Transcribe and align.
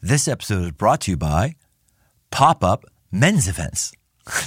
This 0.00 0.28
episode 0.28 0.62
is 0.62 0.70
brought 0.70 1.00
to 1.02 1.10
you 1.10 1.16
by 1.16 1.56
Pop 2.30 2.62
Up 2.62 2.84
Men's 3.10 3.48
Events. 3.48 3.90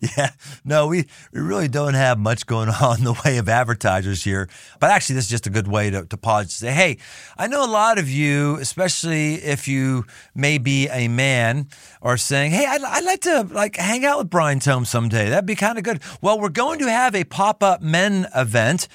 yeah, 0.00 0.30
no, 0.64 0.88
we, 0.88 1.06
we 1.32 1.40
really 1.40 1.68
don't 1.68 1.94
have 1.94 2.18
much 2.18 2.44
going 2.44 2.68
on 2.82 2.98
in 2.98 3.04
the 3.04 3.20
way 3.24 3.36
of 3.36 3.48
advertisers 3.48 4.24
here. 4.24 4.48
But 4.80 4.90
actually, 4.90 5.14
this 5.14 5.26
is 5.26 5.30
just 5.30 5.46
a 5.46 5.50
good 5.50 5.68
way 5.68 5.90
to, 5.90 6.04
to 6.04 6.16
pause 6.16 6.46
and 6.46 6.50
say, 6.50 6.72
hey, 6.72 6.98
I 7.36 7.46
know 7.46 7.64
a 7.64 7.70
lot 7.70 7.96
of 7.96 8.10
you, 8.10 8.56
especially 8.56 9.34
if 9.34 9.68
you 9.68 10.04
may 10.34 10.58
be 10.58 10.88
a 10.88 11.06
man, 11.06 11.68
are 12.02 12.16
saying, 12.16 12.50
hey, 12.50 12.66
I'd, 12.66 12.82
I'd 12.82 13.04
like 13.04 13.20
to 13.20 13.42
like 13.42 13.76
hang 13.76 14.04
out 14.04 14.18
with 14.18 14.30
Brian 14.30 14.58
Tome 14.58 14.84
someday. 14.84 15.28
That'd 15.28 15.46
be 15.46 15.54
kind 15.54 15.78
of 15.78 15.84
good. 15.84 16.02
Well, 16.20 16.40
we're 16.40 16.48
going 16.48 16.80
to 16.80 16.90
have 16.90 17.14
a 17.14 17.22
pop 17.22 17.62
up 17.62 17.82
men 17.82 18.26
event, 18.34 18.88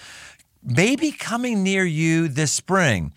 maybe 0.61 1.13
coming 1.13 1.63
near 1.63 1.85
you 1.85 2.27
this 2.27 2.51
spring. 2.51 3.13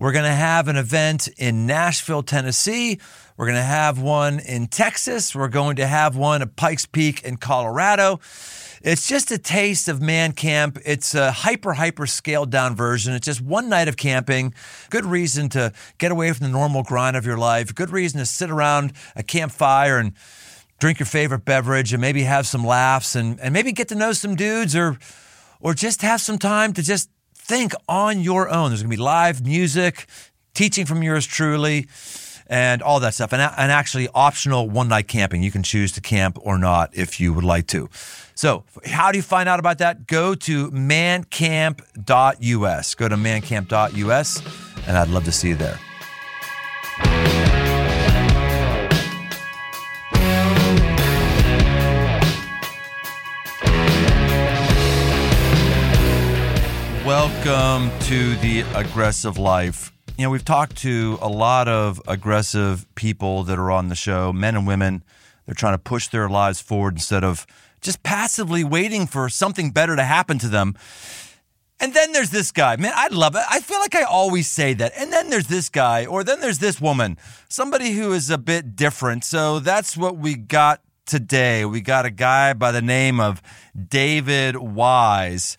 We're 0.00 0.12
going 0.12 0.24
to 0.24 0.30
have 0.30 0.68
an 0.68 0.76
event 0.76 1.28
in 1.36 1.66
Nashville, 1.66 2.22
Tennessee. 2.22 2.98
We're 3.36 3.44
going 3.44 3.58
to 3.58 3.62
have 3.62 4.00
one 4.00 4.40
in 4.40 4.68
Texas. 4.68 5.34
We're 5.34 5.48
going 5.48 5.76
to 5.76 5.86
have 5.86 6.16
one 6.16 6.40
at 6.40 6.56
Pikes 6.56 6.86
Peak 6.86 7.22
in 7.22 7.36
Colorado. 7.36 8.18
It's 8.80 9.06
just 9.06 9.30
a 9.30 9.36
taste 9.36 9.88
of 9.88 10.00
man 10.00 10.32
camp. 10.32 10.78
It's 10.86 11.14
a 11.14 11.30
hyper, 11.30 11.74
hyper 11.74 12.06
scaled 12.06 12.48
down 12.48 12.74
version. 12.76 13.12
It's 13.12 13.26
just 13.26 13.42
one 13.42 13.68
night 13.68 13.88
of 13.88 13.98
camping. 13.98 14.54
Good 14.88 15.04
reason 15.04 15.50
to 15.50 15.70
get 15.98 16.10
away 16.10 16.32
from 16.32 16.46
the 16.46 16.52
normal 16.52 16.82
grind 16.82 17.14
of 17.14 17.26
your 17.26 17.36
life. 17.36 17.74
Good 17.74 17.90
reason 17.90 18.20
to 18.20 18.26
sit 18.26 18.50
around 18.50 18.94
a 19.16 19.22
campfire 19.22 19.98
and 19.98 20.14
drink 20.78 20.98
your 20.98 21.08
favorite 21.08 21.44
beverage 21.44 21.92
and 21.92 22.00
maybe 22.00 22.22
have 22.22 22.46
some 22.46 22.64
laughs 22.64 23.14
and, 23.14 23.38
and 23.38 23.52
maybe 23.52 23.70
get 23.70 23.88
to 23.88 23.94
know 23.94 24.14
some 24.14 24.34
dudes 24.34 24.74
or 24.74 24.96
or 25.62 25.74
just 25.74 26.00
have 26.00 26.22
some 26.22 26.38
time 26.38 26.72
to 26.72 26.82
just 26.82 27.10
think 27.50 27.74
on 27.88 28.20
your 28.20 28.48
own. 28.48 28.70
There's 28.70 28.80
going 28.80 28.92
to 28.92 28.96
be 28.96 29.02
live 29.02 29.44
music, 29.44 30.06
teaching 30.54 30.86
from 30.86 31.02
yours 31.02 31.26
truly, 31.26 31.88
and 32.46 32.80
all 32.80 33.00
that 33.00 33.12
stuff. 33.14 33.32
And, 33.32 33.42
and 33.42 33.72
actually, 33.72 34.06
optional 34.14 34.70
one 34.70 34.86
night 34.86 35.08
camping. 35.08 35.42
You 35.42 35.50
can 35.50 35.64
choose 35.64 35.90
to 35.92 36.00
camp 36.00 36.38
or 36.40 36.58
not 36.58 36.96
if 36.96 37.18
you 37.18 37.32
would 37.32 37.42
like 37.42 37.66
to. 37.68 37.90
So, 38.36 38.62
how 38.86 39.10
do 39.10 39.18
you 39.18 39.22
find 39.22 39.48
out 39.48 39.58
about 39.58 39.78
that? 39.78 40.06
Go 40.06 40.36
to 40.36 40.70
mancamp.us. 40.70 42.04
Go 42.94 43.08
to 43.08 43.16
mancamp.us, 43.16 44.42
and 44.86 44.96
I'd 44.96 45.08
love 45.08 45.24
to 45.24 45.32
see 45.32 45.48
you 45.48 45.56
there. 45.56 45.80
Welcome 57.10 57.90
to 58.02 58.36
the 58.36 58.60
aggressive 58.76 59.36
life. 59.36 59.90
You 60.16 60.26
know, 60.26 60.30
we've 60.30 60.44
talked 60.44 60.76
to 60.76 61.18
a 61.20 61.28
lot 61.28 61.66
of 61.66 62.00
aggressive 62.06 62.86
people 62.94 63.42
that 63.42 63.58
are 63.58 63.72
on 63.72 63.88
the 63.88 63.96
show, 63.96 64.32
men 64.32 64.54
and 64.54 64.64
women. 64.64 65.02
They're 65.44 65.56
trying 65.56 65.74
to 65.74 65.78
push 65.78 66.06
their 66.06 66.28
lives 66.28 66.60
forward 66.60 66.94
instead 66.94 67.24
of 67.24 67.48
just 67.80 68.04
passively 68.04 68.62
waiting 68.62 69.08
for 69.08 69.28
something 69.28 69.72
better 69.72 69.96
to 69.96 70.04
happen 70.04 70.38
to 70.38 70.46
them. 70.48 70.76
And 71.80 71.92
then 71.94 72.12
there's 72.12 72.30
this 72.30 72.52
guy. 72.52 72.76
Man, 72.76 72.92
I 72.94 73.08
love 73.08 73.34
it. 73.34 73.42
I 73.50 73.58
feel 73.58 73.80
like 73.80 73.96
I 73.96 74.04
always 74.04 74.48
say 74.48 74.72
that. 74.74 74.92
And 74.96 75.12
then 75.12 75.30
there's 75.30 75.48
this 75.48 75.68
guy, 75.68 76.06
or 76.06 76.22
then 76.22 76.38
there's 76.38 76.60
this 76.60 76.80
woman, 76.80 77.18
somebody 77.48 77.90
who 77.90 78.12
is 78.12 78.30
a 78.30 78.38
bit 78.38 78.76
different. 78.76 79.24
So 79.24 79.58
that's 79.58 79.96
what 79.96 80.16
we 80.16 80.36
got 80.36 80.80
today. 81.06 81.64
We 81.64 81.80
got 81.80 82.06
a 82.06 82.10
guy 82.10 82.52
by 82.52 82.70
the 82.70 82.82
name 82.82 83.18
of 83.18 83.42
David 83.88 84.54
Wise. 84.54 85.56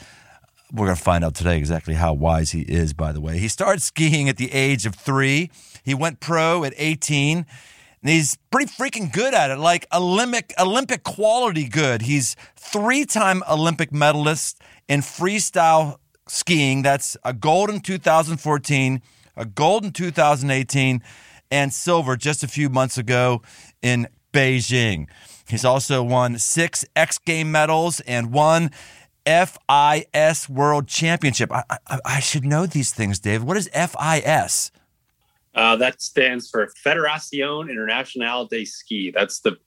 We're 0.74 0.86
going 0.86 0.98
to 0.98 1.04
find 1.04 1.24
out 1.26 1.36
today 1.36 1.58
exactly 1.58 1.96
how 1.96 2.14
wise 2.14 2.52
he 2.52 2.62
is, 2.62 2.94
by 2.94 3.12
the 3.12 3.20
way. 3.20 3.40
He 3.40 3.50
started 3.50 3.82
skiing 3.82 4.30
at 4.30 4.38
the 4.38 4.54
age 4.54 4.86
of 4.86 4.96
three. 4.96 5.52
He 5.84 5.94
went 5.94 6.22
pro 6.22 6.64
at 6.64 6.74
18. 6.78 7.46
And 8.04 8.10
he's 8.10 8.38
pretty 8.52 8.72
freaking 8.72 9.12
good 9.12 9.34
at 9.34 9.52
it, 9.52 9.58
like 9.60 9.86
Olympic 9.94 10.54
Olympic 10.58 11.04
quality 11.04 11.68
good. 11.68 12.04
He's 12.04 12.36
three-time 12.56 13.44
Olympic 13.50 13.92
medalist 13.92 14.60
in 14.88 15.02
freestyle 15.02 15.98
skiing. 16.28 16.82
That's 16.82 17.16
a 17.24 17.34
gold 17.34 17.70
in 17.70 17.82
2014, 17.82 19.02
a 19.36 19.46
gold 19.46 19.86
in 19.86 19.92
2018, 19.92 21.04
and 21.52 21.74
silver 21.74 22.16
just 22.16 22.44
a 22.44 22.48
few 22.48 22.70
months 22.70 22.98
ago 22.98 23.44
in 23.84 24.08
Beijing. 24.34 25.08
He's 25.48 25.66
also 25.66 26.02
won 26.02 26.40
six 26.40 26.86
X 26.96 27.18
Game 27.20 27.52
medals 27.52 28.00
and 28.02 28.32
one 28.32 28.72
FIS 29.32 30.50
World 30.50 30.88
Championship. 30.88 31.52
I, 31.52 31.64
I, 31.88 32.00
I, 32.06 32.20
should 32.20 32.44
know 32.44 32.66
these 32.66 32.92
things, 32.92 33.20
Dave. 33.20 33.44
What 33.44 33.58
is 33.58 33.70
FIS? 33.70 34.72
Uh, 35.56 35.76
that 35.78 36.02
stands 36.02 36.50
for 36.50 36.68
Federación 36.86 37.70
Internacional 37.70 38.50
de 38.50 38.66
Ski. 38.66 39.12
That's 39.12 39.40
the 39.40 39.58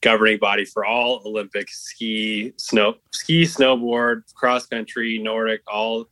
governing 0.00 0.38
body 0.38 0.64
for 0.64 0.84
all 0.84 1.22
Olympic 1.24 1.70
ski, 1.70 2.52
snow, 2.56 2.94
ski, 3.12 3.44
snowboard, 3.44 4.22
cross 4.34 4.66
country, 4.66 5.18
Nordic, 5.18 5.62
all 5.72 6.06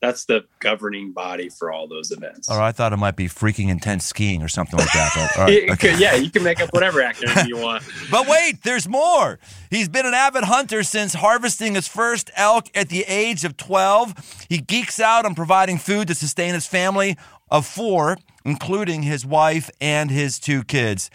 that's 0.00 0.26
the 0.26 0.44
governing 0.60 1.12
body 1.12 1.48
for 1.48 1.72
all 1.72 1.88
those 1.88 2.10
events. 2.10 2.48
Or 2.48 2.60
I 2.60 2.72
thought 2.72 2.92
it 2.92 2.98
might 2.98 3.16
be 3.16 3.26
freaking 3.26 3.68
intense 3.68 4.04
skiing 4.04 4.42
or 4.42 4.48
something 4.48 4.78
like 4.78 4.92
that. 4.92 5.12
But, 5.14 5.42
right, 5.42 5.70
okay. 5.70 5.98
yeah, 5.98 6.14
you 6.14 6.30
can 6.30 6.42
make 6.42 6.60
up 6.60 6.72
whatever 6.72 7.02
activity 7.02 7.48
you 7.48 7.58
want. 7.58 7.82
but 8.10 8.28
wait, 8.28 8.62
there's 8.62 8.88
more. 8.88 9.38
He's 9.70 9.88
been 9.88 10.06
an 10.06 10.14
avid 10.14 10.44
hunter 10.44 10.82
since 10.82 11.14
harvesting 11.14 11.74
his 11.74 11.88
first 11.88 12.30
elk 12.36 12.66
at 12.74 12.88
the 12.88 13.02
age 13.08 13.44
of 13.44 13.56
12. 13.56 14.46
He 14.48 14.58
geeks 14.58 15.00
out 15.00 15.24
on 15.24 15.34
providing 15.34 15.78
food 15.78 16.08
to 16.08 16.14
sustain 16.14 16.54
his 16.54 16.66
family 16.66 17.16
of 17.50 17.66
four, 17.66 18.18
including 18.44 19.02
his 19.02 19.26
wife 19.26 19.70
and 19.80 20.10
his 20.10 20.38
two 20.38 20.62
kids. 20.62 21.10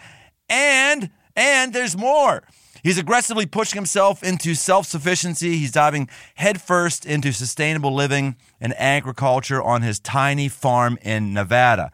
And 0.48 1.10
and 1.36 1.72
there's 1.72 1.96
more. 1.96 2.44
He's 2.84 2.98
aggressively 2.98 3.46
pushing 3.46 3.78
himself 3.78 4.22
into 4.22 4.54
self 4.54 4.86
sufficiency. 4.86 5.56
He's 5.56 5.72
diving 5.72 6.06
headfirst 6.34 7.06
into 7.06 7.32
sustainable 7.32 7.94
living 7.94 8.36
and 8.60 8.74
agriculture 8.74 9.62
on 9.62 9.80
his 9.80 9.98
tiny 9.98 10.48
farm 10.48 10.98
in 11.00 11.32
Nevada. 11.32 11.90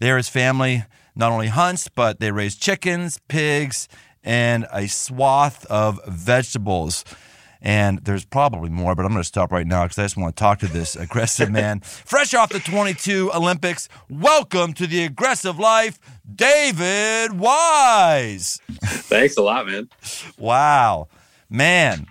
There, 0.00 0.16
his 0.16 0.28
family 0.28 0.84
not 1.14 1.30
only 1.30 1.46
hunts, 1.46 1.86
but 1.86 2.18
they 2.18 2.32
raise 2.32 2.56
chickens, 2.56 3.20
pigs, 3.28 3.86
and 4.24 4.66
a 4.72 4.88
swath 4.88 5.64
of 5.66 6.00
vegetables. 6.08 7.04
And 7.64 8.00
there's 8.00 8.24
probably 8.24 8.70
more, 8.70 8.96
but 8.96 9.04
I'm 9.06 9.12
going 9.12 9.22
to 9.22 9.26
stop 9.26 9.52
right 9.52 9.66
now 9.66 9.84
because 9.84 9.96
I 9.96 10.02
just 10.02 10.16
want 10.16 10.34
to 10.34 10.40
talk 10.40 10.58
to 10.58 10.66
this 10.66 10.96
aggressive 10.96 11.48
man. 11.52 11.78
Fresh 11.80 12.34
off 12.34 12.50
the 12.50 12.58
22 12.58 13.30
Olympics, 13.32 13.88
welcome 14.10 14.72
to 14.74 14.86
the 14.88 15.04
aggressive 15.04 15.60
life, 15.60 16.00
David 16.34 17.38
Wise. 17.38 18.60
Thanks 18.82 19.36
a 19.36 19.42
lot, 19.42 19.68
man. 19.68 19.88
Wow. 20.36 21.06
Man, 21.48 22.06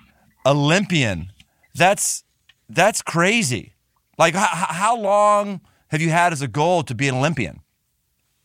Olympian. 0.45 1.33
That's 1.75 2.23
that's 2.69 3.01
crazy. 3.01 3.73
Like 4.17 4.35
h- 4.35 4.41
how 4.41 4.95
long 4.95 5.59
have 5.89 6.01
you 6.01 6.11
had 6.11 6.31
as 6.31 6.41
a 6.41 6.47
goal 6.47 6.83
to 6.83 6.95
be 6.95 7.09
an 7.09 7.15
Olympian? 7.15 7.59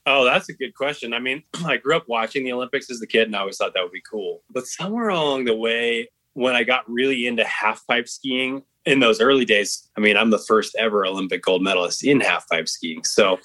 Oh, 0.07 0.25
that's 0.25 0.49
a 0.49 0.53
good 0.53 0.75
question. 0.75 1.13
I 1.13 1.21
mean, 1.21 1.45
I 1.65 1.77
grew 1.77 1.97
up 1.97 2.09
watching 2.09 2.45
the 2.45 2.53
Olympics 2.53 2.91
as 2.91 3.01
a 3.01 3.07
kid 3.07 3.29
and 3.29 3.37
I 3.37 3.41
always 3.41 3.57
thought 3.59 3.75
that 3.75 3.83
would 3.83 3.93
be 3.93 4.03
cool. 4.03 4.43
But 4.51 4.67
somewhere 4.67 5.09
along 5.11 5.45
the 5.45 5.55
way, 5.55 6.09
when 6.37 6.55
I 6.55 6.65
got 6.65 6.89
really 6.89 7.27
into 7.27 7.45
half 7.45 7.87
pipe 7.87 8.07
skiing 8.07 8.63
in 8.85 9.01
those 9.01 9.23
early 9.23 9.47
days, 9.47 9.89
I 9.97 10.01
mean, 10.01 10.19
I'm 10.19 10.29
the 10.29 10.39
first 10.39 10.77
ever 10.79 11.07
Olympic 11.07 11.43
gold 11.43 11.63
medalist 11.63 12.05
in 12.05 12.21
half 12.21 12.47
pipe 12.49 12.69
skiing. 12.69 13.05
So 13.05 13.39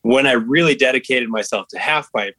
when 0.00 0.26
I 0.26 0.32
really 0.32 0.74
dedicated 0.74 1.28
myself 1.28 1.68
to 1.68 1.78
half 1.78 2.10
pipe, 2.10 2.34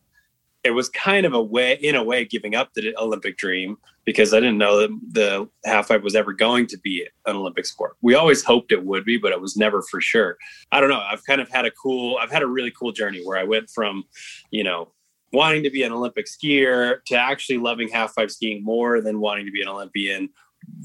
it 0.63 0.71
was 0.71 0.89
kind 0.89 1.27
of 1.27 1.33
a 1.33 1.43
way, 1.43 1.77
in 1.81 1.93
a 1.93 2.03
way, 2.03 2.25
giving 2.25 2.55
up 2.55 2.73
the 2.73 2.95
Olympic 2.97 3.37
dream 3.37 3.77
because 4.03 4.33
I 4.33 4.39
didn't 4.39 4.57
know 4.57 4.79
that 4.79 4.89
the 5.11 5.47
half 5.63 5.89
pipe 5.89 6.01
was 6.01 6.15
ever 6.15 6.33
going 6.33 6.65
to 6.67 6.77
be 6.79 7.07
an 7.27 7.35
Olympic 7.35 7.67
sport. 7.67 7.95
We 8.01 8.15
always 8.15 8.43
hoped 8.43 8.71
it 8.71 8.83
would 8.83 9.05
be, 9.05 9.17
but 9.17 9.31
it 9.31 9.39
was 9.39 9.55
never 9.55 9.83
for 9.83 10.01
sure. 10.01 10.37
I 10.71 10.81
don't 10.81 10.89
know. 10.89 11.01
I've 11.01 11.23
kind 11.25 11.39
of 11.39 11.49
had 11.51 11.65
a 11.65 11.71
cool, 11.71 12.17
I've 12.19 12.31
had 12.31 12.41
a 12.41 12.47
really 12.47 12.71
cool 12.71 12.93
journey 12.93 13.21
where 13.23 13.37
I 13.37 13.43
went 13.43 13.69
from, 13.69 14.05
you 14.49 14.63
know, 14.63 14.91
wanting 15.33 15.63
to 15.63 15.69
be 15.69 15.83
an 15.83 15.91
Olympic 15.91 16.27
skier 16.27 17.03
to 17.05 17.15
actually 17.15 17.57
loving 17.57 17.89
half 17.89 18.15
pipe 18.15 18.31
skiing 18.31 18.63
more 18.63 19.01
than 19.01 19.19
wanting 19.19 19.45
to 19.45 19.51
be 19.51 19.61
an 19.61 19.67
Olympian, 19.67 20.29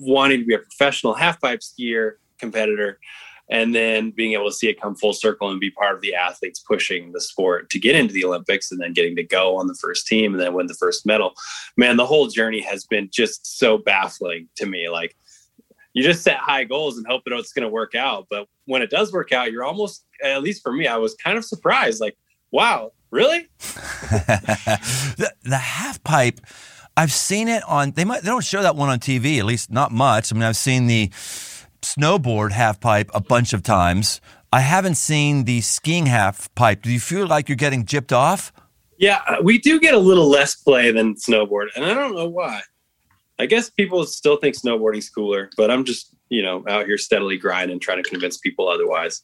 wanting 0.00 0.41
to 0.41 0.47
be 0.47 0.55
a 0.55 0.59
professional 0.59 1.15
half 1.15 1.41
pipe 1.41 1.61
skier 1.61 2.12
competitor, 2.39 2.99
and 3.50 3.75
then 3.75 4.11
being 4.11 4.33
able 4.33 4.47
to 4.47 4.55
see 4.55 4.69
it 4.69 4.81
come 4.81 4.95
full 4.95 5.12
circle 5.12 5.50
and 5.50 5.61
be 5.61 5.71
part 5.71 5.95
of 5.95 6.00
the 6.00 6.15
athletes 6.15 6.61
pushing 6.61 7.12
the 7.12 7.21
sport 7.21 7.71
to 7.71 7.79
get 7.79 7.97
into 7.97 8.12
the 8.12 8.25
Olympics 8.25 8.71
and 8.71 8.81
then 8.81 8.93
getting 8.93 9.17
to 9.17 9.23
go 9.23 9.56
on 9.56 9.67
the 9.67 9.79
first 9.81 10.06
team 10.06 10.33
and 10.33 10.41
then 10.41 10.55
win 10.55 10.67
the 10.67 10.75
first 10.75 11.06
medal. 11.06 11.35
Man, 11.77 11.97
the 11.97 12.06
whole 12.06 12.29
journey 12.29 12.61
has 12.62 12.85
been 12.85 13.09
just 13.12 13.59
so 13.59 13.79
baffling 13.79 14.49
to 14.56 14.67
me. 14.67 14.89
Like, 14.89 15.17
you 15.95 16.03
just 16.03 16.23
set 16.23 16.37
high 16.37 16.65
goals 16.65 16.99
and 16.99 17.06
hope 17.06 17.23
that 17.25 17.37
it's 17.37 17.53
going 17.53 17.62
to 17.62 17.69
work 17.69 17.95
out. 17.95 18.27
But 18.31 18.47
when 18.67 18.83
it 18.83 18.91
does 18.91 19.12
work 19.12 19.33
out, 19.33 19.50
you're 19.50 19.65
almost, 19.65 20.05
at 20.23 20.43
least 20.43 20.62
for 20.62 20.73
me, 20.73 20.87
I 20.87 20.97
was 20.97 21.15
kind 21.15 21.39
of 21.39 21.45
surprised. 21.45 22.00
Like, 22.00 22.17
wow, 22.50 22.93
Really? 23.11 23.49
the, 24.11 25.33
the 25.43 25.57
half 25.57 26.03
pipe. 26.05 26.41
I've 26.97 27.13
seen 27.13 27.49
it 27.49 27.63
on. 27.69 27.93
They 27.93 28.05
might. 28.05 28.23
They 28.23 28.29
don't 28.29 28.45
show 28.45 28.63
that 28.63 28.77
one 28.77 28.89
on 28.89 28.99
TV. 28.99 29.39
At 29.39 29.45
least 29.45 29.71
not 29.71 29.93
much. 29.93 30.33
I 30.33 30.35
mean, 30.35 30.43
I've 30.43 30.57
seen 30.57 30.89
the 30.89 31.09
snowboard 31.81 32.53
half 32.53 32.81
pipe 32.81 33.11
a 33.15 33.21
bunch 33.21 33.53
of 33.53 33.63
times. 33.63 34.21
I 34.53 34.61
haven't 34.61 34.97
seen 34.97 35.45
the 35.45 35.61
skiing 35.61 36.07
half 36.07 36.53
pipe. 36.55 36.83
Do 36.83 36.91
you 36.91 37.01
feel 37.01 37.27
like 37.27 37.49
you're 37.49 37.57
getting 37.57 37.85
gypped 37.85 38.13
off? 38.13 38.53
Yeah, 38.97 39.21
uh, 39.29 39.37
we 39.43 39.59
do 39.59 39.79
get 39.79 39.95
a 39.95 39.99
little 39.99 40.29
less 40.29 40.57
play 40.57 40.91
than 40.91 41.15
snowboard, 41.15 41.69
and 41.77 41.85
I 41.85 41.95
don't 41.95 42.17
know 42.17 42.29
why. 42.29 42.63
I 43.39 43.47
guess 43.47 43.71
people 43.71 44.05
still 44.05 44.37
think 44.37 44.57
snowboarding's 44.57 45.09
cooler, 45.09 45.51
but 45.57 45.71
I'm 45.71 45.85
just, 45.85 46.15
you 46.29 46.43
know, 46.43 46.65
out 46.69 46.87
here 46.87 46.99
steadily 46.99 47.39
grinding, 47.39 47.79
trying 47.79 48.03
to 48.03 48.09
convince 48.09 48.39
people 48.39 48.69
otherwise. 48.69 49.23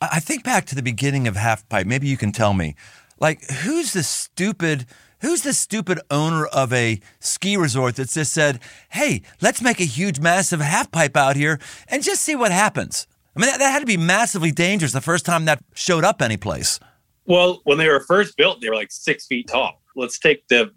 I 0.00 0.20
think 0.20 0.44
back 0.44 0.66
to 0.66 0.74
the 0.74 0.82
beginning 0.82 1.26
of 1.26 1.36
half 1.36 1.66
pipe. 1.68 1.86
Maybe 1.86 2.06
you 2.06 2.18
can 2.18 2.30
tell 2.30 2.52
me, 2.52 2.76
like, 3.20 3.48
who's 3.50 3.92
the 3.92 4.02
stupid 4.02 4.86
Who's 5.20 5.42
the 5.42 5.52
stupid 5.52 5.98
owner 6.10 6.46
of 6.46 6.72
a 6.72 7.00
ski 7.18 7.56
resort 7.56 7.96
that 7.96 8.08
just 8.08 8.32
said, 8.32 8.60
hey, 8.90 9.22
let's 9.40 9.60
make 9.60 9.80
a 9.80 9.84
huge, 9.84 10.20
massive 10.20 10.60
half 10.60 10.92
pipe 10.92 11.16
out 11.16 11.34
here 11.34 11.58
and 11.88 12.04
just 12.04 12.22
see 12.22 12.36
what 12.36 12.52
happens? 12.52 13.08
I 13.34 13.40
mean, 13.40 13.50
that, 13.50 13.58
that 13.58 13.72
had 13.72 13.80
to 13.80 13.86
be 13.86 13.96
massively 13.96 14.52
dangerous 14.52 14.92
the 14.92 15.00
first 15.00 15.26
time 15.26 15.44
that 15.46 15.62
showed 15.74 16.04
up 16.04 16.22
anyplace. 16.22 16.78
Well, 17.24 17.60
when 17.64 17.78
they 17.78 17.88
were 17.88 18.00
first 18.00 18.36
built, 18.36 18.60
they 18.60 18.68
were 18.68 18.76
like 18.76 18.92
six 18.92 19.26
feet 19.26 19.48
tall. 19.48 19.82
Let's 19.96 20.20
take 20.20 20.46
the 20.48 20.72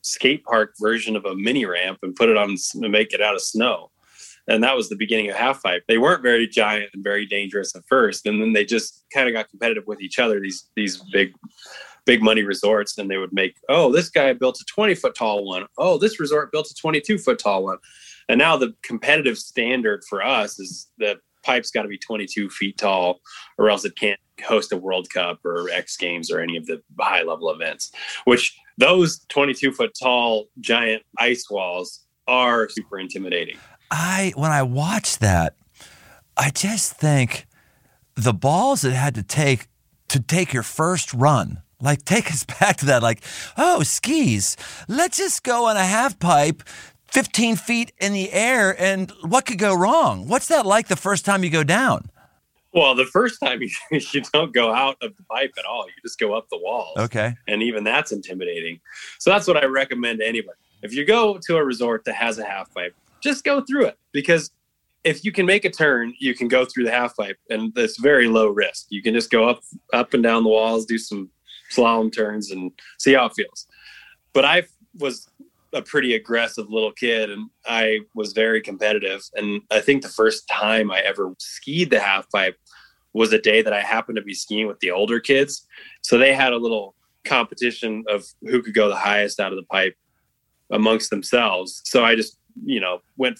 skate 0.00 0.42
park 0.44 0.72
version 0.80 1.14
of 1.14 1.26
a 1.26 1.34
mini 1.34 1.66
ramp 1.66 1.98
and 2.02 2.16
put 2.16 2.30
it 2.30 2.36
on 2.38 2.56
and 2.74 2.92
make 2.92 3.12
it 3.12 3.20
out 3.20 3.34
of 3.34 3.42
snow. 3.42 3.90
And 4.48 4.62
that 4.62 4.76
was 4.76 4.88
the 4.88 4.96
beginning 4.96 5.28
of 5.30 5.36
half 5.36 5.62
pipe. 5.62 5.82
They 5.88 5.98
weren't 5.98 6.22
very 6.22 6.46
giant 6.46 6.90
and 6.94 7.02
very 7.02 7.26
dangerous 7.26 7.74
at 7.74 7.82
first, 7.86 8.26
and 8.26 8.40
then 8.40 8.52
they 8.52 8.64
just 8.64 9.04
kind 9.12 9.28
of 9.28 9.34
got 9.34 9.48
competitive 9.50 9.86
with 9.86 10.00
each 10.00 10.18
other. 10.18 10.40
These 10.40 10.68
these 10.76 11.02
big 11.12 11.34
big 12.06 12.22
money 12.22 12.42
resorts 12.42 12.96
and 12.96 13.10
they 13.10 13.18
would 13.18 13.32
make 13.32 13.56
oh 13.68 13.92
this 13.92 14.08
guy 14.08 14.32
built 14.32 14.60
a 14.60 14.64
20 14.64 14.94
foot 14.94 15.14
tall 15.14 15.44
one 15.44 15.66
oh 15.76 15.98
this 15.98 16.18
resort 16.18 16.52
built 16.52 16.70
a 16.70 16.74
22 16.74 17.18
foot 17.18 17.38
tall 17.38 17.64
one 17.64 17.78
and 18.28 18.38
now 18.38 18.56
the 18.56 18.72
competitive 18.82 19.36
standard 19.36 20.02
for 20.08 20.24
us 20.24 20.58
is 20.58 20.88
the 20.98 21.16
pipe's 21.44 21.70
got 21.70 21.82
to 21.82 21.88
be 21.88 21.98
22 21.98 22.48
feet 22.48 22.78
tall 22.78 23.20
or 23.58 23.68
else 23.68 23.84
it 23.84 23.96
can't 23.96 24.18
host 24.44 24.72
a 24.72 24.76
world 24.76 25.08
cup 25.10 25.44
or 25.44 25.68
x 25.70 25.96
games 25.96 26.30
or 26.30 26.40
any 26.40 26.56
of 26.56 26.64
the 26.66 26.80
high 27.00 27.22
level 27.22 27.50
events 27.50 27.90
which 28.24 28.56
those 28.78 29.24
22 29.28 29.72
foot 29.72 29.92
tall 30.00 30.46
giant 30.60 31.02
ice 31.18 31.50
walls 31.50 32.06
are 32.28 32.68
super 32.68 32.98
intimidating 32.98 33.56
i 33.90 34.32
when 34.36 34.50
i 34.50 34.62
watch 34.62 35.18
that 35.18 35.54
i 36.36 36.50
just 36.50 36.92
think 36.94 37.46
the 38.14 38.32
balls 38.32 38.84
it 38.84 38.92
had 38.92 39.14
to 39.14 39.22
take 39.22 39.68
to 40.08 40.20
take 40.20 40.52
your 40.52 40.62
first 40.62 41.12
run 41.12 41.62
like, 41.80 42.04
take 42.04 42.30
us 42.30 42.44
back 42.60 42.76
to 42.78 42.86
that. 42.86 43.02
Like, 43.02 43.22
oh, 43.56 43.82
skis. 43.82 44.56
Let's 44.88 45.18
just 45.18 45.42
go 45.42 45.66
on 45.66 45.76
a 45.76 45.84
half 45.84 46.18
pipe 46.18 46.62
15 47.08 47.56
feet 47.56 47.92
in 47.98 48.12
the 48.12 48.32
air, 48.32 48.78
and 48.80 49.10
what 49.22 49.46
could 49.46 49.58
go 49.58 49.74
wrong? 49.74 50.28
What's 50.28 50.48
that 50.48 50.66
like 50.66 50.88
the 50.88 50.96
first 50.96 51.24
time 51.24 51.44
you 51.44 51.50
go 51.50 51.64
down? 51.64 52.10
Well, 52.72 52.94
the 52.94 53.06
first 53.06 53.40
time 53.40 53.62
you, 53.62 53.70
you 53.90 54.22
don't 54.32 54.52
go 54.52 54.72
out 54.72 54.96
of 55.00 55.16
the 55.16 55.22
pipe 55.22 55.54
at 55.58 55.64
all. 55.64 55.86
You 55.86 55.94
just 56.02 56.18
go 56.18 56.34
up 56.34 56.48
the 56.50 56.58
walls. 56.58 56.98
Okay. 56.98 57.34
And 57.48 57.62
even 57.62 57.84
that's 57.84 58.12
intimidating. 58.12 58.80
So 59.18 59.30
that's 59.30 59.46
what 59.46 59.56
I 59.56 59.66
recommend 59.66 60.18
to 60.18 60.26
anybody. 60.26 60.58
If 60.82 60.92
you 60.92 61.06
go 61.06 61.38
to 61.38 61.56
a 61.56 61.64
resort 61.64 62.04
that 62.04 62.14
has 62.16 62.38
a 62.38 62.44
half 62.44 62.72
pipe, 62.74 62.94
just 63.26 63.44
go 63.44 63.60
through 63.60 63.86
it 63.86 63.98
because 64.12 64.50
if 65.04 65.24
you 65.24 65.30
can 65.30 65.46
make 65.46 65.64
a 65.64 65.70
turn, 65.70 66.14
you 66.18 66.34
can 66.34 66.48
go 66.48 66.64
through 66.64 66.84
the 66.84 66.90
half 66.90 67.16
pipe 67.16 67.38
and 67.50 67.72
it's 67.76 67.98
very 67.98 68.26
low 68.26 68.48
risk. 68.48 68.86
You 68.88 69.02
can 69.02 69.14
just 69.14 69.30
go 69.30 69.48
up 69.48 69.60
up 69.92 70.14
and 70.14 70.22
down 70.22 70.42
the 70.42 70.48
walls, 70.48 70.86
do 70.86 70.98
some 70.98 71.30
slalom 71.72 72.12
turns 72.14 72.50
and 72.50 72.72
see 72.98 73.14
how 73.14 73.26
it 73.26 73.32
feels. 73.36 73.66
But 74.32 74.44
I 74.44 74.64
was 74.98 75.28
a 75.72 75.82
pretty 75.82 76.14
aggressive 76.14 76.70
little 76.70 76.92
kid 76.92 77.30
and 77.30 77.50
I 77.66 78.00
was 78.14 78.32
very 78.32 78.60
competitive. 78.60 79.22
And 79.34 79.60
I 79.70 79.80
think 79.80 80.02
the 80.02 80.08
first 80.08 80.48
time 80.48 80.90
I 80.90 81.00
ever 81.00 81.34
skied 81.38 81.90
the 81.90 82.00
half 82.00 82.30
pipe 82.30 82.56
was 83.12 83.32
a 83.32 83.40
day 83.40 83.62
that 83.62 83.72
I 83.72 83.80
happened 83.80 84.16
to 84.16 84.22
be 84.22 84.34
skiing 84.34 84.66
with 84.66 84.78
the 84.80 84.90
older 84.90 85.20
kids. 85.20 85.66
So 86.02 86.18
they 86.18 86.34
had 86.34 86.52
a 86.52 86.58
little 86.58 86.94
competition 87.24 88.04
of 88.08 88.24
who 88.42 88.62
could 88.62 88.74
go 88.74 88.88
the 88.88 88.96
highest 88.96 89.40
out 89.40 89.52
of 89.52 89.56
the 89.56 89.64
pipe 89.64 89.94
amongst 90.70 91.10
themselves. 91.10 91.82
So 91.84 92.04
I 92.04 92.14
just, 92.14 92.38
you 92.64 92.80
know, 92.80 93.00
went 93.16 93.38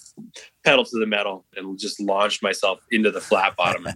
pedal 0.64 0.84
to 0.84 0.98
the 0.98 1.06
metal 1.06 1.44
and 1.56 1.78
just 1.78 2.00
launched 2.00 2.42
myself 2.42 2.80
into 2.90 3.10
the 3.10 3.20
flat 3.20 3.56
bottom. 3.56 3.86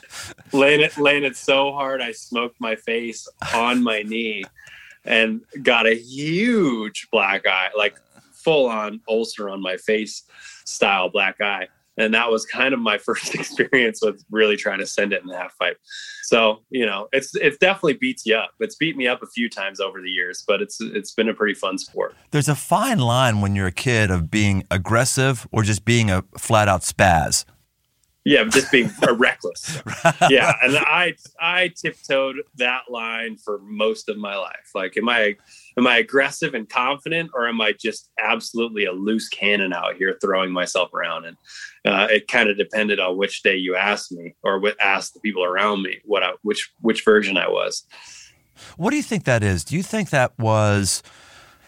laying 0.52 0.80
it 0.80 0.96
laying 0.96 1.24
it 1.24 1.36
so 1.36 1.72
hard 1.72 2.00
I 2.00 2.12
smoked 2.12 2.60
my 2.60 2.76
face 2.76 3.26
on 3.52 3.82
my 3.82 4.02
knee 4.02 4.44
and 5.04 5.42
got 5.62 5.86
a 5.86 5.94
huge 5.94 7.08
black 7.10 7.46
eye, 7.46 7.68
like 7.76 7.96
full 8.32 8.66
on 8.66 9.00
ulcer 9.08 9.48
on 9.48 9.60
my 9.60 9.76
face 9.76 10.24
style 10.64 11.08
black 11.08 11.40
eye. 11.40 11.68
And 11.96 12.12
that 12.14 12.30
was 12.30 12.44
kind 12.44 12.74
of 12.74 12.80
my 12.80 12.98
first 13.04 13.34
experience 13.34 14.00
with 14.02 14.24
really 14.30 14.56
trying 14.56 14.78
to 14.78 14.86
send 14.86 15.12
it 15.12 15.22
in 15.22 15.28
the 15.28 15.36
half 15.36 15.56
pipe. 15.58 15.78
So, 16.24 16.62
you 16.70 16.86
know, 16.86 17.08
it's 17.12 17.34
it's 17.36 17.58
definitely 17.58 17.94
beats 17.94 18.24
you 18.26 18.36
up. 18.36 18.50
It's 18.60 18.76
beat 18.76 18.96
me 18.96 19.06
up 19.06 19.22
a 19.22 19.26
few 19.26 19.48
times 19.48 19.80
over 19.80 20.00
the 20.00 20.10
years, 20.10 20.42
but 20.46 20.62
it's 20.62 20.80
it's 20.80 21.12
been 21.12 21.28
a 21.28 21.34
pretty 21.34 21.54
fun 21.54 21.78
sport. 21.78 22.14
There's 22.30 22.48
a 22.48 22.54
fine 22.54 22.98
line 22.98 23.40
when 23.40 23.54
you're 23.54 23.66
a 23.66 23.72
kid 23.72 24.10
of 24.10 24.30
being 24.30 24.64
aggressive 24.70 25.46
or 25.52 25.62
just 25.62 25.84
being 25.84 26.10
a 26.10 26.24
flat 26.38 26.68
out 26.68 26.82
spaz. 26.82 27.44
Yeah, 28.24 28.44
just 28.44 28.72
being 28.72 28.90
reckless. 29.16 29.82
Yeah, 30.30 30.54
and 30.62 30.76
I 30.78 31.14
I 31.38 31.68
tiptoed 31.68 32.36
that 32.56 32.82
line 32.88 33.36
for 33.36 33.58
most 33.58 34.08
of 34.08 34.16
my 34.16 34.36
life. 34.36 34.70
Like, 34.74 34.96
am 34.96 35.08
I 35.08 35.36
am 35.76 35.86
I 35.86 35.98
aggressive 35.98 36.54
and 36.54 36.68
confident, 36.68 37.30
or 37.34 37.46
am 37.46 37.60
I 37.60 37.72
just 37.72 38.10
absolutely 38.18 38.86
a 38.86 38.92
loose 38.92 39.28
cannon 39.28 39.72
out 39.72 39.96
here 39.96 40.16
throwing 40.20 40.52
myself 40.52 40.92
around? 40.94 41.26
And 41.26 41.36
uh, 41.84 42.06
it 42.10 42.28
kind 42.28 42.48
of 42.48 42.56
depended 42.56 43.00
on 43.00 43.18
which 43.18 43.42
day 43.42 43.56
you 43.56 43.76
asked 43.76 44.12
me, 44.12 44.34
or 44.42 44.58
what 44.58 44.80
asked 44.80 45.14
the 45.14 45.20
people 45.20 45.44
around 45.44 45.82
me 45.82 46.00
what 46.04 46.22
I, 46.22 46.32
which 46.42 46.72
which 46.80 47.04
version 47.04 47.36
I 47.36 47.48
was. 47.48 47.84
What 48.76 48.90
do 48.90 48.96
you 48.96 49.02
think 49.02 49.24
that 49.24 49.42
is? 49.42 49.64
Do 49.64 49.76
you 49.76 49.82
think 49.82 50.10
that 50.10 50.38
was 50.38 51.02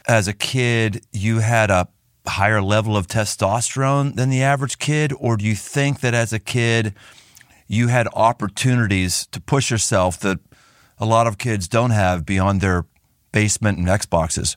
as 0.07 0.29
a 0.29 0.33
kid 0.33 1.05
you 1.13 1.41
had 1.41 1.71
a 1.71 1.89
higher 2.29 2.63
level 2.63 2.97
of 2.97 3.07
testosterone 3.07 4.15
than 4.17 4.31
the 4.31 4.43
average 4.43 4.79
kid? 4.79 5.13
Or 5.19 5.37
do 5.37 5.45
you 5.45 5.55
think 5.55 6.01
that 6.01 6.15
as 6.15 6.33
a 6.33 6.39
kid, 6.39 6.95
you 7.69 7.89
had 7.89 8.09
opportunities 8.15 9.27
to 9.29 9.41
push 9.41 9.71
yourself 9.71 10.19
that 10.21 10.39
a 10.99 11.07
lot 11.07 11.27
of 11.27 11.39
kids 11.39 11.69
don't 11.69 11.91
have 11.91 12.25
beyond 12.25 12.61
their 12.61 12.87
basement 13.33 13.79
and 13.79 13.87
Xboxes? 13.87 14.57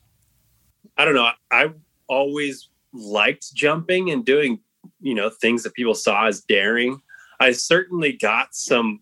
I 0.98 1.06
don't 1.06 1.16
know. 1.16 1.31
I 1.51 1.71
always 2.07 2.69
liked 2.94 3.54
jumping 3.54 4.10
and 4.12 4.25
doing, 4.25 4.60
you 5.00 5.16
know, 5.16 5.30
things 5.30 5.63
that 5.63 5.74
people 5.74 5.95
saw 5.95 6.27
as 6.27 6.42
daring. 6.42 7.01
I 7.39 7.51
certainly 7.51 8.13
got 8.13 8.54
some 8.54 9.01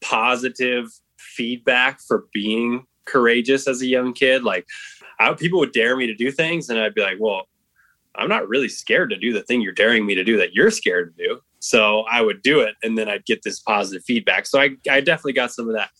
positive 0.00 0.88
feedback 1.18 2.00
for 2.00 2.26
being 2.32 2.86
courageous 3.04 3.66
as 3.66 3.80
a 3.80 3.86
young 3.86 4.12
kid. 4.12 4.44
Like, 4.44 4.66
I, 5.18 5.32
people 5.32 5.58
would 5.60 5.72
dare 5.72 5.96
me 5.96 6.06
to 6.06 6.14
do 6.14 6.30
things, 6.30 6.68
and 6.68 6.78
I'd 6.78 6.94
be 6.94 7.00
like, 7.00 7.16
"Well, 7.18 7.48
I'm 8.18 8.28
not 8.28 8.48
really 8.48 8.68
scared 8.68 9.10
to 9.10 9.16
do 9.16 9.32
the 9.32 9.42
thing 9.42 9.60
you're 9.60 9.72
daring 9.72 10.04
me 10.04 10.14
to 10.14 10.24
do 10.24 10.36
that 10.38 10.52
you're 10.52 10.70
scared 10.70 11.16
to 11.16 11.24
do. 11.24 11.40
So 11.60 12.00
I 12.10 12.20
would 12.20 12.42
do 12.42 12.60
it 12.60 12.74
and 12.82 12.96
then 12.96 13.08
I'd 13.08 13.24
get 13.24 13.42
this 13.42 13.60
positive 13.60 14.04
feedback. 14.04 14.46
So 14.46 14.60
I, 14.60 14.70
I 14.90 15.00
definitely 15.00 15.32
got 15.32 15.52
some 15.52 15.68
of 15.68 15.74
that 15.74 15.90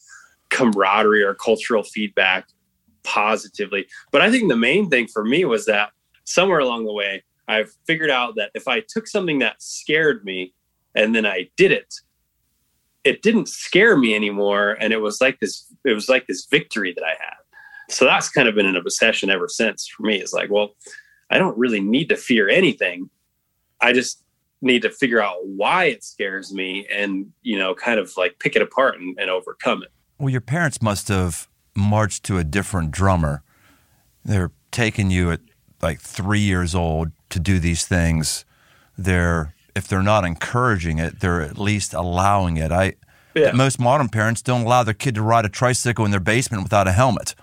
camaraderie 0.50 1.22
or 1.22 1.34
cultural 1.34 1.82
feedback 1.82 2.48
positively. 3.04 3.86
But 4.12 4.22
I 4.22 4.30
think 4.30 4.48
the 4.48 4.56
main 4.56 4.90
thing 4.90 5.06
for 5.06 5.24
me 5.24 5.44
was 5.44 5.66
that 5.66 5.90
somewhere 6.24 6.60
along 6.60 6.84
the 6.84 6.92
way, 6.92 7.24
I've 7.48 7.70
figured 7.86 8.10
out 8.10 8.34
that 8.36 8.50
if 8.54 8.68
I 8.68 8.82
took 8.86 9.06
something 9.06 9.38
that 9.38 9.62
scared 9.62 10.24
me 10.24 10.54
and 10.94 11.14
then 11.14 11.24
I 11.24 11.48
did 11.56 11.72
it, 11.72 11.94
it 13.04 13.22
didn't 13.22 13.48
scare 13.48 13.96
me 13.96 14.14
anymore. 14.14 14.76
And 14.80 14.92
it 14.92 15.00
was 15.00 15.20
like 15.20 15.40
this, 15.40 15.72
it 15.84 15.94
was 15.94 16.08
like 16.08 16.26
this 16.26 16.46
victory 16.50 16.92
that 16.94 17.04
I 17.04 17.10
had. 17.10 17.36
So 17.90 18.04
that's 18.04 18.28
kind 18.28 18.48
of 18.48 18.54
been 18.54 18.66
an 18.66 18.76
obsession 18.76 19.30
ever 19.30 19.48
since 19.48 19.88
for 19.88 20.02
me. 20.02 20.16
It's 20.16 20.34
like, 20.34 20.50
well, 20.50 20.74
I 21.30 21.38
don't 21.38 21.56
really 21.58 21.80
need 21.80 22.08
to 22.08 22.16
fear 22.16 22.48
anything. 22.48 23.10
I 23.80 23.92
just 23.92 24.22
need 24.60 24.82
to 24.82 24.90
figure 24.90 25.22
out 25.22 25.46
why 25.46 25.84
it 25.84 26.02
scares 26.02 26.52
me 26.52 26.86
and, 26.92 27.32
you 27.42 27.58
know, 27.58 27.74
kind 27.74 28.00
of 28.00 28.12
like 28.16 28.38
pick 28.38 28.56
it 28.56 28.62
apart 28.62 28.98
and, 28.98 29.16
and 29.18 29.30
overcome 29.30 29.82
it. 29.82 29.90
Well, 30.18 30.30
your 30.30 30.40
parents 30.40 30.82
must 30.82 31.08
have 31.08 31.48
marched 31.76 32.24
to 32.24 32.38
a 32.38 32.44
different 32.44 32.90
drummer. 32.90 33.42
They're 34.24 34.50
taking 34.72 35.10
you 35.10 35.30
at 35.30 35.40
like 35.80 36.00
three 36.00 36.40
years 36.40 36.74
old 36.74 37.12
to 37.30 37.38
do 37.38 37.60
these 37.60 37.86
things. 37.86 38.44
They're, 38.96 39.54
if 39.76 39.86
they're 39.86 40.02
not 40.02 40.24
encouraging 40.24 40.98
it, 40.98 41.20
they're 41.20 41.40
at 41.40 41.56
least 41.56 41.94
allowing 41.94 42.56
it. 42.56 42.72
I, 42.72 42.94
yeah. 43.34 43.52
most 43.52 43.78
modern 43.78 44.08
parents 44.08 44.42
don't 44.42 44.62
allow 44.62 44.82
their 44.82 44.94
kid 44.94 45.14
to 45.14 45.22
ride 45.22 45.44
a 45.44 45.48
tricycle 45.48 46.04
in 46.04 46.10
their 46.10 46.18
basement 46.18 46.64
without 46.64 46.88
a 46.88 46.92
helmet. 46.92 47.36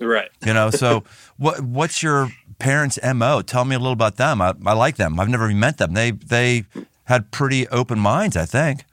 Right. 0.00 0.30
You 0.44 0.54
know, 0.54 0.70
so 0.70 1.04
what 1.36 1.60
what's 1.60 2.02
your 2.02 2.30
parents' 2.58 2.98
mo? 3.14 3.42
Tell 3.42 3.64
me 3.64 3.74
a 3.74 3.78
little 3.78 3.92
about 3.92 4.16
them. 4.16 4.40
I, 4.40 4.54
I 4.66 4.72
like 4.72 4.96
them. 4.96 5.18
I've 5.18 5.28
never 5.28 5.48
met 5.48 5.78
them. 5.78 5.94
They 5.94 6.12
they 6.12 6.64
had 7.04 7.30
pretty 7.30 7.66
open 7.68 7.98
minds, 7.98 8.36
I 8.36 8.44
think. 8.44 8.84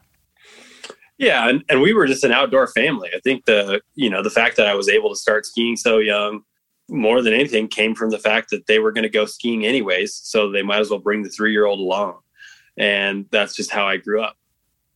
Yeah, 1.17 1.49
and, 1.49 1.63
and 1.69 1.81
we 1.81 1.93
were 1.93 2.07
just 2.07 2.23
an 2.23 2.31
outdoor 2.31 2.67
family. 2.67 3.09
I 3.15 3.19
think 3.19 3.45
the 3.45 3.81
you 3.95 4.09
know 4.09 4.21
the 4.21 4.29
fact 4.29 4.57
that 4.57 4.67
I 4.67 4.75
was 4.75 4.89
able 4.89 5.09
to 5.09 5.15
start 5.15 5.45
skiing 5.45 5.77
so 5.77 5.97
young, 5.99 6.41
more 6.89 7.21
than 7.21 7.33
anything, 7.33 7.67
came 7.67 7.95
from 7.95 8.09
the 8.09 8.19
fact 8.19 8.49
that 8.49 8.67
they 8.67 8.79
were 8.79 8.91
going 8.91 9.03
to 9.03 9.09
go 9.09 9.25
skiing 9.25 9.65
anyways, 9.65 10.13
so 10.13 10.51
they 10.51 10.63
might 10.63 10.79
as 10.79 10.89
well 10.89 10.99
bring 10.99 11.23
the 11.23 11.29
three 11.29 11.51
year 11.51 11.65
old 11.65 11.79
along, 11.79 12.19
and 12.77 13.25
that's 13.31 13.55
just 13.55 13.71
how 13.71 13.87
I 13.87 13.97
grew 13.97 14.21
up. 14.21 14.35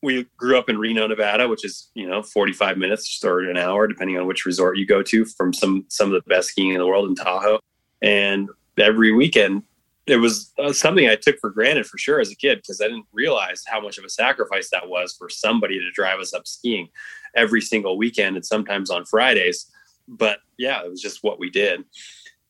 we 0.01 0.25
grew 0.37 0.57
up 0.57 0.69
in 0.69 0.77
Reno, 0.77 1.07
Nevada, 1.07 1.47
which 1.47 1.63
is 1.63 1.89
you 1.93 2.07
know 2.07 2.21
45 2.21 2.77
minutes 2.77 3.23
or 3.23 3.39
an 3.41 3.57
hour, 3.57 3.87
depending 3.87 4.17
on 4.17 4.27
which 4.27 4.45
resort 4.45 4.77
you 4.77 4.85
go 4.85 5.01
to, 5.03 5.25
from 5.25 5.53
some 5.53 5.85
some 5.89 6.13
of 6.13 6.21
the 6.21 6.29
best 6.29 6.49
skiing 6.49 6.73
in 6.73 6.79
the 6.79 6.87
world 6.87 7.07
in 7.07 7.15
Tahoe. 7.15 7.59
And 8.01 8.49
every 8.77 9.11
weekend, 9.11 9.63
it 10.07 10.17
was 10.17 10.53
uh, 10.57 10.73
something 10.73 11.07
I 11.07 11.15
took 11.15 11.37
for 11.39 11.51
granted 11.51 11.85
for 11.85 11.97
sure 11.97 12.19
as 12.19 12.31
a 12.31 12.35
kid 12.35 12.57
because 12.57 12.81
I 12.81 12.85
didn't 12.85 13.05
realize 13.13 13.63
how 13.67 13.79
much 13.79 13.97
of 13.97 14.05
a 14.05 14.09
sacrifice 14.09 14.69
that 14.71 14.89
was 14.89 15.15
for 15.15 15.29
somebody 15.29 15.77
to 15.79 15.91
drive 15.91 16.19
us 16.19 16.33
up 16.33 16.47
skiing 16.47 16.89
every 17.35 17.61
single 17.61 17.97
weekend 17.97 18.35
and 18.35 18.45
sometimes 18.45 18.89
on 18.89 19.05
Fridays. 19.05 19.67
But 20.07 20.39
yeah, 20.57 20.83
it 20.83 20.89
was 20.89 21.01
just 21.01 21.23
what 21.23 21.39
we 21.39 21.51
did. 21.51 21.83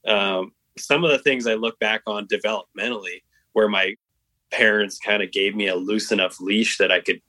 Um, 0.08 0.54
some 0.78 1.04
of 1.04 1.12
the 1.12 1.20
things 1.20 1.48
I 1.48 1.56
look 1.56 1.78
back 1.80 2.02
on 2.08 2.28
developmentally, 2.28 3.24
where 3.52 3.68
my 3.68 3.96
parents 4.52 4.98
kind 4.98 5.22
of 5.22 5.32
gave 5.32 5.56
me 5.56 5.68
a 5.68 5.76
loose 5.76 6.12
enough 6.12 6.40
leash 6.40 6.78
that 6.78 6.92
I 6.92 7.02
could 7.02 7.22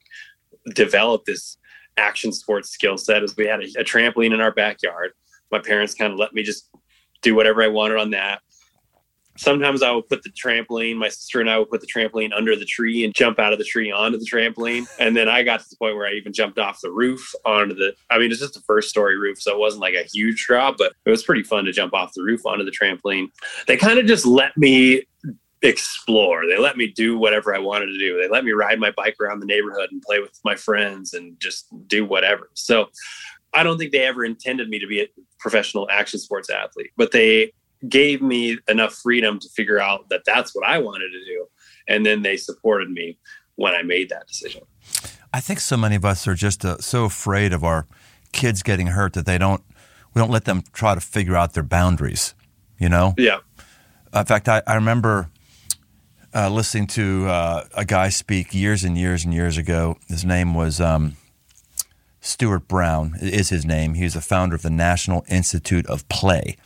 develop 0.74 1.24
this 1.24 1.56
action 1.96 2.32
sports 2.32 2.70
skill 2.70 2.96
set, 2.96 3.24
is 3.24 3.36
we 3.36 3.46
had 3.46 3.60
a, 3.60 3.80
a 3.80 3.84
trampoline 3.84 4.32
in 4.32 4.40
our 4.40 4.52
backyard. 4.52 5.10
My 5.50 5.58
parents 5.58 5.94
kind 5.94 6.12
of 6.12 6.18
let 6.20 6.32
me 6.32 6.44
just 6.44 6.70
do 7.22 7.34
whatever 7.34 7.62
I 7.62 7.68
wanted 7.68 7.98
on 7.98 8.10
that 8.10 8.40
sometimes 9.40 9.82
I 9.82 9.90
would 9.90 10.08
put 10.08 10.22
the 10.22 10.30
trampoline, 10.30 10.96
my 10.96 11.08
sister 11.08 11.40
and 11.40 11.50
I 11.50 11.58
would 11.58 11.70
put 11.70 11.80
the 11.80 11.86
trampoline 11.86 12.30
under 12.36 12.54
the 12.56 12.64
tree 12.64 13.04
and 13.04 13.14
jump 13.14 13.38
out 13.38 13.52
of 13.52 13.58
the 13.58 13.64
tree 13.64 13.90
onto 13.90 14.18
the 14.18 14.26
trampoline. 14.26 14.86
And 14.98 15.16
then 15.16 15.28
I 15.28 15.42
got 15.42 15.60
to 15.60 15.66
the 15.68 15.76
point 15.76 15.96
where 15.96 16.06
I 16.06 16.12
even 16.12 16.32
jumped 16.32 16.58
off 16.58 16.80
the 16.82 16.90
roof 16.90 17.32
onto 17.46 17.74
the, 17.74 17.94
I 18.10 18.18
mean, 18.18 18.30
it's 18.30 18.40
just 18.40 18.56
a 18.56 18.62
first 18.62 18.90
story 18.90 19.18
roof. 19.18 19.40
So 19.40 19.52
it 19.52 19.58
wasn't 19.58 19.80
like 19.80 19.94
a 19.94 20.02
huge 20.02 20.46
drop, 20.46 20.76
but 20.76 20.92
it 21.04 21.10
was 21.10 21.22
pretty 21.22 21.42
fun 21.42 21.64
to 21.64 21.72
jump 21.72 21.94
off 21.94 22.12
the 22.14 22.22
roof 22.22 22.44
onto 22.44 22.64
the 22.64 22.70
trampoline. 22.70 23.28
They 23.66 23.76
kind 23.76 23.98
of 23.98 24.06
just 24.06 24.26
let 24.26 24.56
me 24.58 25.04
explore. 25.62 26.46
They 26.46 26.58
let 26.58 26.76
me 26.76 26.88
do 26.88 27.18
whatever 27.18 27.54
I 27.54 27.58
wanted 27.58 27.86
to 27.86 27.98
do. 27.98 28.20
They 28.20 28.28
let 28.28 28.44
me 28.44 28.52
ride 28.52 28.78
my 28.78 28.90
bike 28.90 29.16
around 29.20 29.40
the 29.40 29.46
neighborhood 29.46 29.88
and 29.90 30.02
play 30.02 30.20
with 30.20 30.38
my 30.44 30.54
friends 30.54 31.14
and 31.14 31.38
just 31.40 31.66
do 31.86 32.04
whatever. 32.04 32.50
So 32.54 32.88
I 33.52 33.62
don't 33.62 33.78
think 33.78 33.92
they 33.92 34.06
ever 34.06 34.24
intended 34.24 34.68
me 34.68 34.78
to 34.78 34.86
be 34.86 35.00
a 35.00 35.06
professional 35.38 35.88
action 35.90 36.20
sports 36.20 36.50
athlete, 36.50 36.90
but 36.96 37.12
they 37.12 37.52
gave 37.88 38.22
me 38.22 38.58
enough 38.68 38.94
freedom 38.94 39.38
to 39.40 39.48
figure 39.48 39.80
out 39.80 40.08
that 40.10 40.22
that's 40.24 40.54
what 40.54 40.66
I 40.66 40.78
wanted 40.78 41.10
to 41.10 41.24
do. 41.24 41.46
And 41.88 42.04
then 42.04 42.22
they 42.22 42.36
supported 42.36 42.90
me 42.90 43.18
when 43.56 43.74
I 43.74 43.82
made 43.82 44.10
that 44.10 44.26
decision. 44.26 44.62
I 45.32 45.40
think 45.40 45.60
so 45.60 45.76
many 45.76 45.96
of 45.96 46.04
us 46.04 46.26
are 46.26 46.34
just 46.34 46.64
uh, 46.64 46.78
so 46.78 47.04
afraid 47.04 47.52
of 47.52 47.64
our 47.64 47.86
kids 48.32 48.62
getting 48.62 48.88
hurt 48.88 49.14
that 49.14 49.26
they 49.26 49.38
don't 49.38 49.62
we 50.12 50.18
don't 50.18 50.30
let 50.30 50.44
them 50.44 50.62
try 50.72 50.94
to 50.94 51.00
figure 51.00 51.36
out 51.36 51.52
their 51.52 51.62
boundaries. 51.62 52.34
You 52.78 52.88
know? 52.88 53.14
Yeah. 53.16 53.38
In 54.14 54.24
fact, 54.24 54.48
I, 54.48 54.62
I 54.66 54.74
remember 54.74 55.30
uh, 56.34 56.48
listening 56.50 56.86
to 56.88 57.26
uh, 57.26 57.64
a 57.74 57.84
guy 57.84 58.08
speak 58.08 58.54
years 58.54 58.82
and 58.82 58.98
years 58.98 59.24
and 59.24 59.32
years 59.32 59.56
ago. 59.56 59.96
His 60.08 60.24
name 60.24 60.54
was 60.54 60.80
um, 60.80 61.16
Stuart 62.20 62.68
Brown. 62.68 63.14
Is 63.20 63.48
his 63.48 63.64
name? 63.64 63.94
He 63.94 64.04
was 64.04 64.14
the 64.14 64.20
founder 64.20 64.54
of 64.54 64.62
the 64.62 64.70
National 64.70 65.24
Institute 65.28 65.86
of 65.86 66.08
Play. 66.08 66.56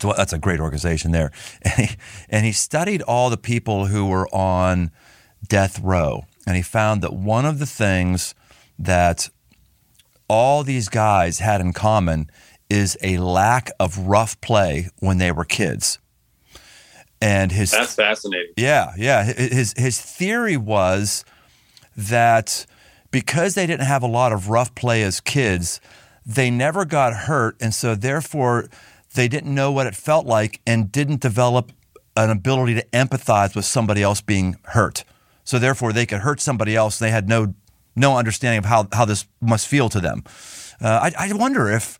So 0.00 0.12
that's 0.16 0.32
a 0.32 0.38
great 0.38 0.60
organization 0.60 1.12
there. 1.12 1.32
And 1.64 1.86
he, 1.86 1.96
and 2.28 2.46
he 2.46 2.52
studied 2.52 3.02
all 3.02 3.30
the 3.30 3.36
people 3.36 3.86
who 3.86 4.06
were 4.06 4.28
on 4.34 4.90
death 5.46 5.80
row. 5.80 6.24
And 6.46 6.56
he 6.56 6.62
found 6.62 7.02
that 7.02 7.12
one 7.12 7.46
of 7.46 7.58
the 7.58 7.66
things 7.66 8.34
that 8.78 9.28
all 10.28 10.62
these 10.62 10.88
guys 10.88 11.38
had 11.38 11.60
in 11.60 11.72
common 11.72 12.30
is 12.68 12.98
a 13.02 13.18
lack 13.18 13.70
of 13.80 13.98
rough 13.98 14.40
play 14.40 14.88
when 14.98 15.18
they 15.18 15.32
were 15.32 15.44
kids. 15.44 15.98
And 17.20 17.50
his 17.50 17.70
That's 17.70 17.94
fascinating. 17.94 18.52
Yeah, 18.56 18.92
yeah. 18.96 19.24
His 19.24 19.74
his 19.76 20.00
theory 20.00 20.56
was 20.56 21.24
that 21.96 22.66
because 23.10 23.54
they 23.54 23.66
didn't 23.66 23.86
have 23.86 24.02
a 24.02 24.06
lot 24.08 24.32
of 24.32 24.48
rough 24.48 24.74
play 24.74 25.02
as 25.02 25.20
kids, 25.20 25.80
they 26.24 26.50
never 26.50 26.84
got 26.84 27.12
hurt 27.12 27.56
and 27.60 27.74
so 27.74 27.94
therefore 27.94 28.68
they 29.14 29.28
didn't 29.28 29.54
know 29.54 29.72
what 29.72 29.86
it 29.86 29.94
felt 29.94 30.26
like 30.26 30.60
and 30.66 30.92
didn't 30.92 31.20
develop 31.20 31.72
an 32.16 32.30
ability 32.30 32.74
to 32.74 32.84
empathize 32.92 33.54
with 33.54 33.64
somebody 33.64 34.02
else 34.02 34.20
being 34.20 34.56
hurt. 34.64 35.04
So 35.44 35.58
therefore, 35.58 35.92
they 35.92 36.04
could 36.04 36.20
hurt 36.20 36.40
somebody 36.40 36.76
else. 36.76 37.00
and 37.00 37.06
They 37.06 37.12
had 37.12 37.28
no 37.28 37.54
no 37.96 38.16
understanding 38.16 38.58
of 38.58 38.64
how, 38.66 38.86
how 38.92 39.04
this 39.04 39.26
must 39.40 39.66
feel 39.66 39.88
to 39.88 40.00
them. 40.00 40.22
Uh, 40.80 41.10
I, 41.18 41.28
I 41.28 41.32
wonder 41.32 41.68
if 41.70 41.98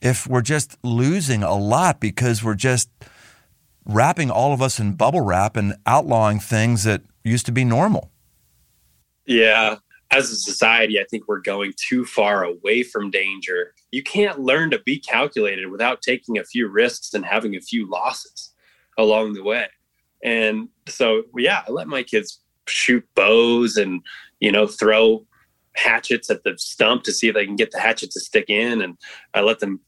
if 0.00 0.26
we're 0.26 0.42
just 0.42 0.78
losing 0.82 1.42
a 1.42 1.54
lot 1.54 2.00
because 2.00 2.42
we're 2.42 2.54
just 2.54 2.88
wrapping 3.84 4.30
all 4.30 4.52
of 4.52 4.62
us 4.62 4.80
in 4.80 4.94
bubble 4.94 5.20
wrap 5.20 5.56
and 5.56 5.74
outlawing 5.86 6.40
things 6.40 6.84
that 6.84 7.02
used 7.22 7.46
to 7.46 7.52
be 7.52 7.64
normal. 7.64 8.10
Yeah, 9.26 9.76
as 10.10 10.30
a 10.30 10.36
society, 10.36 11.00
I 11.00 11.04
think 11.10 11.26
we're 11.26 11.40
going 11.40 11.72
too 11.76 12.04
far 12.04 12.44
away 12.44 12.82
from 12.82 13.10
danger. 13.10 13.74
You 13.90 14.02
can't 14.02 14.40
learn 14.40 14.70
to 14.70 14.78
be 14.80 14.98
calculated 14.98 15.66
without 15.68 16.02
taking 16.02 16.38
a 16.38 16.44
few 16.44 16.68
risks 16.68 17.12
and 17.14 17.24
having 17.24 17.56
a 17.56 17.60
few 17.60 17.88
losses 17.90 18.52
along 18.98 19.34
the 19.34 19.42
way. 19.42 19.66
And 20.22 20.68
so, 20.86 21.24
yeah, 21.36 21.62
I 21.66 21.72
let 21.72 21.88
my 21.88 22.02
kids 22.02 22.40
shoot 22.68 23.06
bows 23.14 23.76
and, 23.76 24.00
you 24.40 24.52
know, 24.52 24.66
throw 24.66 25.26
hatchets 25.74 26.30
at 26.30 26.42
the 26.44 26.56
stump 26.56 27.02
to 27.04 27.12
see 27.12 27.28
if 27.28 27.34
they 27.34 27.46
can 27.46 27.56
get 27.56 27.70
the 27.70 27.80
hatchet 27.80 28.10
to 28.12 28.20
stick 28.20 28.48
in. 28.48 28.82
And 28.82 28.96
I 29.34 29.40
let 29.40 29.58
them 29.58 29.80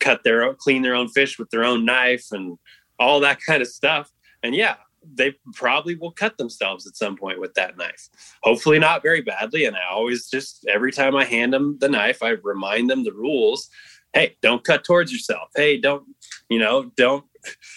cut 0.00 0.24
their 0.24 0.42
own, 0.44 0.56
clean 0.58 0.82
their 0.82 0.94
own 0.94 1.08
fish 1.08 1.38
with 1.38 1.50
their 1.50 1.64
own 1.64 1.84
knife 1.84 2.26
and 2.32 2.58
all 2.98 3.20
that 3.20 3.38
kind 3.46 3.62
of 3.62 3.68
stuff. 3.68 4.10
And 4.42 4.54
yeah, 4.54 4.76
they 5.14 5.34
probably 5.54 5.94
will 5.94 6.12
cut 6.12 6.38
themselves 6.38 6.86
at 6.86 6.96
some 6.96 7.16
point 7.16 7.40
with 7.40 7.54
that 7.54 7.76
knife. 7.76 8.08
Hopefully, 8.42 8.78
not 8.78 9.02
very 9.02 9.20
badly. 9.20 9.64
And 9.64 9.76
I 9.76 9.90
always 9.90 10.28
just, 10.28 10.66
every 10.66 10.92
time 10.92 11.14
I 11.14 11.24
hand 11.24 11.52
them 11.52 11.78
the 11.80 11.88
knife, 11.88 12.22
I 12.22 12.30
remind 12.42 12.90
them 12.90 13.04
the 13.04 13.12
rules. 13.12 13.68
Hey, 14.12 14.36
don't 14.40 14.64
cut 14.64 14.84
towards 14.84 15.12
yourself. 15.12 15.50
Hey, 15.54 15.78
don't, 15.78 16.04
you 16.48 16.58
know, 16.58 16.90
don't 16.96 17.24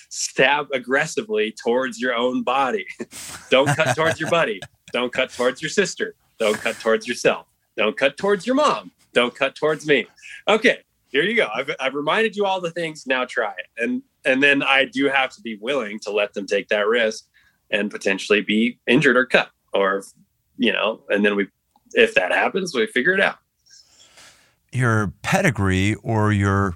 stab 0.10 0.68
aggressively 0.74 1.52
towards 1.52 2.00
your 2.00 2.16
own 2.16 2.44
body. 2.44 2.86
don't 3.50 3.68
cut 3.76 3.96
towards 3.96 4.20
your 4.20 4.30
buddy. 4.30 4.60
Don't 4.94 5.12
cut 5.12 5.32
towards 5.32 5.62
your 5.62 5.70
sister. 5.70 6.16
Don't 6.40 6.58
cut 6.58 6.80
towards 6.80 7.08
yourself. 7.08 7.48
Don't 7.78 7.98
cut 7.98 8.18
towards 8.18 8.46
your 8.46 8.56
mom. 8.56 8.92
Don't 9.14 9.36
cut 9.36 9.56
towards 9.56 9.86
me. 9.86 10.08
Okay, 10.48 10.80
here 11.10 11.24
you 11.24 11.36
go. 11.36 11.48
I've, 11.54 11.70
I've 11.80 11.94
reminded 11.94 12.36
you 12.36 12.46
all 12.46 12.62
the 12.62 12.72
things. 12.72 13.06
Now 13.08 13.26
try 13.26 13.52
it. 13.52 13.66
And 13.84 14.02
and 14.26 14.44
then 14.44 14.62
I 14.64 14.86
do 14.86 15.08
have 15.10 15.32
to 15.36 15.42
be 15.42 15.58
willing 15.62 16.00
to 16.02 16.12
let 16.12 16.34
them 16.34 16.46
take 16.46 16.68
that 16.70 16.88
risk 16.88 17.26
and 17.72 17.92
potentially 17.92 18.42
be 18.42 18.80
injured 18.88 19.18
or 19.18 19.26
cut 19.26 19.50
or 19.74 20.04
you 20.58 20.74
know. 20.74 21.02
And 21.10 21.26
then 21.26 21.36
we, 21.36 21.48
if 21.94 22.14
that 22.16 22.32
happens, 22.32 22.76
we 22.76 22.86
figure 22.88 23.14
it 23.14 23.22
out. 23.22 23.38
Your 24.72 25.14
pedigree 25.24 25.96
or 26.04 26.32
your 26.32 26.76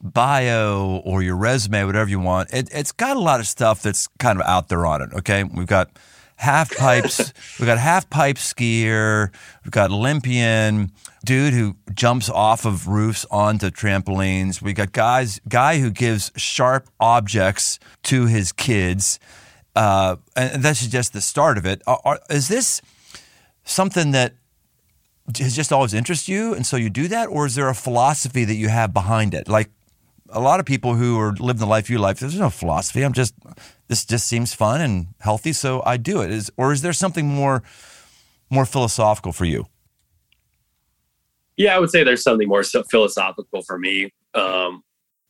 bio 0.00 1.02
or 1.04 1.22
your 1.22 1.36
resume, 1.36 1.84
whatever 1.84 2.10
you 2.10 2.20
want, 2.20 2.52
it, 2.52 2.68
it's 2.72 2.92
got 2.92 3.16
a 3.16 3.20
lot 3.20 3.38
of 3.38 3.46
stuff 3.46 3.82
that's 3.82 4.08
kind 4.18 4.40
of 4.40 4.46
out 4.46 4.68
there 4.68 4.86
on 4.86 5.02
it. 5.02 5.10
Okay, 5.12 5.44
we've 5.44 5.66
got 5.66 5.90
half 6.38 6.74
pipes. 6.76 7.32
we 7.60 7.66
got 7.66 7.78
half 7.78 8.08
pipe 8.08 8.36
skier. 8.36 9.30
We've 9.64 9.72
got 9.72 9.90
Olympian 9.90 10.92
dude 11.24 11.52
who 11.52 11.76
jumps 11.94 12.30
off 12.30 12.64
of 12.64 12.86
roofs 12.86 13.26
onto 13.30 13.70
trampolines. 13.70 14.62
We 14.62 14.72
got 14.72 14.92
guys 14.92 15.40
guy 15.48 15.78
who 15.78 15.90
gives 15.90 16.32
sharp 16.36 16.88
objects 16.98 17.78
to 18.04 18.26
his 18.26 18.52
kids. 18.52 19.18
Uh, 19.76 20.16
and 20.34 20.62
that's 20.62 20.86
just 20.86 21.12
the 21.12 21.20
start 21.20 21.58
of 21.58 21.66
it. 21.66 21.82
Are, 21.86 22.00
are, 22.04 22.20
is 22.30 22.48
this 22.48 22.80
something 23.64 24.12
that 24.12 24.34
has 25.38 25.54
just 25.54 25.72
always 25.72 25.92
interested 25.92 26.32
you, 26.32 26.54
and 26.54 26.64
so 26.64 26.76
you 26.76 26.88
do 26.88 27.06
that, 27.08 27.26
or 27.26 27.46
is 27.46 27.54
there 27.54 27.68
a 27.68 27.74
philosophy 27.74 28.44
that 28.44 28.54
you 28.54 28.68
have 28.68 28.94
behind 28.94 29.34
it? 29.34 29.46
Like 29.46 29.70
a 30.30 30.40
lot 30.40 30.60
of 30.60 30.66
people 30.66 30.94
who 30.94 31.18
are 31.18 31.32
living 31.32 31.60
the 31.60 31.66
life 31.66 31.88
you 31.88 31.98
life, 31.98 32.20
there's 32.20 32.38
no 32.38 32.50
philosophy. 32.50 33.02
I'm 33.02 33.12
just 33.12 33.34
this 33.88 34.04
just 34.04 34.26
seems 34.26 34.54
fun 34.54 34.80
and 34.80 35.08
healthy, 35.20 35.52
so 35.52 35.82
I 35.84 35.96
do 35.96 36.20
it. 36.20 36.30
Is 36.30 36.50
or 36.56 36.72
is 36.72 36.82
there 36.82 36.92
something 36.92 37.26
more 37.26 37.62
more 38.50 38.66
philosophical 38.66 39.32
for 39.32 39.44
you? 39.44 39.66
Yeah, 41.56 41.74
I 41.74 41.78
would 41.78 41.90
say 41.90 42.04
there's 42.04 42.22
something 42.22 42.48
more 42.48 42.62
philosophical 42.62 43.62
for 43.62 43.78
me. 43.78 44.12
Um, 44.34 44.84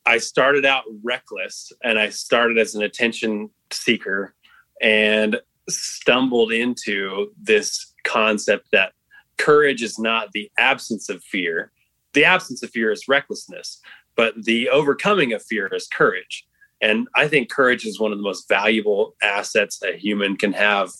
I 0.04 0.18
started 0.18 0.66
out 0.66 0.84
reckless, 1.02 1.72
and 1.82 1.98
I 1.98 2.10
started 2.10 2.58
as 2.58 2.74
an 2.74 2.82
attention 2.82 3.50
seeker, 3.70 4.34
and 4.82 5.40
stumbled 5.68 6.52
into 6.52 7.32
this 7.40 7.94
concept 8.04 8.68
that 8.72 8.92
courage 9.36 9.82
is 9.82 9.98
not 9.98 10.32
the 10.32 10.50
absence 10.58 11.08
of 11.08 11.22
fear. 11.24 11.72
The 12.14 12.24
absence 12.24 12.62
of 12.62 12.70
fear 12.70 12.90
is 12.90 13.06
recklessness, 13.08 13.80
but 14.18 14.34
the 14.44 14.68
overcoming 14.68 15.32
of 15.32 15.44
fear 15.44 15.68
is 15.68 15.86
courage. 15.86 16.44
And 16.82 17.06
I 17.14 17.28
think 17.28 17.50
courage 17.50 17.86
is 17.86 18.00
one 18.00 18.10
of 18.10 18.18
the 18.18 18.24
most 18.24 18.48
valuable 18.48 19.14
assets 19.22 19.80
a 19.82 19.96
human 19.96 20.36
can 20.36 20.52
have, 20.52 20.90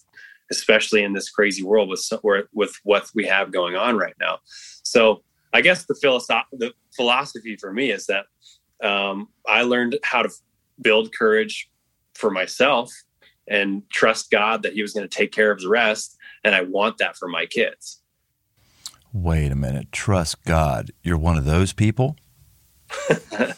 especially 0.52 1.02
in 1.02 1.12
this 1.12 1.28
crazy 1.28 1.64
world 1.64 1.88
with 1.88 2.08
with 2.54 2.78
what 2.84 3.10
we 3.14 3.26
have 3.26 3.52
going 3.52 3.74
on 3.74 3.96
right 3.96 4.14
now. 4.20 4.38
So 4.84 5.24
I 5.52 5.60
guess 5.62 5.84
the 5.84 5.94
philosoph- 5.94 6.46
the 6.52 6.72
philosophy 6.94 7.56
for 7.56 7.72
me 7.72 7.90
is 7.90 8.06
that 8.06 8.26
um, 8.88 9.28
I 9.48 9.62
learned 9.62 9.98
how 10.04 10.22
to 10.22 10.30
build 10.80 11.12
courage 11.12 11.68
for 12.14 12.30
myself 12.30 12.92
and 13.48 13.82
trust 13.90 14.30
God 14.30 14.62
that 14.62 14.74
He 14.74 14.82
was 14.82 14.92
going 14.92 15.08
to 15.08 15.18
take 15.18 15.32
care 15.32 15.50
of 15.50 15.60
the 15.60 15.68
rest. 15.68 16.16
And 16.44 16.54
I 16.54 16.62
want 16.62 16.98
that 16.98 17.16
for 17.16 17.26
my 17.26 17.46
kids. 17.46 18.00
Wait 19.12 19.50
a 19.50 19.56
minute. 19.56 19.90
Trust 19.90 20.44
God. 20.44 20.92
You're 21.02 21.18
one 21.18 21.36
of 21.36 21.46
those 21.46 21.72
people? 21.72 22.14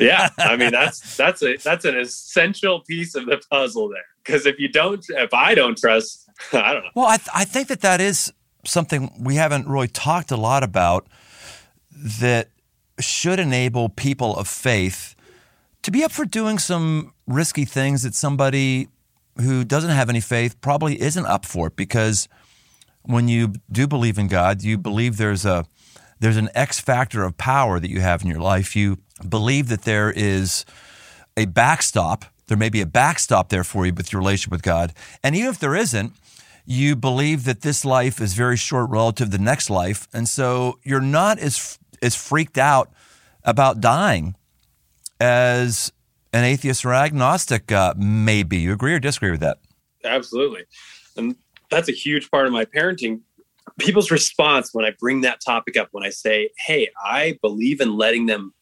yeah, 0.00 0.28
I 0.38 0.56
mean 0.56 0.70
that's 0.70 1.16
that's 1.16 1.42
a 1.42 1.56
that's 1.56 1.84
an 1.84 1.96
essential 1.96 2.80
piece 2.80 3.14
of 3.14 3.26
the 3.26 3.40
puzzle 3.50 3.88
there. 3.88 4.04
Because 4.24 4.46
if 4.46 4.58
you 4.58 4.68
don't, 4.68 5.04
if 5.08 5.32
I 5.32 5.54
don't 5.54 5.76
trust, 5.76 6.28
I 6.52 6.72
don't 6.72 6.84
know. 6.84 6.90
Well, 6.94 7.06
I 7.06 7.16
th- 7.16 7.28
I 7.34 7.44
think 7.44 7.68
that 7.68 7.80
that 7.80 8.00
is 8.00 8.32
something 8.64 9.10
we 9.18 9.36
haven't 9.36 9.68
really 9.68 9.88
talked 9.88 10.30
a 10.30 10.36
lot 10.36 10.62
about 10.62 11.06
that 12.20 12.48
should 13.00 13.38
enable 13.38 13.88
people 13.88 14.36
of 14.36 14.48
faith 14.48 15.14
to 15.82 15.90
be 15.90 16.04
up 16.04 16.12
for 16.12 16.24
doing 16.24 16.58
some 16.58 17.12
risky 17.26 17.64
things 17.64 18.02
that 18.02 18.14
somebody 18.14 18.88
who 19.40 19.64
doesn't 19.64 19.90
have 19.90 20.08
any 20.08 20.20
faith 20.20 20.60
probably 20.60 21.00
isn't 21.00 21.26
up 21.26 21.46
for 21.46 21.70
because 21.70 22.28
when 23.02 23.28
you 23.28 23.54
do 23.70 23.86
believe 23.86 24.18
in 24.18 24.26
God, 24.26 24.62
you 24.62 24.76
believe 24.76 25.16
there's 25.16 25.46
a 25.46 25.64
there's 26.20 26.36
an 26.36 26.50
X 26.54 26.80
factor 26.80 27.24
of 27.24 27.36
power 27.36 27.78
that 27.80 27.90
you 27.90 28.00
have 28.00 28.22
in 28.22 28.28
your 28.28 28.40
life. 28.40 28.74
You 28.74 28.98
believe 29.28 29.68
that 29.68 29.82
there 29.82 30.10
is 30.10 30.64
a 31.36 31.46
backstop. 31.46 32.24
There 32.46 32.56
may 32.56 32.70
be 32.70 32.80
a 32.80 32.86
backstop 32.86 33.48
there 33.48 33.64
for 33.64 33.86
you 33.86 33.92
with 33.92 34.12
your 34.12 34.20
relationship 34.20 34.52
with 34.52 34.62
God. 34.62 34.92
And 35.22 35.36
even 35.36 35.50
if 35.50 35.58
there 35.58 35.76
isn't, 35.76 36.12
you 36.64 36.96
believe 36.96 37.44
that 37.44 37.62
this 37.62 37.84
life 37.84 38.20
is 38.20 38.34
very 38.34 38.56
short 38.56 38.90
relative 38.90 39.30
to 39.30 39.38
the 39.38 39.42
next 39.42 39.70
life. 39.70 40.06
And 40.12 40.28
so 40.28 40.78
you're 40.82 41.00
not 41.00 41.38
as, 41.38 41.78
as 42.02 42.14
freaked 42.14 42.58
out 42.58 42.92
about 43.44 43.80
dying 43.80 44.34
as 45.20 45.92
an 46.32 46.44
atheist 46.44 46.84
or 46.84 46.92
agnostic 46.92 47.72
uh, 47.72 47.94
may 47.96 48.42
be. 48.42 48.58
You 48.58 48.72
agree 48.72 48.94
or 48.94 48.98
disagree 48.98 49.30
with 49.30 49.40
that? 49.40 49.58
Absolutely. 50.04 50.64
And 51.16 51.36
that's 51.70 51.88
a 51.88 51.92
huge 51.92 52.30
part 52.30 52.46
of 52.46 52.52
my 52.52 52.64
parenting 52.64 53.20
people's 53.78 54.10
response 54.10 54.70
when 54.72 54.84
I 54.84 54.92
bring 54.98 55.22
that 55.22 55.40
topic 55.40 55.76
up, 55.76 55.88
when 55.92 56.04
I 56.04 56.10
say, 56.10 56.50
Hey, 56.58 56.88
I 57.02 57.38
believe 57.42 57.80
in 57.80 57.96
letting 57.96 58.26
them 58.26 58.52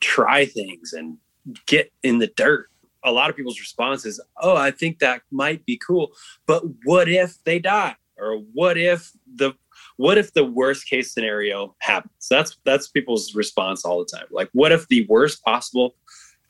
try 0.00 0.46
things 0.46 0.92
and 0.92 1.18
get 1.66 1.92
in 2.02 2.18
the 2.18 2.28
dirt. 2.36 2.68
A 3.04 3.12
lot 3.12 3.30
of 3.30 3.36
people's 3.36 3.60
response 3.60 4.04
is, 4.04 4.20
Oh, 4.40 4.56
I 4.56 4.70
think 4.70 4.98
that 4.98 5.22
might 5.30 5.64
be 5.64 5.78
cool. 5.78 6.12
But 6.46 6.64
what 6.84 7.08
if 7.08 7.42
they 7.44 7.58
die? 7.58 7.96
Or 8.18 8.38
what 8.54 8.78
if 8.78 9.12
the 9.34 9.52
what 9.98 10.18
if 10.18 10.32
the 10.32 10.44
worst 10.44 10.88
case 10.88 11.12
scenario 11.12 11.74
happens? 11.78 12.28
That's 12.30 12.56
that's 12.64 12.88
people's 12.88 13.34
response 13.34 13.84
all 13.84 13.98
the 13.98 14.16
time. 14.16 14.26
Like, 14.30 14.48
what 14.52 14.72
if 14.72 14.88
the 14.88 15.06
worst 15.06 15.44
possible 15.44 15.94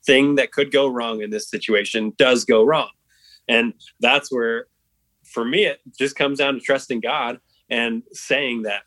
thing 0.04 0.36
that 0.36 0.52
could 0.52 0.70
go 0.70 0.86
wrong 0.86 1.22
in 1.22 1.30
this 1.30 1.50
situation 1.50 2.12
does 2.16 2.44
go 2.44 2.62
wrong? 2.64 2.90
And 3.48 3.74
that's 4.00 4.30
where 4.30 4.66
for 5.24 5.44
me 5.44 5.66
it 5.66 5.80
just 5.98 6.14
comes 6.14 6.38
down 6.38 6.54
to 6.54 6.60
trusting 6.60 7.00
God 7.00 7.40
and 7.70 8.02
saying 8.12 8.62
that 8.62 8.82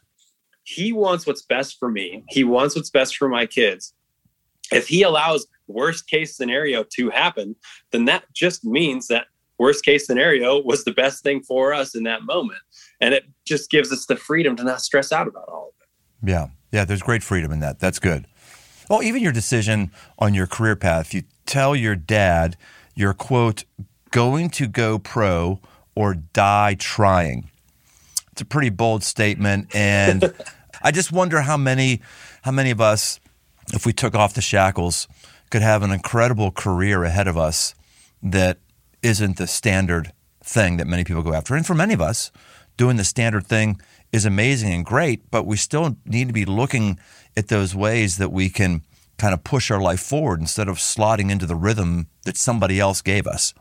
he 0.63 0.93
wants 0.93 1.25
what's 1.25 1.41
best 1.41 1.77
for 1.79 1.89
me. 1.89 2.23
He 2.29 2.43
wants 2.43 2.75
what's 2.75 2.89
best 2.89 3.17
for 3.17 3.27
my 3.27 3.45
kids. 3.45 3.93
If 4.71 4.87
he 4.87 5.01
allows 5.01 5.47
worst 5.67 6.07
case 6.07 6.35
scenario 6.35 6.83
to 6.95 7.09
happen, 7.09 7.55
then 7.91 8.05
that 8.05 8.25
just 8.35 8.63
means 8.63 9.07
that 9.07 9.25
worst 9.57 9.83
case 9.83 10.05
scenario 10.05 10.61
was 10.61 10.83
the 10.83 10.91
best 10.91 11.23
thing 11.23 11.41
for 11.41 11.73
us 11.73 11.95
in 11.95 12.03
that 12.03 12.23
moment. 12.23 12.61
And 13.01 13.13
it 13.13 13.25
just 13.45 13.71
gives 13.71 13.91
us 13.91 14.05
the 14.05 14.15
freedom 14.15 14.55
to 14.57 14.63
not 14.63 14.81
stress 14.81 15.11
out 15.11 15.27
about 15.27 15.47
all 15.47 15.69
of 15.69 15.73
it. 15.81 16.29
Yeah. 16.31 16.47
Yeah. 16.71 16.85
There's 16.85 17.01
great 17.01 17.23
freedom 17.23 17.51
in 17.51 17.59
that. 17.61 17.79
That's 17.79 17.99
good. 17.99 18.27
Well, 18.89 19.03
even 19.03 19.21
your 19.21 19.31
decision 19.31 19.91
on 20.17 20.33
your 20.33 20.47
career 20.47 20.75
path, 20.75 21.13
you 21.13 21.23
tell 21.45 21.75
your 21.75 21.95
dad 21.95 22.57
you're, 22.95 23.13
quote, 23.13 23.63
going 24.11 24.49
to 24.49 24.67
go 24.67 24.99
pro 24.99 25.61
or 25.95 26.15
die 26.15 26.75
trying. 26.77 27.49
It's 28.39 28.43
a 28.43 28.45
pretty 28.45 28.69
bold 28.69 29.03
statement, 29.03 29.75
and 29.75 30.33
I 30.81 30.91
just 30.91 31.11
wonder 31.11 31.41
how 31.41 31.57
many 31.57 31.99
how 32.41 32.51
many 32.51 32.71
of 32.71 32.79
us, 32.79 33.19
if 33.73 33.85
we 33.85 33.91
took 33.91 34.15
off 34.15 34.33
the 34.33 34.39
shackles, 34.39 35.09
could 35.49 35.61
have 35.61 35.83
an 35.83 35.91
incredible 35.91 36.49
career 36.49 37.03
ahead 37.03 37.27
of 37.27 37.37
us 37.37 37.75
that 38.23 38.59
isn't 39.03 39.35
the 39.35 39.45
standard 39.45 40.13
thing 40.41 40.77
that 40.77 40.87
many 40.87 41.03
people 41.03 41.21
go 41.21 41.33
after. 41.33 41.53
And 41.53 41.67
for 41.67 41.73
many 41.73 41.93
of 41.93 41.99
us, 41.99 42.31
doing 42.77 42.95
the 42.95 43.03
standard 43.03 43.45
thing 43.45 43.81
is 44.13 44.23
amazing 44.23 44.71
and 44.71 44.85
great, 44.85 45.29
but 45.29 45.45
we 45.45 45.57
still 45.57 45.97
need 46.05 46.29
to 46.29 46.33
be 46.33 46.45
looking 46.45 46.97
at 47.35 47.49
those 47.49 47.75
ways 47.75 48.19
that 48.19 48.31
we 48.31 48.47
can 48.47 48.83
kind 49.17 49.33
of 49.33 49.43
push 49.43 49.69
our 49.69 49.81
life 49.81 49.99
forward 49.99 50.39
instead 50.39 50.69
of 50.69 50.77
slotting 50.77 51.29
into 51.29 51.45
the 51.45 51.57
rhythm 51.57 52.07
that 52.23 52.37
somebody 52.37 52.79
else 52.79 53.01
gave 53.01 53.27
us. 53.27 53.53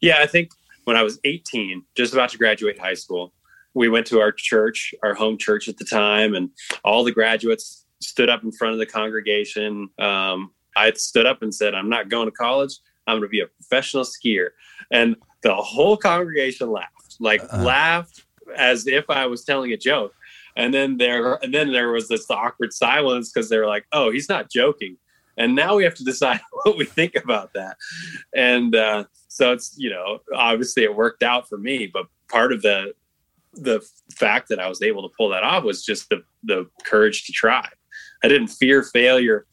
Yeah, 0.00 0.18
I 0.20 0.26
think 0.26 0.52
when 0.84 0.94
I 0.94 1.02
was 1.02 1.18
18, 1.24 1.82
just 1.96 2.12
about 2.12 2.28
to 2.28 2.38
graduate 2.38 2.78
high 2.78 2.94
school, 2.94 3.32
we 3.76 3.90
went 3.90 4.06
to 4.06 4.20
our 4.20 4.32
church, 4.32 4.94
our 5.02 5.12
home 5.12 5.36
church 5.36 5.68
at 5.68 5.76
the 5.76 5.84
time, 5.84 6.34
and 6.34 6.48
all 6.82 7.04
the 7.04 7.12
graduates 7.12 7.84
stood 8.00 8.30
up 8.30 8.42
in 8.42 8.50
front 8.50 8.72
of 8.72 8.78
the 8.78 8.86
congregation. 8.86 9.90
Um, 9.98 10.52
I 10.74 10.90
stood 10.92 11.26
up 11.26 11.42
and 11.42 11.54
said, 11.54 11.74
I'm 11.74 11.90
not 11.90 12.08
going 12.08 12.26
to 12.26 12.32
college. 12.32 12.78
I'm 13.06 13.16
going 13.18 13.24
to 13.24 13.28
be 13.28 13.40
a 13.40 13.46
professional 13.46 14.04
skier. 14.04 14.48
And 14.90 15.14
the 15.42 15.54
whole 15.54 15.98
congregation 15.98 16.72
laughed, 16.72 17.16
like 17.20 17.42
uh-huh. 17.44 17.64
laughed 17.64 18.24
as 18.56 18.86
if 18.86 19.10
I 19.10 19.26
was 19.26 19.44
telling 19.44 19.72
a 19.72 19.76
joke. 19.76 20.14
And 20.56 20.72
then 20.72 20.96
there, 20.96 21.34
and 21.44 21.52
then 21.52 21.70
there 21.70 21.92
was 21.92 22.08
this 22.08 22.30
awkward 22.30 22.72
silence 22.72 23.30
because 23.30 23.50
they 23.50 23.58
were 23.58 23.66
like, 23.66 23.84
"Oh, 23.92 24.10
he's 24.10 24.30
not 24.30 24.50
joking." 24.50 24.96
And 25.36 25.54
now 25.54 25.76
we 25.76 25.84
have 25.84 25.94
to 25.96 26.04
decide 26.04 26.40
what 26.64 26.78
we 26.78 26.86
think 26.86 27.14
about 27.14 27.52
that. 27.52 27.76
And 28.34 28.74
uh, 28.74 29.04
so 29.28 29.52
it's 29.52 29.74
you 29.76 29.90
know, 29.90 30.20
obviously 30.34 30.84
it 30.84 30.96
worked 30.96 31.22
out 31.22 31.46
for 31.46 31.58
me, 31.58 31.86
but 31.86 32.06
part 32.28 32.54
of 32.54 32.62
the 32.62 32.94
the 33.56 33.86
fact 34.14 34.48
that 34.48 34.60
I 34.60 34.68
was 34.68 34.82
able 34.82 35.02
to 35.08 35.14
pull 35.16 35.28
that 35.30 35.42
off 35.42 35.64
was 35.64 35.84
just 35.84 36.08
the 36.08 36.22
the 36.44 36.68
courage 36.84 37.24
to 37.26 37.32
try. 37.32 37.68
I 38.22 38.28
didn't 38.28 38.48
fear 38.48 38.82
failure. 38.82 39.46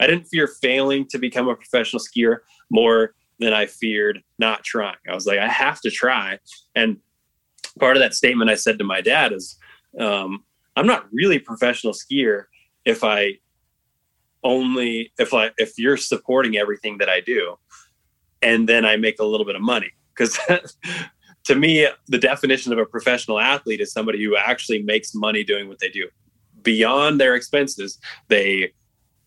I 0.00 0.06
didn't 0.06 0.24
fear 0.24 0.46
failing 0.46 1.06
to 1.08 1.18
become 1.18 1.48
a 1.48 1.54
professional 1.54 2.00
skier 2.00 2.38
more 2.70 3.14
than 3.38 3.52
I 3.52 3.66
feared 3.66 4.22
not 4.38 4.64
trying. 4.64 4.96
I 5.08 5.14
was 5.14 5.26
like, 5.26 5.38
I 5.38 5.48
have 5.48 5.80
to 5.82 5.90
try. 5.90 6.38
And 6.74 6.98
part 7.78 7.96
of 7.96 8.00
that 8.00 8.14
statement 8.14 8.50
I 8.50 8.54
said 8.54 8.78
to 8.78 8.84
my 8.84 9.00
dad 9.00 9.32
is, 9.32 9.58
um, 9.98 10.44
I'm 10.76 10.86
not 10.86 11.06
really 11.12 11.36
a 11.36 11.40
professional 11.40 11.92
skier 11.92 12.44
if 12.84 13.04
I 13.04 13.38
only 14.42 15.12
if 15.18 15.34
I 15.34 15.50
if 15.58 15.78
you're 15.78 15.96
supporting 15.96 16.56
everything 16.56 16.98
that 16.98 17.08
I 17.08 17.20
do, 17.20 17.56
and 18.40 18.68
then 18.68 18.84
I 18.84 18.96
make 18.96 19.20
a 19.20 19.24
little 19.24 19.44
bit 19.44 19.56
of 19.56 19.62
money 19.62 19.90
because 20.14 20.38
to 21.44 21.54
me, 21.54 21.88
the 22.08 22.18
definition 22.18 22.72
of 22.72 22.78
a 22.78 22.86
professional 22.86 23.40
athlete 23.40 23.80
is 23.80 23.92
somebody 23.92 24.22
who 24.22 24.36
actually 24.36 24.82
makes 24.82 25.14
money 25.14 25.44
doing 25.44 25.68
what 25.68 25.78
they 25.78 25.88
do. 25.88 26.08
Beyond 26.62 27.20
their 27.20 27.34
expenses, 27.34 27.98
they 28.28 28.72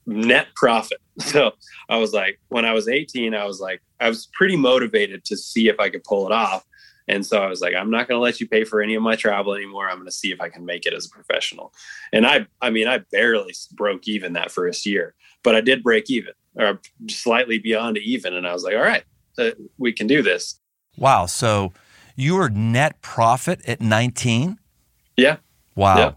net 0.05 0.47
profit. 0.55 0.97
So 1.19 1.51
I 1.89 1.97
was 1.97 2.11
like, 2.11 2.39
when 2.49 2.65
I 2.65 2.73
was 2.73 2.87
18, 2.87 3.35
I 3.35 3.45
was 3.45 3.59
like, 3.59 3.83
I 3.99 4.09
was 4.09 4.27
pretty 4.33 4.55
motivated 4.55 5.23
to 5.25 5.37
see 5.37 5.67
if 5.67 5.79
I 5.79 5.91
could 5.91 6.03
pull 6.03 6.25
it 6.25 6.31
off. 6.31 6.65
And 7.07 7.23
so 7.23 7.37
I 7.37 7.47
was 7.47 7.61
like, 7.61 7.75
I'm 7.75 7.91
not 7.91 8.07
going 8.07 8.17
to 8.17 8.23
let 8.23 8.39
you 8.39 8.47
pay 8.47 8.63
for 8.63 8.81
any 8.81 8.95
of 8.95 9.03
my 9.03 9.15
travel 9.15 9.53
anymore. 9.53 9.87
I'm 9.87 9.97
going 9.97 10.07
to 10.07 10.11
see 10.11 10.31
if 10.31 10.41
I 10.41 10.49
can 10.49 10.65
make 10.65 10.87
it 10.87 10.93
as 10.93 11.05
a 11.05 11.09
professional. 11.09 11.71
And 12.11 12.25
I, 12.25 12.47
I 12.63 12.71
mean, 12.71 12.87
I 12.87 12.99
barely 13.11 13.53
broke 13.73 14.07
even 14.07 14.33
that 14.33 14.51
first 14.51 14.87
year, 14.87 15.13
but 15.43 15.55
I 15.55 15.61
did 15.61 15.83
break 15.83 16.09
even 16.09 16.33
or 16.55 16.79
slightly 17.07 17.59
beyond 17.59 17.99
even. 17.99 18.33
And 18.33 18.47
I 18.47 18.53
was 18.53 18.63
like, 18.63 18.75
all 18.75 18.81
right, 18.81 19.03
uh, 19.37 19.51
we 19.77 19.93
can 19.93 20.07
do 20.07 20.23
this. 20.23 20.59
Wow. 20.97 21.27
So 21.27 21.73
you 22.15 22.35
were 22.35 22.49
net 22.49 23.01
profit 23.01 23.61
at 23.67 23.81
19? 23.81 24.59
Yeah. 25.17 25.37
Wow. 25.75 25.97
Yeah. 25.97 26.11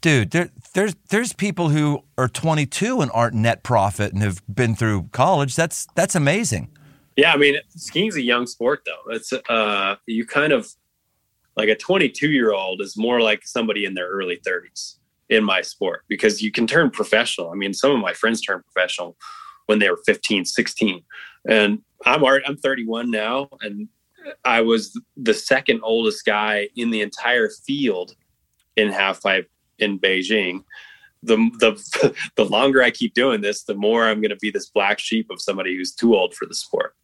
Dude, 0.00 0.30
there, 0.30 0.50
there's 0.72 0.94
there's 1.10 1.34
people 1.34 1.68
who 1.68 2.04
are 2.16 2.28
22 2.28 3.02
and 3.02 3.10
aren't 3.12 3.34
net 3.34 3.62
profit 3.62 4.12
and 4.14 4.22
have 4.22 4.42
been 4.52 4.74
through 4.74 5.08
college. 5.12 5.56
That's 5.56 5.86
that's 5.94 6.14
amazing. 6.14 6.70
Yeah, 7.16 7.32
I 7.32 7.36
mean, 7.36 7.56
skiing's 7.76 8.16
a 8.16 8.22
young 8.22 8.46
sport 8.46 8.82
though. 8.86 9.12
It's 9.12 9.32
uh 9.32 9.96
you 10.06 10.24
kind 10.24 10.52
of 10.52 10.68
like 11.56 11.68
a 11.68 11.76
22 11.76 12.30
year 12.30 12.52
old 12.52 12.80
is 12.80 12.96
more 12.96 13.20
like 13.20 13.46
somebody 13.46 13.84
in 13.84 13.92
their 13.92 14.08
early 14.08 14.38
30s 14.46 14.96
in 15.28 15.44
my 15.44 15.60
sport 15.60 16.04
because 16.08 16.40
you 16.40 16.50
can 16.50 16.66
turn 16.66 16.90
professional. 16.90 17.50
I 17.50 17.54
mean, 17.54 17.74
some 17.74 17.90
of 17.92 17.98
my 17.98 18.14
friends 18.14 18.40
turned 18.40 18.64
professional 18.64 19.16
when 19.66 19.78
they 19.78 19.90
were 19.90 20.00
15, 20.06 20.44
16. 20.44 21.02
And 21.48 21.82
I'm 22.04 22.24
already, 22.24 22.44
I'm 22.46 22.56
31 22.56 23.10
now 23.10 23.48
and 23.60 23.88
I 24.44 24.60
was 24.60 24.98
the 25.16 25.34
second 25.34 25.80
oldest 25.82 26.24
guy 26.24 26.68
in 26.76 26.90
the 26.90 27.00
entire 27.00 27.50
field 27.66 28.14
in 28.76 28.90
half 28.90 29.22
pipe 29.22 29.50
in 29.78 29.98
Beijing. 29.98 30.64
The 31.22 31.36
the 31.58 32.14
the 32.36 32.44
longer 32.44 32.82
I 32.82 32.90
keep 32.90 33.14
doing 33.14 33.40
this, 33.40 33.64
the 33.64 33.74
more 33.74 34.06
I'm 34.06 34.20
going 34.20 34.30
to 34.30 34.36
be 34.36 34.50
this 34.50 34.68
black 34.68 34.98
sheep 34.98 35.28
of 35.30 35.40
somebody 35.40 35.76
who's 35.76 35.94
too 35.94 36.14
old 36.14 36.34
for 36.34 36.46
the 36.46 36.54
sport, 36.54 36.94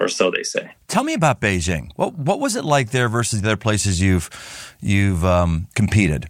or 0.00 0.08
so 0.08 0.30
they 0.30 0.42
say. 0.42 0.72
Tell 0.88 1.04
me 1.04 1.14
about 1.14 1.40
Beijing. 1.40 1.90
What 1.96 2.14
what 2.14 2.40
was 2.40 2.56
it 2.56 2.64
like 2.64 2.90
there 2.90 3.08
versus 3.08 3.42
the 3.42 3.48
other 3.48 3.56
places 3.56 4.00
you've 4.00 4.30
you've 4.80 5.24
um, 5.24 5.68
competed? 5.74 6.28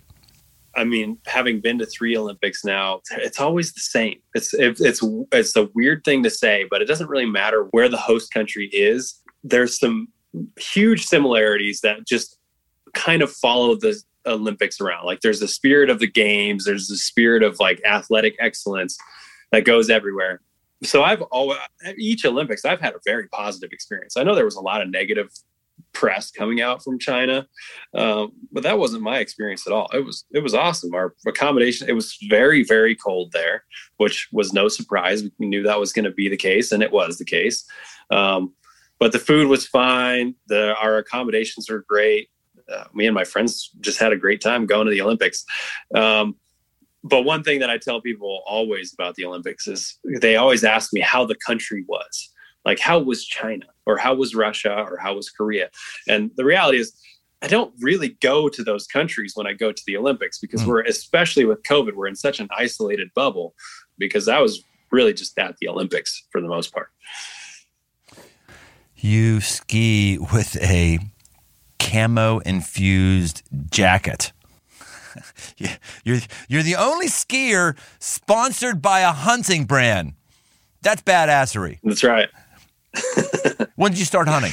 I 0.74 0.84
mean, 0.84 1.18
having 1.26 1.60
been 1.60 1.78
to 1.78 1.86
three 1.86 2.16
Olympics 2.16 2.64
now, 2.64 3.02
it's 3.18 3.38
always 3.38 3.72
the 3.74 3.80
same. 3.80 4.18
It's 4.34 4.54
it's 4.54 4.80
it's 4.82 5.56
a 5.56 5.68
weird 5.74 6.04
thing 6.04 6.22
to 6.22 6.30
say, 6.30 6.66
but 6.70 6.80
it 6.80 6.86
doesn't 6.86 7.08
really 7.08 7.26
matter 7.26 7.68
where 7.72 7.88
the 7.88 7.98
host 7.98 8.32
country 8.32 8.68
is. 8.72 9.20
There's 9.44 9.78
some 9.78 10.08
huge 10.58 11.06
similarities 11.06 11.80
that 11.80 12.06
just 12.06 12.38
kind 12.94 13.22
of 13.22 13.30
follow 13.30 13.74
the 13.74 14.00
Olympics 14.26 14.80
around. 14.80 15.04
Like 15.04 15.20
there's 15.20 15.40
the 15.40 15.48
spirit 15.48 15.90
of 15.90 15.98
the 15.98 16.10
games, 16.10 16.64
there's 16.64 16.88
the 16.88 16.96
spirit 16.96 17.42
of 17.42 17.58
like 17.58 17.80
athletic 17.84 18.36
excellence 18.38 18.96
that 19.50 19.64
goes 19.64 19.90
everywhere. 19.90 20.40
So 20.84 21.02
I've 21.02 21.22
always 21.22 21.58
each 21.96 22.24
Olympics 22.24 22.64
I've 22.64 22.80
had 22.80 22.94
a 22.94 23.00
very 23.04 23.28
positive 23.28 23.70
experience. 23.72 24.16
I 24.16 24.24
know 24.24 24.34
there 24.34 24.44
was 24.44 24.56
a 24.56 24.60
lot 24.60 24.82
of 24.82 24.90
negative 24.90 25.28
press 25.92 26.30
coming 26.30 26.60
out 26.60 26.82
from 26.82 26.98
China, 26.98 27.46
um, 27.94 28.32
but 28.50 28.62
that 28.62 28.78
wasn't 28.78 29.02
my 29.02 29.18
experience 29.18 29.66
at 29.66 29.72
all. 29.72 29.88
It 29.92 30.04
was 30.04 30.24
it 30.32 30.42
was 30.42 30.54
awesome. 30.54 30.94
Our 30.94 31.14
accommodation 31.26 31.88
it 31.88 31.92
was 31.92 32.18
very 32.28 32.64
very 32.64 32.96
cold 32.96 33.32
there, 33.32 33.64
which 33.98 34.28
was 34.32 34.52
no 34.52 34.68
surprise. 34.68 35.22
We 35.38 35.46
knew 35.46 35.62
that 35.62 35.78
was 35.78 35.92
going 35.92 36.04
to 36.04 36.10
be 36.10 36.28
the 36.28 36.36
case, 36.36 36.72
and 36.72 36.82
it 36.82 36.92
was 36.92 37.18
the 37.18 37.24
case. 37.24 37.64
Um, 38.10 38.54
but 39.02 39.10
the 39.10 39.18
food 39.18 39.48
was 39.48 39.66
fine. 39.66 40.32
The 40.46 40.76
our 40.76 40.96
accommodations 40.98 41.68
were 41.68 41.84
great. 41.88 42.28
Uh, 42.72 42.84
me 42.94 43.04
and 43.06 43.14
my 43.16 43.24
friends 43.24 43.70
just 43.80 43.98
had 43.98 44.12
a 44.12 44.16
great 44.16 44.40
time 44.40 44.64
going 44.64 44.84
to 44.86 44.92
the 44.92 45.00
Olympics. 45.00 45.44
Um, 45.92 46.36
but 47.02 47.22
one 47.22 47.42
thing 47.42 47.58
that 47.58 47.68
I 47.68 47.78
tell 47.78 48.00
people 48.00 48.44
always 48.46 48.94
about 48.94 49.16
the 49.16 49.24
Olympics 49.24 49.66
is 49.66 49.98
they 50.20 50.36
always 50.36 50.62
ask 50.62 50.92
me 50.92 51.00
how 51.00 51.26
the 51.26 51.34
country 51.44 51.84
was. 51.88 52.30
Like, 52.64 52.78
how 52.78 53.00
was 53.00 53.24
China 53.24 53.66
or 53.86 53.96
how 53.96 54.14
was 54.14 54.36
Russia 54.36 54.72
or 54.72 54.98
how 54.98 55.16
was 55.16 55.30
Korea? 55.30 55.70
And 56.08 56.30
the 56.36 56.44
reality 56.44 56.78
is, 56.78 56.96
I 57.42 57.48
don't 57.48 57.74
really 57.80 58.10
go 58.20 58.48
to 58.48 58.62
those 58.62 58.86
countries 58.86 59.32
when 59.34 59.48
I 59.48 59.52
go 59.52 59.72
to 59.72 59.82
the 59.84 59.96
Olympics 59.96 60.38
because 60.38 60.62
mm. 60.62 60.68
we're, 60.68 60.82
especially 60.82 61.44
with 61.44 61.64
COVID, 61.64 61.94
we're 61.94 62.06
in 62.06 62.14
such 62.14 62.38
an 62.38 62.48
isolated 62.56 63.08
bubble 63.16 63.56
because 63.98 64.28
I 64.28 64.38
was 64.38 64.62
really 64.92 65.12
just 65.12 65.36
at 65.40 65.56
the 65.60 65.66
Olympics 65.66 66.24
for 66.30 66.40
the 66.40 66.46
most 66.46 66.72
part. 66.72 66.90
You 69.04 69.40
ski 69.40 70.16
with 70.16 70.56
a 70.62 71.00
camo 71.80 72.38
infused 72.38 73.42
jacket. 73.68 74.30
you're, 76.04 76.20
you're 76.46 76.62
the 76.62 76.76
only 76.76 77.08
skier 77.08 77.76
sponsored 77.98 78.80
by 78.80 79.00
a 79.00 79.10
hunting 79.10 79.64
brand. 79.64 80.12
That's 80.82 81.02
badassery. 81.02 81.80
That's 81.82 82.04
right. 82.04 82.28
when 83.74 83.90
did 83.90 83.98
you 83.98 84.04
start 84.04 84.28
hunting? 84.28 84.52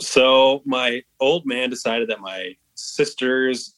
So 0.00 0.62
my 0.64 1.02
old 1.20 1.44
man 1.44 1.68
decided 1.68 2.08
that 2.08 2.20
my 2.20 2.56
sisters 2.76 3.74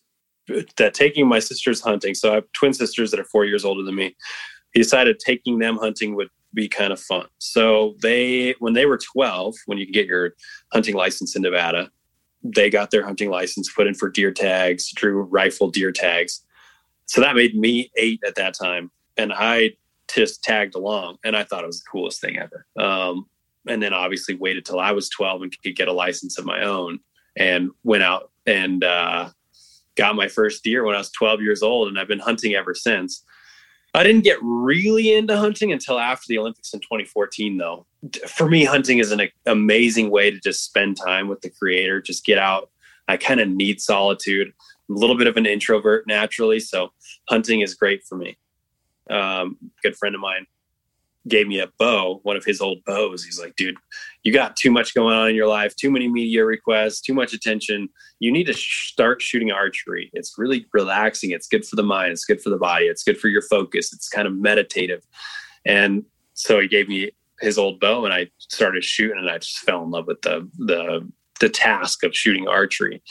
that 0.77 0.95
taking 0.95 1.27
my 1.27 1.41
sisters 1.41 1.81
hunting. 1.81 2.15
So 2.15 2.31
I 2.31 2.35
have 2.37 2.45
twin 2.53 2.73
sisters 2.73 3.11
that 3.11 3.19
are 3.19 3.25
four 3.25 3.47
years 3.47 3.65
older 3.65 3.83
than 3.83 3.97
me. 3.97 4.15
He 4.75 4.81
decided 4.81 5.19
taking 5.19 5.59
them 5.59 5.77
hunting 5.77 6.15
would 6.15 6.29
be 6.55 6.69
kind 6.69 6.93
of 6.93 7.01
fun. 7.01 7.27
So 7.39 7.97
they, 8.03 8.55
when 8.59 8.75
they 8.75 8.87
were 8.87 8.99
12, 8.99 9.55
when 9.67 9.79
you 9.79 9.87
can 9.87 9.93
get 9.93 10.07
your 10.07 10.35
hunting 10.73 10.95
license 10.95 11.35
in 11.35 11.43
Nevada, 11.43 11.91
they 12.43 12.71
got 12.71 12.91
their 12.91 13.05
hunting 13.05 13.31
license, 13.31 13.73
put 13.73 13.87
in 13.87 13.95
for 13.95 14.11
deer 14.11 14.33
tags, 14.33 14.91
drew 14.93 15.23
rifle 15.23 15.71
deer 15.71 15.93
tags. 15.93 16.45
So 17.07 17.21
that 17.21 17.37
made 17.37 17.57
me 17.57 17.91
eight 17.97 18.21
at 18.27 18.35
that 18.37 18.55
time. 18.55 18.91
And 19.17 19.33
I 19.33 19.73
just 20.13 20.43
tagged 20.43 20.75
along 20.75 21.19
and 21.25 21.37
I 21.37 21.45
thought 21.45 21.65
it 21.65 21.69
was 21.69 21.83
the 21.83 21.91
coolest 21.91 22.21
thing 22.21 22.39
ever. 22.39 22.67
Um, 22.79 23.27
and 23.69 23.83
then 23.83 23.93
obviously 23.93 24.35
waited 24.35 24.65
till 24.65 24.81
I 24.81 24.93
was 24.93 25.09
12 25.11 25.43
and 25.43 25.63
could 25.63 25.77
get 25.77 25.89
a 25.89 25.93
license 25.93 26.39
of 26.39 26.45
my 26.45 26.63
own 26.65 26.99
and 27.37 27.71
went 27.85 28.03
out 28.03 28.31
and 28.47 28.83
uh, 28.83 29.31
got 29.97 30.17
my 30.17 30.29
first 30.29 30.65
deer 30.65 30.85
when 30.85 30.95
I 30.95 30.99
was 30.99 31.11
12 31.11 31.41
years 31.43 31.63
old. 31.63 31.89
And 31.89 31.99
I've 31.99 32.09
been 32.09 32.19
hunting 32.19 32.55
ever 32.55 32.75
since. 32.75 33.25
I 33.95 34.03
didn't 34.03 34.25
get 34.25 34.39
really 34.41 35.15
into 35.15 35.37
hunting 35.37 35.71
until 35.73 35.99
after 35.99 36.25
the 36.29 36.39
Olympics 36.39 36.73
in 36.73 36.81
2014, 36.81 37.59
though. 37.59 37.87
For 38.27 38.49
me, 38.49 38.65
hunting 38.65 38.99
is 38.99 39.13
an 39.13 39.29
amazing 39.47 40.11
way 40.11 40.31
to 40.31 40.41
just 40.41 40.65
spend 40.65 40.97
time 40.97 41.29
with 41.29 41.43
the 41.43 41.51
creator, 41.51 42.01
just 42.01 42.25
get 42.25 42.39
out. 42.39 42.71
I 43.09 43.17
kind 43.19 43.41
of 43.41 43.49
need 43.49 43.81
solitude. 43.81 44.53
I'm 44.89 44.97
a 44.97 44.99
little 44.99 45.17
bit 45.17 45.27
of 45.27 45.37
an 45.37 45.45
introvert 45.45 46.07
naturally, 46.07 46.61
so 46.61 46.93
hunting 47.29 47.61
is 47.61 47.75
great 47.75 48.03
for 48.05 48.17
me. 48.17 48.39
Um, 49.11 49.59
good 49.83 49.97
friend 49.97 50.15
of 50.15 50.21
mine 50.21 50.47
gave 51.29 51.47
me 51.47 51.61
a 51.61 51.69
bow, 51.79 52.21
one 52.25 52.37
of 52.37 52.45
his 52.45 52.61
old 52.61 52.85
bows. 52.85 53.25
He's 53.25 53.41
like, 53.41 53.55
dude, 53.57 53.77
you 54.25 54.33
got 54.33 54.57
too 54.57 54.71
much 54.71 54.95
going 54.95 55.15
on 55.15 55.31
in 55.31 55.37
your 55.37 55.47
life, 55.47 55.75
too 55.77 55.91
many 55.91 56.09
media 56.09 56.45
requests, 56.45 57.01
too 57.01 57.15
much 57.15 57.33
attention. 57.33 57.89
You 58.19 58.33
need 58.33 58.47
to 58.47 58.53
sh- 58.53 58.91
start 58.93 59.23
shooting 59.23 59.53
archery. 59.53 60.11
It's 60.15 60.35
really 60.37 60.67
relaxing. 60.73 61.31
It's 61.31 61.47
good 61.47 61.65
for 61.65 61.77
the 61.77 61.83
mind. 61.83 62.13
It's 62.13 62.25
good 62.25 62.41
for 62.41 62.51
the 62.51 62.59
body. 62.59 62.87
It's 62.87 63.05
good 63.05 63.19
for 63.19 63.29
your 63.29 63.43
focus. 63.43 63.93
It's 63.93 64.09
kind 64.09 64.27
of 64.27 64.35
meditative. 64.35 65.05
And 65.65 66.05
so 66.35 66.59
he 66.59 66.67
gave 66.67 66.89
me 66.89 67.13
his 67.41 67.59
old 67.59 67.79
bow 67.79 68.05
and 68.05 68.15
I 68.15 68.29
started 68.39 68.85
shooting 68.85 69.19
and 69.19 69.31
I 69.31 69.39
just 69.39 69.59
fell 69.59 69.83
in 69.85 69.91
love 69.91 70.07
with 70.07 70.23
the, 70.23 70.49
the, 70.59 71.09
the 71.41 71.49
task 71.49 72.03
of 72.05 72.17
shooting 72.17 72.49
archery. 72.49 73.03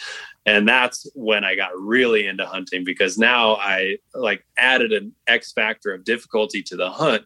And 0.46 0.68
that's 0.68 1.06
when 1.14 1.44
I 1.44 1.56
got 1.56 1.78
really 1.78 2.28
into 2.28 2.46
hunting 2.46 2.84
because 2.84 3.18
now 3.18 3.56
I 3.56 3.98
like 4.14 4.44
added 4.58 4.92
an 4.92 5.14
X 5.28 5.54
factor 5.54 5.94
of 5.94 6.04
difficulty 6.04 6.64
to 6.64 6.76
the 6.76 6.90
hunt 6.90 7.24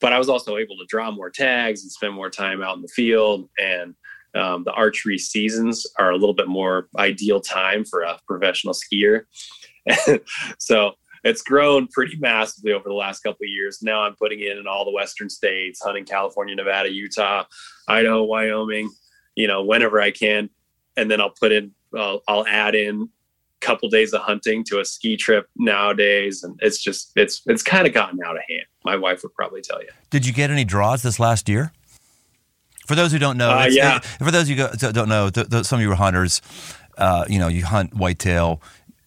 but 0.00 0.12
I 0.12 0.18
was 0.18 0.28
also 0.28 0.56
able 0.56 0.76
to 0.78 0.86
draw 0.86 1.10
more 1.10 1.30
tags 1.30 1.82
and 1.82 1.90
spend 1.90 2.14
more 2.14 2.30
time 2.30 2.62
out 2.62 2.76
in 2.76 2.82
the 2.82 2.88
field. 2.88 3.48
And 3.58 3.94
um, 4.34 4.64
the 4.64 4.72
archery 4.72 5.18
seasons 5.18 5.86
are 5.98 6.10
a 6.10 6.16
little 6.16 6.34
bit 6.34 6.48
more 6.48 6.88
ideal 6.96 7.40
time 7.40 7.84
for 7.84 8.02
a 8.02 8.18
professional 8.26 8.74
skier. 8.74 9.22
so 10.58 10.92
it's 11.24 11.42
grown 11.42 11.88
pretty 11.88 12.16
massively 12.18 12.72
over 12.72 12.88
the 12.88 12.94
last 12.94 13.20
couple 13.20 13.44
of 13.44 13.50
years. 13.50 13.82
Now 13.82 14.02
I'm 14.02 14.14
putting 14.16 14.40
in 14.40 14.58
in 14.58 14.66
all 14.66 14.84
the 14.84 14.92
western 14.92 15.28
states, 15.28 15.82
hunting 15.82 16.04
California, 16.04 16.54
Nevada, 16.54 16.92
Utah, 16.92 17.44
Idaho, 17.88 18.22
Wyoming, 18.24 18.90
you 19.34 19.48
know, 19.48 19.64
whenever 19.64 20.00
I 20.00 20.10
can. 20.10 20.50
And 20.96 21.10
then 21.10 21.20
I'll 21.20 21.34
put 21.40 21.52
in, 21.52 21.72
I'll, 21.96 22.22
I'll 22.28 22.46
add 22.46 22.74
in 22.74 23.08
couple 23.60 23.88
days 23.88 24.12
of 24.12 24.20
hunting 24.20 24.64
to 24.64 24.80
a 24.80 24.84
ski 24.84 25.16
trip 25.16 25.48
nowadays 25.56 26.42
and 26.42 26.58
it's 26.62 26.82
just 26.82 27.12
it's 27.16 27.42
it's 27.46 27.62
kind 27.62 27.86
of 27.86 27.92
gotten 27.92 28.22
out 28.22 28.36
of 28.36 28.42
hand. 28.48 28.66
My 28.84 28.96
wife 28.96 29.22
would 29.22 29.34
probably 29.34 29.60
tell 29.60 29.80
you. 29.80 29.88
Did 30.10 30.26
you 30.26 30.32
get 30.32 30.50
any 30.50 30.64
draws 30.64 31.02
this 31.02 31.18
last 31.18 31.48
year? 31.48 31.72
For 32.86 32.94
those 32.94 33.12
who 33.12 33.18
don't 33.18 33.36
know 33.36 33.50
uh, 33.50 33.68
yeah. 33.70 33.96
It, 33.96 34.04
for 34.04 34.30
those 34.30 34.48
who 34.48 34.54
don't 34.56 35.08
know 35.08 35.30
th- 35.30 35.48
th- 35.48 35.64
some 35.64 35.78
of 35.78 35.82
you 35.82 35.92
are 35.92 35.96
hunters. 35.96 36.40
Uh, 36.96 37.24
you 37.28 37.38
know 37.38 37.48
you 37.48 37.64
hunt 37.64 37.94
whitetail. 37.94 38.62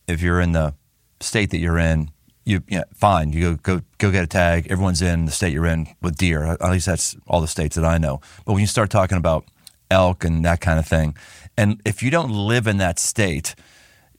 If 0.07 0.21
you're 0.21 0.41
in 0.41 0.51
the 0.51 0.73
state 1.19 1.51
that 1.51 1.59
you're 1.59 1.79
in 1.79 2.11
you 2.43 2.63
yeah, 2.67 2.83
fine. 2.93 3.31
You 3.33 3.55
go 3.55 3.77
go 3.77 3.81
go 3.97 4.11
get 4.11 4.23
a 4.23 4.27
tag. 4.27 4.67
Everyone's 4.69 5.01
in 5.01 5.25
the 5.25 5.31
state 5.31 5.53
you're 5.53 5.65
in 5.65 5.87
with 6.01 6.17
deer. 6.17 6.43
At 6.43 6.71
least 6.71 6.85
that's 6.87 7.15
all 7.27 7.41
the 7.41 7.47
states 7.47 7.75
that 7.75 7.85
i 7.85 7.97
know. 7.97 8.19
But 8.45 8.53
when 8.53 8.61
you 8.61 8.67
start 8.67 8.89
talking 8.89 9.17
about 9.17 9.45
elk 9.91 10.23
and 10.23 10.43
that 10.45 10.61
kind 10.61 10.79
of 10.79 10.87
thing 10.87 11.13
and 11.57 11.81
if 11.85 12.01
you 12.01 12.09
don't 12.09 12.31
live 12.31 12.67
in 12.67 12.77
that 12.77 12.97
state 12.97 13.55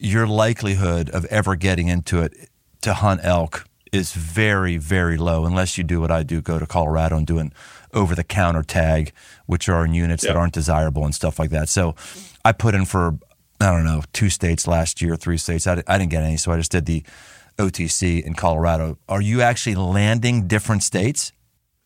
your 0.02 0.26
likelihood 0.26 1.08
of 1.10 1.24
ever 1.26 1.54
getting 1.54 1.88
into 1.88 2.20
it 2.20 2.48
to 2.80 2.94
hunt 2.94 3.20
elk 3.22 3.66
is 3.92 4.12
very, 4.12 4.76
very 4.76 5.16
low 5.16 5.44
unless 5.44 5.78
you 5.78 5.84
do 5.84 6.00
what 6.00 6.10
I 6.10 6.22
do, 6.22 6.40
go 6.40 6.58
to 6.58 6.66
Colorado 6.66 7.16
and 7.16 7.26
do 7.26 7.38
an 7.38 7.52
over 7.92 8.14
the 8.14 8.24
counter 8.24 8.62
tag, 8.62 9.12
which 9.46 9.68
are 9.68 9.84
in 9.84 9.94
units 9.94 10.24
that 10.24 10.34
aren't 10.34 10.54
desirable 10.54 11.04
and 11.04 11.14
stuff 11.14 11.38
like 11.38 11.50
that. 11.50 11.68
So 11.68 11.94
I 12.44 12.52
put 12.52 12.74
in 12.74 12.84
for, 12.86 13.18
I 13.60 13.70
don't 13.70 13.84
know, 13.84 14.02
two 14.12 14.30
states 14.30 14.66
last 14.66 15.02
year, 15.02 15.14
three 15.14 15.36
states. 15.36 15.66
I, 15.66 15.82
I 15.86 15.98
didn't 15.98 16.10
get 16.10 16.24
any, 16.24 16.38
so 16.38 16.50
I 16.50 16.56
just 16.56 16.72
did 16.72 16.86
the 16.86 17.04
OTC 17.58 18.24
in 18.24 18.34
Colorado. 18.34 18.98
Are 19.08 19.20
you 19.20 19.42
actually 19.42 19.76
landing 19.76 20.48
different 20.48 20.82
states? 20.82 21.32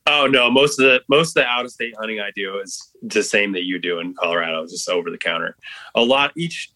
Oh 0.07 0.29
no, 0.29 0.48
most 0.48 0.79
of 0.79 0.87
the 0.87 1.00
most 1.09 1.31
of 1.31 1.42
the 1.42 1.46
out 1.46 1.64
of 1.64 1.72
state 1.72 1.92
hunting 1.98 2.20
I 2.20 2.31
do 2.37 2.61
is 2.61 2.92
the 3.02 3.24
same 3.24 3.50
that 3.52 3.64
you 3.64 3.81
do 3.81 3.98
in 3.98 4.14
Colorado, 4.14 4.64
just 4.64 4.88
over 4.88 5.11
the 5.11 5.18
counter. 5.18 5.57
A 5.96 6.02
lot 6.02 6.33
each 6.37 6.70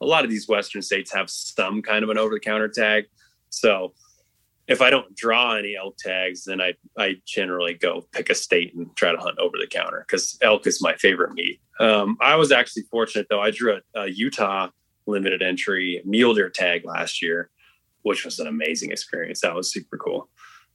a 0.00 0.06
lot 0.06 0.24
of 0.24 0.30
these 0.30 0.48
Western 0.48 0.82
states 0.82 1.12
have 1.12 1.28
some 1.30 1.82
kind 1.82 2.04
of 2.04 2.10
an 2.10 2.18
over 2.18 2.34
the 2.34 2.40
counter 2.40 2.68
tag. 2.68 3.04
So 3.50 3.94
if 4.68 4.82
I 4.82 4.90
don't 4.90 5.16
draw 5.16 5.54
any 5.54 5.76
elk 5.76 5.96
tags, 5.98 6.44
then 6.44 6.60
I, 6.60 6.74
I 6.98 7.16
generally 7.26 7.74
go 7.74 8.06
pick 8.12 8.28
a 8.28 8.34
state 8.34 8.74
and 8.74 8.94
try 8.96 9.12
to 9.12 9.18
hunt 9.18 9.38
over 9.38 9.56
the 9.58 9.66
counter 9.66 10.04
because 10.06 10.36
elk 10.42 10.66
is 10.66 10.82
my 10.82 10.94
favorite 10.96 11.32
meat. 11.32 11.60
Um, 11.80 12.18
I 12.20 12.36
was 12.36 12.52
actually 12.52 12.82
fortunate 12.90 13.26
though. 13.30 13.40
I 13.40 13.50
drew 13.50 13.78
a, 13.94 14.00
a, 14.00 14.08
Utah 14.08 14.68
limited 15.06 15.42
entry 15.42 16.02
mule 16.04 16.34
deer 16.34 16.50
tag 16.50 16.84
last 16.84 17.22
year, 17.22 17.50
which 18.02 18.24
was 18.24 18.38
an 18.40 18.46
amazing 18.46 18.92
experience. 18.92 19.40
That 19.40 19.54
was 19.54 19.72
super 19.72 19.96
cool. 19.96 20.28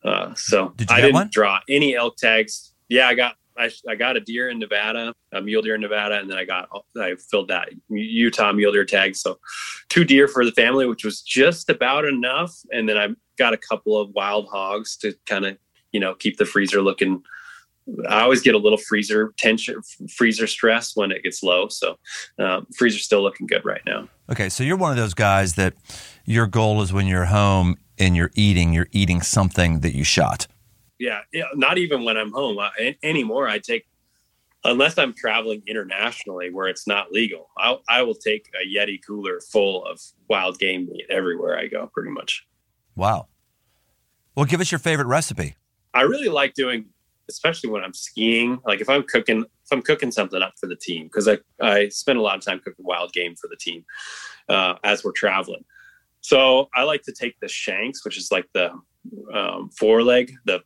Uh, 0.03 0.33
so 0.33 0.69
Did 0.75 0.89
I 0.89 1.01
didn't 1.01 1.13
one? 1.13 1.29
draw 1.31 1.59
any 1.69 1.95
elk 1.95 2.17
tags. 2.17 2.73
Yeah, 2.89 3.07
I 3.07 3.13
got 3.13 3.35
I, 3.57 3.69
I 3.87 3.95
got 3.95 4.17
a 4.17 4.19
deer 4.19 4.49
in 4.49 4.59
Nevada, 4.59 5.13
a 5.31 5.41
mule 5.41 5.61
deer 5.61 5.75
in 5.75 5.81
Nevada, 5.81 6.19
and 6.19 6.29
then 6.29 6.37
I 6.37 6.45
got 6.45 6.69
I 6.97 7.15
filled 7.15 7.49
that 7.49 7.69
Utah 7.89 8.51
mule 8.51 8.71
deer 8.71 8.85
tag. 8.85 9.15
So 9.15 9.39
two 9.89 10.03
deer 10.03 10.27
for 10.27 10.45
the 10.45 10.51
family, 10.51 10.85
which 10.85 11.03
was 11.03 11.21
just 11.21 11.69
about 11.69 12.05
enough. 12.05 12.53
And 12.71 12.87
then 12.87 12.97
I 12.97 13.09
got 13.37 13.53
a 13.53 13.57
couple 13.57 13.99
of 13.99 14.09
wild 14.11 14.47
hogs 14.49 14.97
to 14.97 15.13
kind 15.25 15.45
of 15.45 15.57
you 15.91 15.99
know 15.99 16.13
keep 16.15 16.37
the 16.37 16.45
freezer 16.45 16.81
looking. 16.81 17.21
I 18.07 18.21
always 18.21 18.41
get 18.41 18.55
a 18.55 18.57
little 18.57 18.77
freezer 18.77 19.33
tension, 19.37 19.81
freezer 20.09 20.47
stress 20.47 20.95
when 20.95 21.11
it 21.11 21.21
gets 21.21 21.43
low. 21.43 21.67
So 21.67 21.97
um, 22.39 22.65
freezer's 22.77 23.03
still 23.03 23.21
looking 23.21 23.45
good 23.45 23.65
right 23.65 23.81
now. 23.85 24.07
Okay, 24.31 24.47
so 24.47 24.63
you're 24.63 24.77
one 24.77 24.91
of 24.91 24.97
those 24.97 25.13
guys 25.13 25.55
that 25.55 25.73
your 26.23 26.47
goal 26.47 26.81
is 26.81 26.93
when 26.93 27.07
you're 27.07 27.25
home 27.25 27.75
and 27.99 28.15
you're 28.15 28.31
eating, 28.35 28.71
you're 28.71 28.87
eating 28.93 29.21
something 29.21 29.81
that 29.81 29.93
you 29.93 30.05
shot. 30.05 30.47
Yeah, 31.03 31.19
yeah 31.33 31.45
not 31.53 31.77
even 31.77 32.05
when 32.05 32.15
I'm 32.15 32.31
home 32.31 32.57
I, 32.59 32.95
anymore. 33.03 33.49
I 33.49 33.59
take 33.59 33.85
unless 34.63 34.97
I'm 34.97 35.13
traveling 35.13 35.61
internationally 35.67 36.49
where 36.49 36.69
it's 36.69 36.87
not 36.87 37.11
legal. 37.11 37.49
I'll, 37.57 37.81
I 37.89 38.01
will 38.03 38.15
take 38.15 38.49
a 38.61 38.65
Yeti 38.65 38.99
cooler 39.05 39.41
full 39.51 39.85
of 39.85 39.99
wild 40.29 40.59
game 40.59 40.87
meat 40.87 41.05
everywhere 41.09 41.59
I 41.59 41.67
go, 41.67 41.87
pretty 41.93 42.11
much. 42.11 42.47
Wow. 42.95 43.27
Well, 44.35 44.45
give 44.45 44.61
us 44.61 44.71
your 44.71 44.79
favorite 44.79 45.07
recipe. 45.07 45.55
I 45.93 46.03
really 46.03 46.29
like 46.29 46.53
doing, 46.53 46.85
especially 47.29 47.69
when 47.69 47.83
I'm 47.83 47.93
skiing. 47.93 48.61
Like 48.65 48.79
if 48.79 48.87
I'm 48.87 49.03
cooking, 49.03 49.41
if 49.41 49.71
I'm 49.73 49.81
cooking 49.81 50.11
something 50.11 50.41
up 50.41 50.53
for 50.57 50.67
the 50.67 50.77
team, 50.77 51.07
because 51.07 51.27
I 51.27 51.39
I 51.61 51.89
spend 51.89 52.17
a 52.17 52.21
lot 52.21 52.37
of 52.37 52.45
time 52.45 52.59
cooking 52.59 52.85
wild 52.85 53.11
game 53.11 53.35
for 53.35 53.49
the 53.49 53.57
team 53.57 53.83
uh, 54.47 54.75
as 54.85 55.03
we're 55.03 55.11
traveling. 55.11 55.65
So 56.21 56.69
I 56.73 56.83
like 56.83 57.03
to 57.03 57.11
take 57.11 57.37
the 57.41 57.49
shanks, 57.49 58.05
which 58.05 58.17
is 58.17 58.31
like 58.31 58.47
the 58.53 58.71
um, 59.33 59.69
foreleg, 59.77 60.33
the 60.45 60.63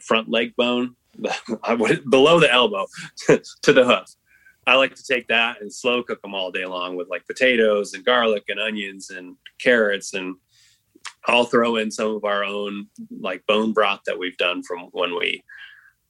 front 0.00 0.28
leg 0.28 0.54
bone, 0.56 0.96
below 2.10 2.40
the 2.40 2.52
elbow 2.52 2.86
to 3.26 3.72
the 3.72 3.84
hoof. 3.84 4.08
I 4.66 4.76
like 4.76 4.94
to 4.94 5.04
take 5.04 5.28
that 5.28 5.60
and 5.60 5.72
slow 5.72 6.02
cook 6.02 6.22
them 6.22 6.34
all 6.34 6.50
day 6.50 6.64
long 6.64 6.96
with 6.96 7.08
like 7.08 7.26
potatoes 7.26 7.92
and 7.92 8.04
garlic 8.04 8.44
and 8.48 8.58
onions 8.58 9.10
and 9.10 9.36
carrots 9.58 10.14
and 10.14 10.36
I'll 11.26 11.44
throw 11.44 11.76
in 11.76 11.90
some 11.90 12.16
of 12.16 12.24
our 12.24 12.44
own 12.44 12.86
like 13.20 13.46
bone 13.46 13.72
broth 13.72 14.00
that 14.06 14.18
we've 14.18 14.36
done 14.36 14.62
from 14.62 14.88
when 14.92 15.16
we 15.18 15.42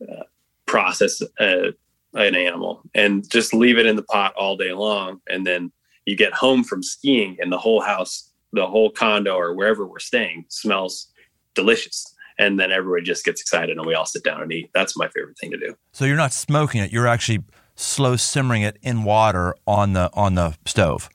uh, 0.03 0.25
process 0.67 1.21
a, 1.41 1.69
uh, 1.69 1.71
an 2.15 2.37
animal 2.37 2.83
and 2.95 3.29
just 3.29 3.55
leave 3.55 3.79
it 3.79 3.87
in 3.87 3.97
the 3.97 4.03
pot 4.05 4.35
all 4.35 4.57
day 4.57 4.73
long. 4.73 5.21
And 5.29 5.47
then 5.47 5.73
you 6.05 6.17
get 6.17 6.33
home 6.33 6.63
from 6.63 6.83
skiing 6.83 7.37
and 7.41 7.51
the 7.51 7.59
whole 7.59 7.81
house, 7.81 8.31
the 8.53 8.67
whole 8.67 8.91
condo 8.91 9.35
or 9.35 9.55
wherever 9.55 9.87
we're 9.87 9.99
staying 9.99 10.45
smells 10.49 11.09
delicious. 11.55 12.14
And 12.39 12.59
then 12.59 12.73
everybody 12.73 13.05
just 13.05 13.25
gets 13.25 13.41
excited 13.41 13.77
and 13.77 13.87
we 13.87 13.95
all 13.95 14.07
sit 14.07 14.25
down 14.25 14.43
and 14.43 14.53
eat. 14.53 14.71
That's 14.75 14.97
my 14.97 15.09
favorite 15.09 15.39
thing 15.39 15.53
to 15.53 15.57
do. 15.57 15.77
So 15.93 16.05
you're 16.05 16.17
not 16.17 16.33
smoking 16.33 16.83
it. 16.83 16.93
You're 16.93 17.07
actually 17.07 17.45
slow 17.77 18.17
simmering 18.17 18.63
it 18.63 18.77
in 18.83 19.05
water 19.05 19.55
on 19.67 19.93
the, 19.93 20.11
on 20.15 20.35
the 20.35 20.57
stove. 20.67 21.09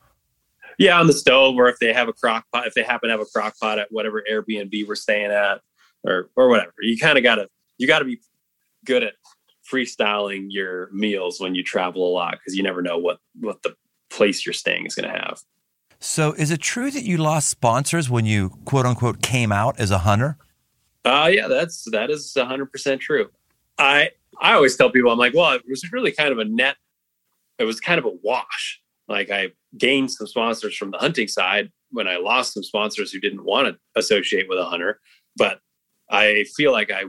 Yeah, 0.77 0.97
on 0.97 1.07
the 1.07 1.13
stove, 1.13 1.55
or 1.57 1.67
if 1.67 1.77
they 1.79 1.91
have 1.91 2.07
a 2.07 2.13
crock 2.13 2.45
pot, 2.53 2.65
if 2.65 2.73
they 2.73 2.83
happen 2.83 3.09
to 3.09 3.13
have 3.13 3.19
a 3.19 3.25
crock 3.25 3.59
pot 3.59 3.79
at 3.79 3.87
whatever 3.91 4.23
Airbnb 4.31 4.87
we're 4.87 4.95
staying 4.95 5.29
at, 5.29 5.59
or 6.05 6.29
or 6.37 6.47
whatever. 6.47 6.71
You 6.79 6.97
kind 6.97 7.17
of 7.17 7.23
gotta 7.25 7.49
you 7.77 7.85
gotta 7.85 8.05
be 8.05 8.21
good 8.85 9.03
at 9.03 9.15
freestyling 9.69 10.45
your 10.47 10.89
meals 10.93 11.39
when 11.39 11.53
you 11.53 11.63
travel 11.63 12.07
a 12.07 12.11
lot 12.13 12.31
because 12.31 12.55
you 12.55 12.63
never 12.63 12.81
know 12.81 12.97
what 12.97 13.19
what 13.41 13.61
the 13.63 13.75
place 14.09 14.45
you're 14.45 14.53
staying 14.53 14.85
is 14.85 14.95
going 14.95 15.11
to 15.11 15.17
have. 15.17 15.41
So, 15.99 16.33
is 16.33 16.49
it 16.49 16.61
true 16.61 16.91
that 16.91 17.03
you 17.03 17.17
lost 17.17 17.49
sponsors 17.49 18.09
when 18.09 18.25
you 18.25 18.51
quote 18.65 18.85
unquote 18.85 19.21
came 19.21 19.51
out 19.51 19.79
as 19.79 19.91
a 19.91 19.99
hunter? 19.99 20.37
Uh 21.05 21.29
yeah, 21.31 21.47
that's 21.47 21.85
that 21.91 22.09
is 22.09 22.35
hundred 22.37 22.71
percent 22.71 23.01
true. 23.01 23.29
I 23.77 24.11
I 24.39 24.53
always 24.53 24.75
tell 24.75 24.89
people 24.91 25.11
I'm 25.11 25.17
like, 25.17 25.33
well, 25.33 25.53
it 25.53 25.63
was 25.67 25.89
really 25.91 26.11
kind 26.11 26.31
of 26.31 26.39
a 26.39 26.45
net. 26.45 26.75
It 27.57 27.63
was 27.63 27.79
kind 27.79 27.99
of 27.99 28.05
a 28.05 28.17
wash. 28.23 28.81
Like 29.07 29.31
I 29.31 29.49
gained 29.77 30.11
some 30.11 30.27
sponsors 30.27 30.75
from 30.75 30.91
the 30.91 30.97
hunting 30.97 31.27
side 31.27 31.71
when 31.91 32.07
I 32.07 32.17
lost 32.17 32.53
some 32.53 32.63
sponsors 32.63 33.11
who 33.11 33.19
didn't 33.19 33.43
want 33.43 33.67
to 33.67 33.99
associate 33.99 34.47
with 34.47 34.59
a 34.59 34.65
hunter. 34.65 34.99
But 35.35 35.59
I 36.09 36.45
feel 36.55 36.71
like 36.71 36.91
I, 36.91 37.03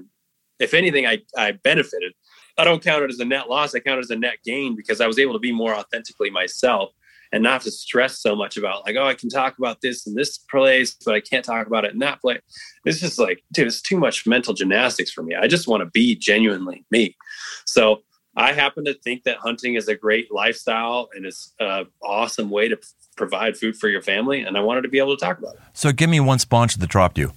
if 0.59 0.75
anything, 0.75 1.07
I, 1.07 1.19
I 1.37 1.53
benefited. 1.53 2.13
I 2.59 2.65
don't 2.65 2.83
count 2.83 3.05
it 3.05 3.11
as 3.11 3.19
a 3.19 3.25
net 3.25 3.49
loss. 3.49 3.75
I 3.75 3.81
count 3.81 3.99
it 3.99 4.05
as 4.05 4.11
a 4.11 4.17
net 4.17 4.37
gain 4.45 4.77
because 4.77 5.01
I 5.01 5.07
was 5.07 5.19
able 5.19 5.33
to 5.35 5.39
be 5.39 5.53
more 5.53 5.75
authentically 5.75 6.31
myself 6.31 6.91
and 7.33 7.43
not 7.43 7.63
to 7.63 7.71
stress 7.71 8.21
so 8.21 8.35
much 8.35 8.57
about 8.57 8.85
like, 8.85 8.97
oh, 8.97 9.07
I 9.07 9.15
can 9.15 9.29
talk 9.29 9.57
about 9.59 9.81
this 9.81 10.07
in 10.07 10.15
this 10.15 10.39
place, 10.39 10.97
but 11.05 11.15
I 11.15 11.21
can't 11.21 11.45
talk 11.45 11.67
about 11.67 11.85
it 11.85 11.93
in 11.93 11.99
that 12.01 12.21
place. 12.21 12.41
It's 12.85 13.01
just 13.01 13.19
like, 13.19 13.43
dude, 13.53 13.67
it's 13.67 13.81
too 13.81 13.99
much 13.99 14.27
mental 14.27 14.55
gymnastics 14.55 15.13
for 15.13 15.23
me. 15.23 15.35
I 15.35 15.47
just 15.47 15.69
want 15.69 15.83
to 15.83 15.87
be 15.87 16.17
genuinely 16.17 16.85
me. 16.91 17.17
So 17.65 18.03
I 18.37 18.53
happen 18.53 18.85
to 18.85 18.95
think 18.95 19.25
that 19.25 19.39
hunting 19.39 19.75
is 19.75 19.89
a 19.89 19.95
great 19.95 20.33
lifestyle 20.33 21.09
and 21.15 21.25
it's 21.25 21.55
an 21.61 21.87
awesome 22.03 22.51
way 22.51 22.69
to 22.69 22.79
provide 23.17 23.57
food 23.57 23.77
for 23.77 23.89
your 23.89 24.03
family. 24.03 24.43
And 24.43 24.57
I 24.57 24.61
wanted 24.61 24.83
to 24.83 24.89
be 24.89 24.99
able 24.99 25.17
to 25.17 25.25
talk 25.25 25.39
about 25.39 25.55
it. 25.55 25.61
So 25.73 25.93
give 25.93 26.11
me 26.11 26.21
one 26.21 26.39
sponsor 26.39 26.79
that 26.79 26.89
dropped 26.89 27.19
you. 27.19 27.33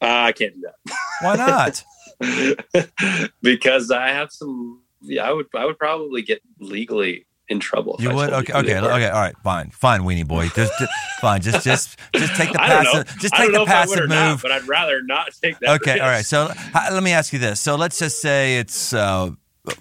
Uh, 0.00 0.28
I 0.28 0.32
can't 0.32 0.54
do 0.54 0.62
that. 0.62 0.96
Why 1.22 1.36
not? 1.36 1.84
because 3.42 3.90
I 3.90 4.08
have 4.08 4.30
some. 4.30 4.82
Yeah, 5.02 5.28
I 5.28 5.32
would. 5.32 5.46
I 5.54 5.64
would 5.64 5.78
probably 5.78 6.22
get 6.22 6.40
legally 6.58 7.26
in 7.48 7.60
trouble. 7.60 7.96
You 7.98 8.12
would? 8.12 8.32
Okay. 8.32 8.52
Okay. 8.52 8.78
Okay. 8.78 9.08
All 9.08 9.20
right. 9.20 9.36
Fine. 9.42 9.70
Fine, 9.70 10.02
weenie 10.02 10.26
boy. 10.26 10.48
Just, 10.48 10.72
just 10.78 10.92
fine. 11.20 11.40
Just, 11.40 11.64
just, 11.64 11.98
just 12.14 12.34
take 12.34 12.52
the 12.52 12.58
passive. 12.58 13.18
Just 13.18 13.34
take 13.34 13.52
the 13.52 13.64
passive 13.64 14.00
move. 14.00 14.08
Not, 14.08 14.42
but 14.42 14.52
I'd 14.52 14.66
rather 14.66 15.02
not 15.02 15.30
take 15.40 15.58
that. 15.60 15.80
Okay. 15.80 15.92
Risk. 15.94 16.02
All 16.02 16.10
right. 16.10 16.24
So 16.24 16.52
let 16.92 17.02
me 17.02 17.12
ask 17.12 17.32
you 17.32 17.38
this. 17.38 17.60
So 17.60 17.76
let's 17.76 17.98
just 17.98 18.20
say 18.20 18.58
it's 18.58 18.92
uh, 18.92 19.30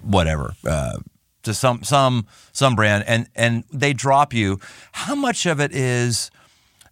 whatever 0.03 0.53
uh, 0.67 0.97
to 1.43 1.53
some 1.53 1.83
some 1.83 2.27
some 2.51 2.75
brand, 2.75 3.03
and 3.07 3.27
and 3.35 3.63
they 3.71 3.93
drop 3.93 4.33
you. 4.33 4.59
How 4.91 5.15
much 5.15 5.45
of 5.45 5.59
it 5.59 5.73
is 5.73 6.29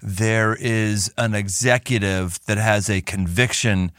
there 0.02 0.56
is 0.60 1.12
an 1.18 1.34
executive 1.36 2.40
that 2.46 2.58
has 2.58 2.90
a 2.90 3.02
conviction 3.02 3.92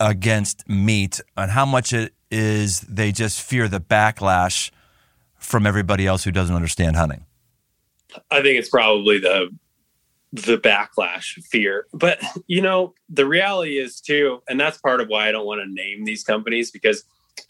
against 0.00 0.68
meat, 0.68 1.20
and 1.36 1.50
how 1.52 1.64
much 1.66 1.92
it 1.92 2.12
is 2.30 2.80
they 2.82 3.12
just 3.12 3.40
fear 3.40 3.68
the 3.68 3.80
backlash 3.80 4.70
from 5.38 5.66
everybody 5.66 6.06
else 6.06 6.24
who 6.24 6.30
doesn't 6.30 6.54
understand 6.54 6.96
hunting? 6.96 7.24
I 8.30 8.42
think 8.42 8.58
it's 8.58 8.68
probably 8.68 9.18
the 9.18 9.50
the 10.32 10.58
backlash 10.58 11.42
fear. 11.44 11.86
But 11.92 12.20
you 12.46 12.60
know, 12.60 12.94
the 13.08 13.26
reality 13.26 13.78
is 13.78 14.00
too, 14.00 14.42
and 14.48 14.58
that's 14.58 14.78
part 14.78 15.00
of 15.00 15.08
why 15.08 15.28
I 15.28 15.32
don't 15.32 15.46
want 15.46 15.60
to 15.62 15.72
name 15.72 16.04
these 16.04 16.24
companies 16.24 16.70
because 16.70 17.04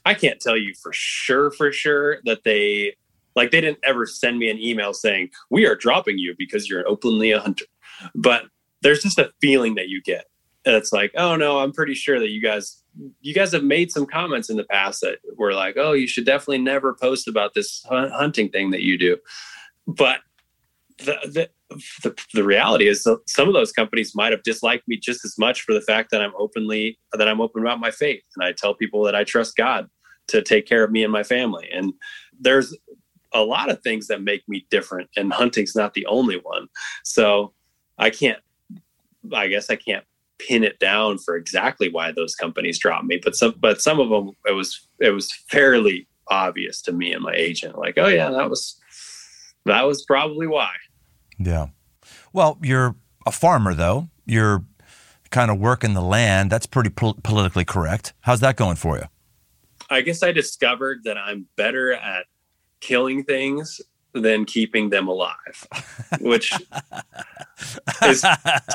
I 0.04 0.14
can't 0.14 0.40
tell 0.40 0.56
you 0.56 0.74
for 0.74 0.92
sure, 0.92 1.50
for 1.50 1.72
sure 1.72 2.18
that 2.24 2.44
they 2.44 2.96
like 3.34 3.50
they 3.50 3.60
didn't 3.60 3.78
ever 3.84 4.06
send 4.06 4.38
me 4.38 4.50
an 4.50 4.58
email 4.58 4.92
saying 4.92 5.30
we 5.50 5.66
are 5.66 5.76
dropping 5.76 6.18
you 6.18 6.34
because 6.36 6.68
you're 6.68 6.88
openly 6.88 7.30
a 7.30 7.40
hunter. 7.40 7.66
But 8.14 8.44
there's 8.82 9.02
just 9.02 9.18
a 9.18 9.32
feeling 9.40 9.74
that 9.76 9.88
you 9.88 10.00
get. 10.02 10.26
And 10.64 10.74
it's 10.74 10.92
like, 10.92 11.12
oh 11.16 11.36
no, 11.36 11.58
I'm 11.58 11.72
pretty 11.72 11.94
sure 11.94 12.20
that 12.20 12.30
you 12.30 12.42
guys 12.42 12.82
you 13.20 13.34
guys 13.34 13.52
have 13.52 13.64
made 13.64 13.90
some 13.90 14.06
comments 14.06 14.50
in 14.50 14.56
the 14.56 14.64
past 14.64 15.00
that 15.02 15.18
were 15.36 15.52
like, 15.52 15.76
oh, 15.76 15.92
you 15.92 16.06
should 16.06 16.26
definitely 16.26 16.58
never 16.58 16.94
post 16.94 17.28
about 17.28 17.54
this 17.54 17.84
hunting 17.88 18.48
thing 18.48 18.70
that 18.70 18.82
you 18.82 18.98
do. 18.98 19.16
But 19.86 20.20
the, 20.98 21.16
the 21.24 21.50
the, 22.02 22.18
the 22.32 22.44
reality 22.44 22.88
is 22.88 23.06
some 23.26 23.46
of 23.46 23.54
those 23.54 23.72
companies 23.72 24.14
might 24.14 24.32
have 24.32 24.42
disliked 24.42 24.88
me 24.88 24.96
just 24.96 25.24
as 25.24 25.36
much 25.38 25.62
for 25.62 25.74
the 25.74 25.82
fact 25.82 26.10
that 26.10 26.22
I'm 26.22 26.32
openly 26.38 26.98
that 27.12 27.28
I'm 27.28 27.40
open 27.40 27.60
about 27.62 27.78
my 27.78 27.90
faith 27.90 28.22
and 28.34 28.44
I 28.44 28.52
tell 28.52 28.74
people 28.74 29.02
that 29.04 29.14
I 29.14 29.24
trust 29.24 29.56
God 29.56 29.88
to 30.28 30.42
take 30.42 30.66
care 30.66 30.84
of 30.84 30.90
me 30.90 31.04
and 31.04 31.12
my 31.12 31.22
family. 31.22 31.68
And 31.72 31.92
there's 32.40 32.74
a 33.32 33.42
lot 33.42 33.70
of 33.70 33.82
things 33.82 34.06
that 34.06 34.22
make 34.22 34.42
me 34.48 34.66
different 34.70 35.10
and 35.16 35.32
hunting's 35.32 35.76
not 35.76 35.92
the 35.94 36.06
only 36.06 36.36
one. 36.36 36.68
So 37.04 37.52
I 37.98 38.10
can't 38.10 38.40
I 39.34 39.48
guess 39.48 39.68
I 39.68 39.76
can't 39.76 40.04
pin 40.38 40.64
it 40.64 40.78
down 40.78 41.18
for 41.18 41.36
exactly 41.36 41.88
why 41.88 42.12
those 42.12 42.34
companies 42.34 42.78
dropped 42.78 43.04
me, 43.04 43.20
but 43.22 43.34
some 43.34 43.54
but 43.58 43.80
some 43.80 44.00
of 44.00 44.08
them 44.08 44.32
it 44.46 44.52
was 44.52 44.86
it 45.00 45.10
was 45.10 45.32
fairly 45.50 46.06
obvious 46.28 46.82
to 46.82 46.92
me 46.92 47.12
and 47.12 47.22
my 47.22 47.34
agent 47.34 47.78
like, 47.78 47.94
"Oh 47.96 48.08
yeah, 48.08 48.30
that 48.30 48.48
was 48.50 48.78
that 49.64 49.82
was 49.82 50.04
probably 50.04 50.46
why." 50.46 50.70
Yeah. 51.38 51.66
Well, 52.32 52.58
you're 52.62 52.96
a 53.26 53.32
farmer, 53.32 53.74
though. 53.74 54.08
You're 54.26 54.64
kind 55.30 55.50
of 55.50 55.58
working 55.58 55.94
the 55.94 56.02
land. 56.02 56.50
That's 56.50 56.66
pretty 56.66 56.90
pol- 56.90 57.18
politically 57.22 57.64
correct. 57.64 58.12
How's 58.20 58.40
that 58.40 58.56
going 58.56 58.76
for 58.76 58.96
you? 58.96 59.04
I 59.90 60.02
guess 60.02 60.22
I 60.22 60.32
discovered 60.32 61.04
that 61.04 61.16
I'm 61.16 61.46
better 61.56 61.92
at 61.92 62.26
killing 62.80 63.24
things 63.24 63.80
than 64.20 64.44
keeping 64.44 64.90
them 64.90 65.08
alive, 65.08 65.66
which 66.20 66.52
is 68.04 68.22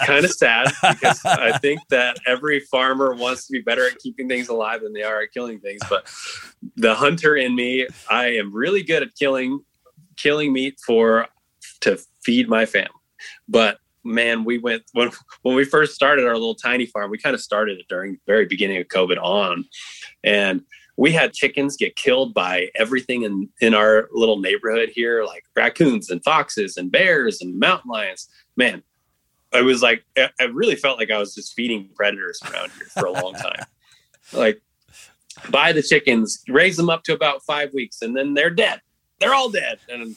kind 0.05 0.25
of 0.25 0.31
sad 0.31 0.71
because 0.91 1.23
I 1.25 1.57
think 1.59 1.81
that 1.89 2.17
every 2.25 2.59
farmer 2.59 3.13
wants 3.13 3.47
to 3.47 3.51
be 3.51 3.61
better 3.61 3.87
at 3.87 3.97
keeping 3.99 4.27
things 4.27 4.49
alive 4.49 4.81
than 4.81 4.93
they 4.93 5.03
are 5.03 5.21
at 5.21 5.31
killing 5.33 5.59
things. 5.59 5.81
But 5.89 6.11
the 6.75 6.95
hunter 6.95 7.35
in 7.35 7.55
me, 7.55 7.87
I 8.09 8.27
am 8.27 8.53
really 8.53 8.83
good 8.83 9.03
at 9.03 9.15
killing 9.15 9.61
killing 10.15 10.53
meat 10.53 10.79
for 10.85 11.27
to 11.81 11.99
feed 12.23 12.47
my 12.47 12.65
family. 12.65 12.91
But 13.47 13.79
man, 14.03 14.43
we 14.43 14.57
went 14.57 14.83
when 14.93 15.11
when 15.41 15.55
we 15.55 15.65
first 15.65 15.95
started 15.95 16.25
our 16.25 16.33
little 16.33 16.55
tiny 16.55 16.85
farm. 16.85 17.11
We 17.11 17.17
kind 17.17 17.33
of 17.33 17.41
started 17.41 17.79
it 17.79 17.85
during 17.89 18.13
the 18.13 18.19
very 18.27 18.45
beginning 18.45 18.77
of 18.77 18.87
COVID 18.87 19.17
on, 19.21 19.65
and 20.23 20.61
we 20.95 21.11
had 21.11 21.33
chickens 21.33 21.75
get 21.75 21.95
killed 21.95 22.33
by 22.33 22.69
everything 22.75 23.23
in 23.23 23.49
in 23.61 23.73
our 23.73 24.09
little 24.11 24.39
neighborhood 24.39 24.89
here, 24.93 25.23
like 25.23 25.43
raccoons 25.55 26.09
and 26.09 26.23
foxes 26.23 26.77
and 26.77 26.91
bears 26.91 27.41
and 27.41 27.59
mountain 27.59 27.91
lions. 27.91 28.29
Man, 28.55 28.83
I 29.51 29.61
was 29.61 29.81
like, 29.81 30.03
I 30.17 30.43
really 30.51 30.75
felt 30.75 30.99
like 30.99 31.11
I 31.11 31.17
was 31.17 31.33
just 31.33 31.53
feeding 31.53 31.89
predators 31.95 32.39
around 32.43 32.71
here 32.77 32.87
for 32.87 33.05
a 33.05 33.11
long 33.11 33.33
time. 33.33 33.65
like, 34.33 34.61
buy 35.49 35.71
the 35.71 35.83
chickens, 35.83 36.43
raise 36.47 36.77
them 36.77 36.89
up 36.89 37.03
to 37.03 37.13
about 37.13 37.43
five 37.43 37.73
weeks, 37.73 38.01
and 38.01 38.15
then 38.15 38.33
they're 38.33 38.49
dead. 38.49 38.81
They're 39.19 39.33
all 39.33 39.49
dead, 39.49 39.79
and 39.89 40.15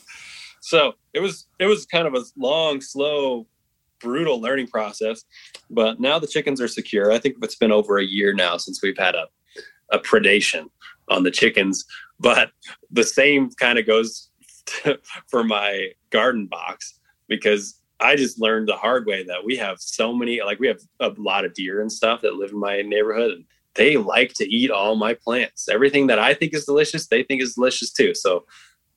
so 0.61 0.95
it 1.15 1.21
was 1.21 1.47
it 1.59 1.67
was 1.67 1.87
kind 1.87 2.07
of 2.07 2.15
a 2.15 2.25
long, 2.37 2.81
slow 2.81 3.47
brutal 3.99 4.41
learning 4.41 4.69
process. 4.69 5.25
But 5.71 6.01
now 6.01 6.19
the 6.19 6.27
chickens 6.27 6.61
are 6.61 6.69
secure. 6.69 7.13
I 7.13 7.19
think 7.19 7.37
it's 7.43 7.55
been 7.55 7.73
over 7.73 7.99
a 7.99 8.05
year 8.05 8.35
now 8.35 8.57
since 8.57 8.83
we've 8.83 8.99
had 8.99 9.15
a, 9.15 9.27
a 9.91 9.99
predation 9.99 10.67
on 11.09 11.23
the 11.23 11.31
chickens. 11.31 11.85
But 12.19 12.51
the 12.91 13.05
same 13.05 13.51
kind 13.51 13.79
of 13.79 13.87
goes 13.87 14.31
to, 14.67 14.99
for 15.29 15.45
my 15.45 15.91
garden 16.11 16.47
box 16.47 16.99
because 17.29 17.81
I 18.01 18.17
just 18.17 18.41
learned 18.41 18.69
the 18.69 18.77
hard 18.77 19.07
way 19.07 19.25
that 19.25 19.45
we 19.45 19.57
have 19.57 19.81
so 19.81 20.13
many, 20.13 20.43
like 20.43 20.59
we 20.59 20.69
have 20.69 20.81
a 21.01 21.13
lot 21.17 21.45
of 21.45 21.55
deer 21.55 21.81
and 21.81 21.91
stuff 21.91 22.21
that 22.23 22.35
live 22.35 22.51
in 22.51 22.59
my 22.59 22.83
neighborhood. 22.83 23.33
And 23.33 23.45
they 23.75 23.97
like 23.97 24.33
to 24.35 24.55
eat 24.55 24.71
all 24.71 24.97
my 24.97 25.15
plants. 25.15 25.69
Everything 25.69 26.07
that 26.09 26.19
I 26.19 26.35
think 26.35 26.55
is 26.55 26.65
delicious, 26.65 27.07
they 27.07 27.23
think 27.23 27.43
is 27.43 27.55
delicious 27.55 27.93
too. 27.93 28.15
So 28.15 28.45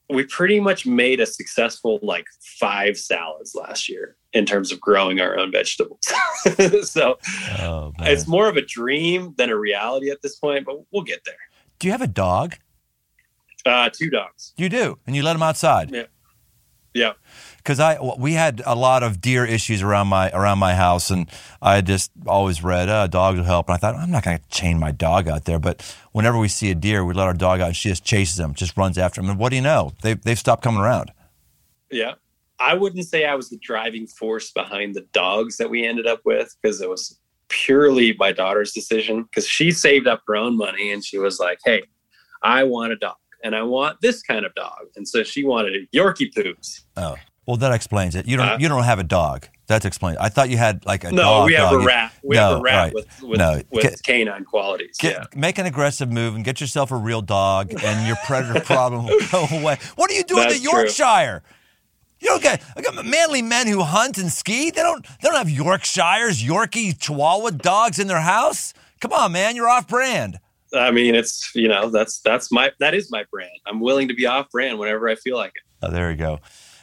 we 0.10 0.24
pretty 0.26 0.60
much 0.60 0.86
made 0.86 1.20
a 1.20 1.26
successful 1.26 2.00
like 2.02 2.26
five 2.60 2.98
salads 2.98 3.56
last 3.56 3.88
year 3.88 4.16
in 4.34 4.46
terms 4.46 4.72
of 4.72 4.80
growing 4.80 5.20
our 5.20 5.38
own 5.38 5.52
vegetables. 5.52 6.00
so 6.84 7.18
oh, 7.60 7.94
it's 8.00 8.28
more 8.28 8.48
of 8.48 8.58
a 8.58 8.62
dream 8.62 9.34
than 9.38 9.50
a 9.50 9.58
reality 9.58 10.12
at 10.12 10.22
this 10.22 10.36
point, 10.36 10.66
but 10.66 10.78
we'll 10.92 11.04
get 11.04 11.24
there. 11.26 11.36
Do 11.80 11.88
you 11.88 11.92
have 11.92 12.02
a 12.02 12.08
dog? 12.08 12.56
Uh, 13.66 13.90
two 13.92 14.10
dogs. 14.10 14.54
You 14.58 14.70
do, 14.70 15.00
and 15.06 15.16
you 15.16 15.24
let 15.24 15.34
them 15.34 15.44
outside. 15.44 15.92
Yeah. 15.92 16.04
Yeah. 16.94 17.14
Because 17.58 17.80
I 17.80 18.00
we 18.18 18.34
had 18.34 18.64
a 18.66 18.76
lot 18.76 19.04
of 19.04 19.22
deer 19.22 19.46
issues 19.46 19.82
around 19.82 20.08
my 20.08 20.32
around 20.32 20.60
my 20.60 20.74
house, 20.74 21.12
and 21.12 21.30
I 21.62 21.82
just 21.82 22.12
always 22.26 22.64
read 22.64 22.90
uh, 22.90 23.08
dogs 23.08 23.38
will 23.38 23.46
help. 23.46 23.68
And 23.70 23.76
I 23.76 23.78
thought 23.78 23.96
I'm 23.96 24.10
not 24.10 24.24
going 24.24 24.38
to 24.38 24.44
chain 24.50 24.80
my 24.80 24.92
dog 24.92 25.28
out 25.28 25.46
there, 25.46 25.60
but 25.60 25.82
whenever 26.12 26.40
we 26.40 26.48
see 26.48 26.72
a 26.72 26.76
deer, 26.76 27.06
we 27.06 27.14
let 27.14 27.28
our 27.28 27.34
dog 27.34 27.62
out, 27.62 27.68
and 27.68 27.76
she 27.76 27.90
just 27.90 28.04
chases 28.04 28.38
them, 28.38 28.54
just 28.54 28.76
runs 28.76 28.98
after 28.98 29.22
them. 29.22 29.30
And 29.30 29.40
what 29.40 29.50
do 29.50 29.56
you 29.56 29.62
know? 29.62 29.92
They 30.02 30.16
they've 30.16 30.40
stopped 30.40 30.64
coming 30.64 30.82
around. 30.82 31.12
Yeah, 31.92 32.16
I 32.60 32.74
wouldn't 32.74 33.06
say 33.06 33.26
I 33.26 33.36
was 33.36 33.50
the 33.50 33.58
driving 33.58 34.08
force 34.08 34.52
behind 34.52 34.96
the 34.96 35.06
dogs 35.14 35.58
that 35.58 35.70
we 35.70 35.86
ended 35.86 36.08
up 36.08 36.22
with 36.26 36.56
because 36.62 36.82
it 36.82 36.90
was 36.90 37.20
purely 37.48 38.16
my 38.20 38.32
daughter's 38.32 38.74
decision 38.74 39.24
because 39.24 39.48
she 39.48 39.72
saved 39.72 40.08
up 40.08 40.22
her 40.28 40.36
own 40.36 40.58
money 40.58 40.92
and 40.92 41.04
she 41.04 41.18
was 41.18 41.40
like, 41.40 41.60
"Hey, 41.64 41.84
I 42.44 42.64
want 42.64 42.94
a 42.94 42.96
dog." 42.96 43.16
and 43.44 43.56
I 43.56 43.64
want 43.64 44.02
this 44.02 44.22
kind 44.22 44.46
of 44.46 44.54
dog. 44.56 44.88
And 44.96 45.08
so 45.08 45.24
she 45.24 45.46
wanted 45.46 45.88
Yorkie 45.94 46.34
poos. 46.34 46.82
Oh, 46.98 47.16
well, 47.46 47.58
that 47.58 47.72
explains 47.72 48.16
it. 48.16 48.28
You 48.28 48.38
don't 48.38 48.48
uh, 48.48 48.58
you 48.60 48.68
don't 48.68 48.84
have 48.84 49.00
a 49.00 49.04
dog. 49.04 49.48
That 49.68 49.86
explains. 49.86 50.18
I 50.20 50.30
thought 50.30 50.50
you 50.50 50.58
had 50.58 50.86
like 50.86 51.04
a 51.04 51.12
no. 51.12 51.22
Dog, 51.22 51.46
we 51.48 51.54
have 51.56 51.72
dog. 51.72 51.82
a 51.82 51.86
rat. 51.86 52.14
We 52.24 52.36
no, 52.36 52.50
have 52.50 52.60
a 52.60 52.62
rat 52.62 52.76
right. 52.76 52.94
with 52.94 53.22
with, 53.24 53.40
no. 53.40 53.62
with 53.72 53.84
get, 53.84 54.04
canine 54.04 54.46
qualities. 54.46 54.98
Get, 55.00 55.14
yeah. 55.14 55.26
Make 55.40 55.58
an 55.58 55.66
aggressive 55.66 56.12
move 56.12 56.36
and 56.36 56.46
get 56.46 56.62
yourself 56.62 56.92
a 56.92 56.96
real 56.96 57.22
dog, 57.22 57.74
and 57.84 58.08
your 58.08 58.18
predator 58.28 58.60
problem 58.66 59.06
will 59.06 59.20
go 59.32 59.48
away. 59.52 59.78
What 59.96 60.12
are 60.12 60.14
you 60.14 60.24
doing 60.24 60.52
in 60.52 60.62
Yorkshire? 60.62 61.42
True. 61.44 61.56
You 62.20 62.28
don't 62.28 62.44
get 62.44 62.64
I 62.76 62.82
got 62.82 63.06
manly 63.06 63.42
men 63.42 63.68
who 63.68 63.82
hunt 63.82 64.18
and 64.18 64.32
ski. 64.32 64.72
They 64.72 64.82
don't 64.82 65.04
they 65.04 65.30
don't 65.30 65.36
have 65.36 65.50
Yorkshires, 65.50 66.44
Yorkie, 66.44 66.98
Chihuahua 66.98 67.52
dogs 67.52 68.00
in 68.00 68.08
their 68.08 68.22
house. 68.22 68.74
Come 69.00 69.14
on, 69.14 69.32
man, 69.32 69.56
you're 69.56 69.70
off 69.70 69.88
brand. 69.88 70.40
I 70.74 70.92
mean, 70.92 71.16
it's 71.16 71.52
you 71.56 71.68
know 71.68 71.90
that's 71.90 72.20
that's 72.20 72.52
my 72.52 72.72
that 72.80 72.94
is 72.94 73.12
my 73.12 73.26
brand. 73.32 73.52
I'm 73.66 73.80
willing 73.80 74.08
to 74.10 74.14
be 74.14 74.26
off 74.26 74.50
brand 74.52 74.78
whenever 74.80 75.10
I 75.10 75.16
feel 75.16 75.38
like 75.38 75.54
it. 75.56 75.64
Oh, 75.82 75.92
there 75.92 76.12
you 76.12 76.18
go. 76.18 76.40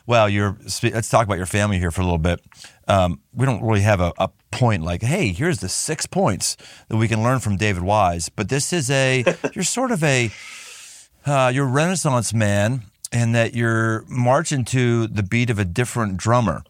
Well, 0.06 0.28
you're 0.28 0.56
let's 0.82 1.08
talk 1.08 1.26
about 1.26 1.36
your 1.36 1.46
family 1.46 1.78
here 1.78 1.90
for 1.90 2.00
a 2.00 2.04
little 2.04 2.18
bit. 2.18 2.40
Um, 2.86 3.20
we 3.34 3.44
don't 3.44 3.62
really 3.62 3.80
have 3.80 4.00
a, 4.00 4.12
a, 4.18 4.30
point 4.52 4.84
like, 4.84 5.02
hey, 5.02 5.32
here's 5.32 5.58
the 5.58 5.68
six 5.68 6.06
points 6.06 6.56
that 6.88 6.96
we 6.96 7.08
can 7.08 7.22
learn 7.22 7.40
from 7.40 7.56
David 7.56 7.82
Wise. 7.82 8.28
But 8.28 8.48
this 8.48 8.72
is 8.72 8.88
a 8.88 9.24
you're 9.52 9.64
sort 9.64 9.90
of 9.90 10.02
a 10.02 10.30
uh, 11.26 11.50
you're 11.52 11.66
a 11.66 11.70
Renaissance 11.70 12.32
man, 12.32 12.84
and 13.12 13.34
that 13.34 13.54
you're 13.54 14.04
marching 14.08 14.64
to 14.66 15.06
the 15.06 15.22
beat 15.22 15.50
of 15.50 15.58
a 15.58 15.64
different 15.64 16.16
drummer, 16.16 16.62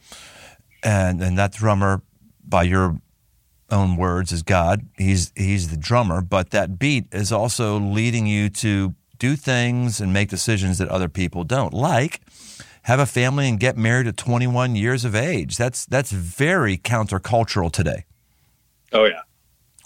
and 0.82 1.22
and 1.22 1.38
that 1.38 1.52
drummer, 1.52 2.02
by 2.44 2.62
your 2.62 3.00
own 3.70 3.96
words 3.96 4.32
is 4.32 4.42
God. 4.42 4.86
He's 4.96 5.32
he's 5.36 5.70
the 5.70 5.76
drummer, 5.76 6.20
but 6.20 6.50
that 6.50 6.78
beat 6.78 7.06
is 7.12 7.32
also 7.32 7.78
leading 7.78 8.26
you 8.26 8.48
to 8.50 8.94
do 9.18 9.36
things 9.36 10.00
and 10.00 10.12
make 10.12 10.28
decisions 10.28 10.78
that 10.78 10.88
other 10.88 11.08
people 11.08 11.44
don't. 11.44 11.72
Like 11.72 12.20
have 12.82 13.00
a 13.00 13.06
family 13.06 13.48
and 13.48 13.58
get 13.58 13.76
married 13.76 14.06
at 14.06 14.16
21 14.16 14.76
years 14.76 15.04
of 15.04 15.14
age. 15.14 15.56
That's 15.56 15.86
that's 15.86 16.12
very 16.12 16.78
countercultural 16.78 17.72
today. 17.72 18.04
Oh 18.92 19.04
yeah. 19.04 19.22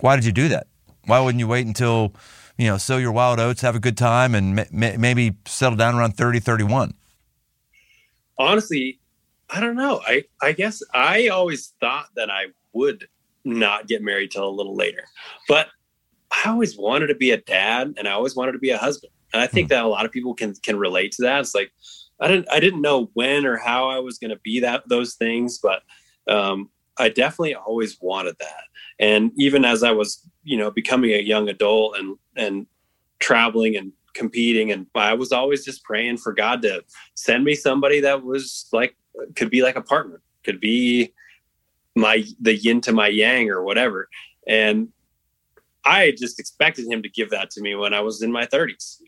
Why 0.00 0.16
did 0.16 0.26
you 0.26 0.32
do 0.32 0.48
that? 0.48 0.66
Why 1.06 1.20
wouldn't 1.20 1.40
you 1.40 1.48
wait 1.48 1.66
until, 1.66 2.14
you 2.60 2.66
know, 2.66 2.76
sow 2.76 2.98
your 2.98 3.12
wild 3.12 3.40
oats, 3.40 3.62
have 3.62 3.74
a 3.74 3.80
good 3.80 3.96
time 3.96 4.34
and 4.34 4.66
maybe 4.70 5.36
settle 5.46 5.76
down 5.76 5.94
around 5.94 6.16
30, 6.16 6.40
31? 6.40 6.94
Honestly, 8.38 9.00
I 9.48 9.60
don't 9.60 9.76
know. 9.76 10.00
I 10.06 10.24
I 10.42 10.52
guess 10.52 10.82
I 10.94 11.28
always 11.28 11.72
thought 11.80 12.06
that 12.16 12.30
I 12.30 12.46
would 12.72 13.08
not 13.44 13.88
get 13.88 14.02
married 14.02 14.30
till 14.30 14.46
a 14.46 14.50
little 14.50 14.76
later. 14.76 15.04
But 15.48 15.68
I 16.30 16.48
always 16.48 16.76
wanted 16.76 17.08
to 17.08 17.14
be 17.14 17.30
a 17.32 17.38
dad 17.38 17.94
and 17.96 18.06
I 18.06 18.12
always 18.12 18.36
wanted 18.36 18.52
to 18.52 18.58
be 18.58 18.70
a 18.70 18.78
husband. 18.78 19.12
And 19.32 19.42
I 19.42 19.46
think 19.46 19.66
mm. 19.66 19.70
that 19.70 19.84
a 19.84 19.88
lot 19.88 20.04
of 20.04 20.12
people 20.12 20.34
can 20.34 20.54
can 20.62 20.78
relate 20.78 21.12
to 21.12 21.22
that. 21.22 21.40
It's 21.40 21.54
like 21.54 21.72
I 22.20 22.28
didn't 22.28 22.46
I 22.50 22.60
didn't 22.60 22.82
know 22.82 23.10
when 23.14 23.46
or 23.46 23.56
how 23.56 23.88
I 23.88 23.98
was 23.98 24.18
going 24.18 24.30
to 24.30 24.40
be 24.44 24.60
that 24.60 24.88
those 24.88 25.14
things, 25.14 25.58
but 25.58 25.82
um, 26.28 26.70
I 27.00 27.08
definitely 27.08 27.54
always 27.54 27.98
wanted 28.00 28.36
that. 28.38 28.64
And 28.98 29.32
even 29.36 29.64
as 29.64 29.82
I 29.82 29.90
was, 29.90 30.28
you 30.44 30.58
know, 30.58 30.70
becoming 30.70 31.12
a 31.12 31.22
young 31.22 31.48
adult 31.48 31.96
and 31.98 32.16
and 32.36 32.66
traveling 33.18 33.76
and 33.76 33.92
competing 34.14 34.72
and 34.72 34.86
I 34.94 35.14
was 35.14 35.30
always 35.32 35.64
just 35.64 35.84
praying 35.84 36.16
for 36.18 36.32
God 36.32 36.62
to 36.62 36.82
send 37.14 37.44
me 37.44 37.54
somebody 37.54 38.00
that 38.00 38.24
was 38.24 38.68
like 38.72 38.96
could 39.36 39.50
be 39.50 39.62
like 39.62 39.76
a 39.76 39.82
partner, 39.82 40.20
could 40.44 40.60
be 40.60 41.12
my 41.96 42.24
the 42.40 42.54
yin 42.54 42.80
to 42.82 42.92
my 42.92 43.08
yang 43.08 43.50
or 43.50 43.62
whatever. 43.62 44.08
And 44.46 44.88
I 45.84 46.12
just 46.18 46.38
expected 46.38 46.86
him 46.86 47.02
to 47.02 47.08
give 47.08 47.30
that 47.30 47.50
to 47.52 47.62
me 47.62 47.74
when 47.74 47.94
I 47.94 48.00
was 48.00 48.22
in 48.22 48.30
my 48.30 48.46
30s. 48.46 49.00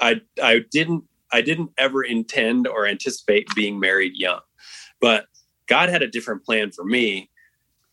I 0.00 0.20
I 0.42 0.60
didn't 0.72 1.04
I 1.32 1.42
didn't 1.42 1.70
ever 1.78 2.02
intend 2.02 2.66
or 2.66 2.86
anticipate 2.86 3.46
being 3.54 3.78
married 3.78 4.14
young. 4.16 4.40
But 5.00 5.26
God 5.66 5.88
had 5.88 6.02
a 6.02 6.08
different 6.08 6.44
plan 6.44 6.70
for 6.72 6.84
me 6.84 7.30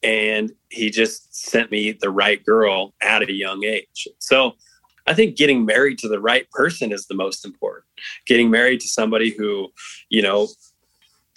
and 0.04 0.52
he 0.70 0.90
just 0.90 1.34
sent 1.34 1.72
me 1.72 1.94
the 1.94 2.10
right 2.10 2.44
girl 2.46 2.94
at 3.02 3.28
a 3.28 3.32
young 3.32 3.64
age. 3.64 4.08
So 4.20 4.54
I 5.08 5.14
think 5.14 5.38
getting 5.38 5.66
married 5.66 5.98
to 6.00 6.08
the 6.08 6.20
right 6.20 6.50
person 6.52 6.92
is 6.92 7.08
the 7.08 7.16
most 7.16 7.46
important. 7.46 7.86
Getting 8.26 8.50
married 8.50 8.80
to 8.82 8.88
somebody 8.88 9.32
who, 9.32 9.72
you 10.10 10.22
know, 10.22 10.48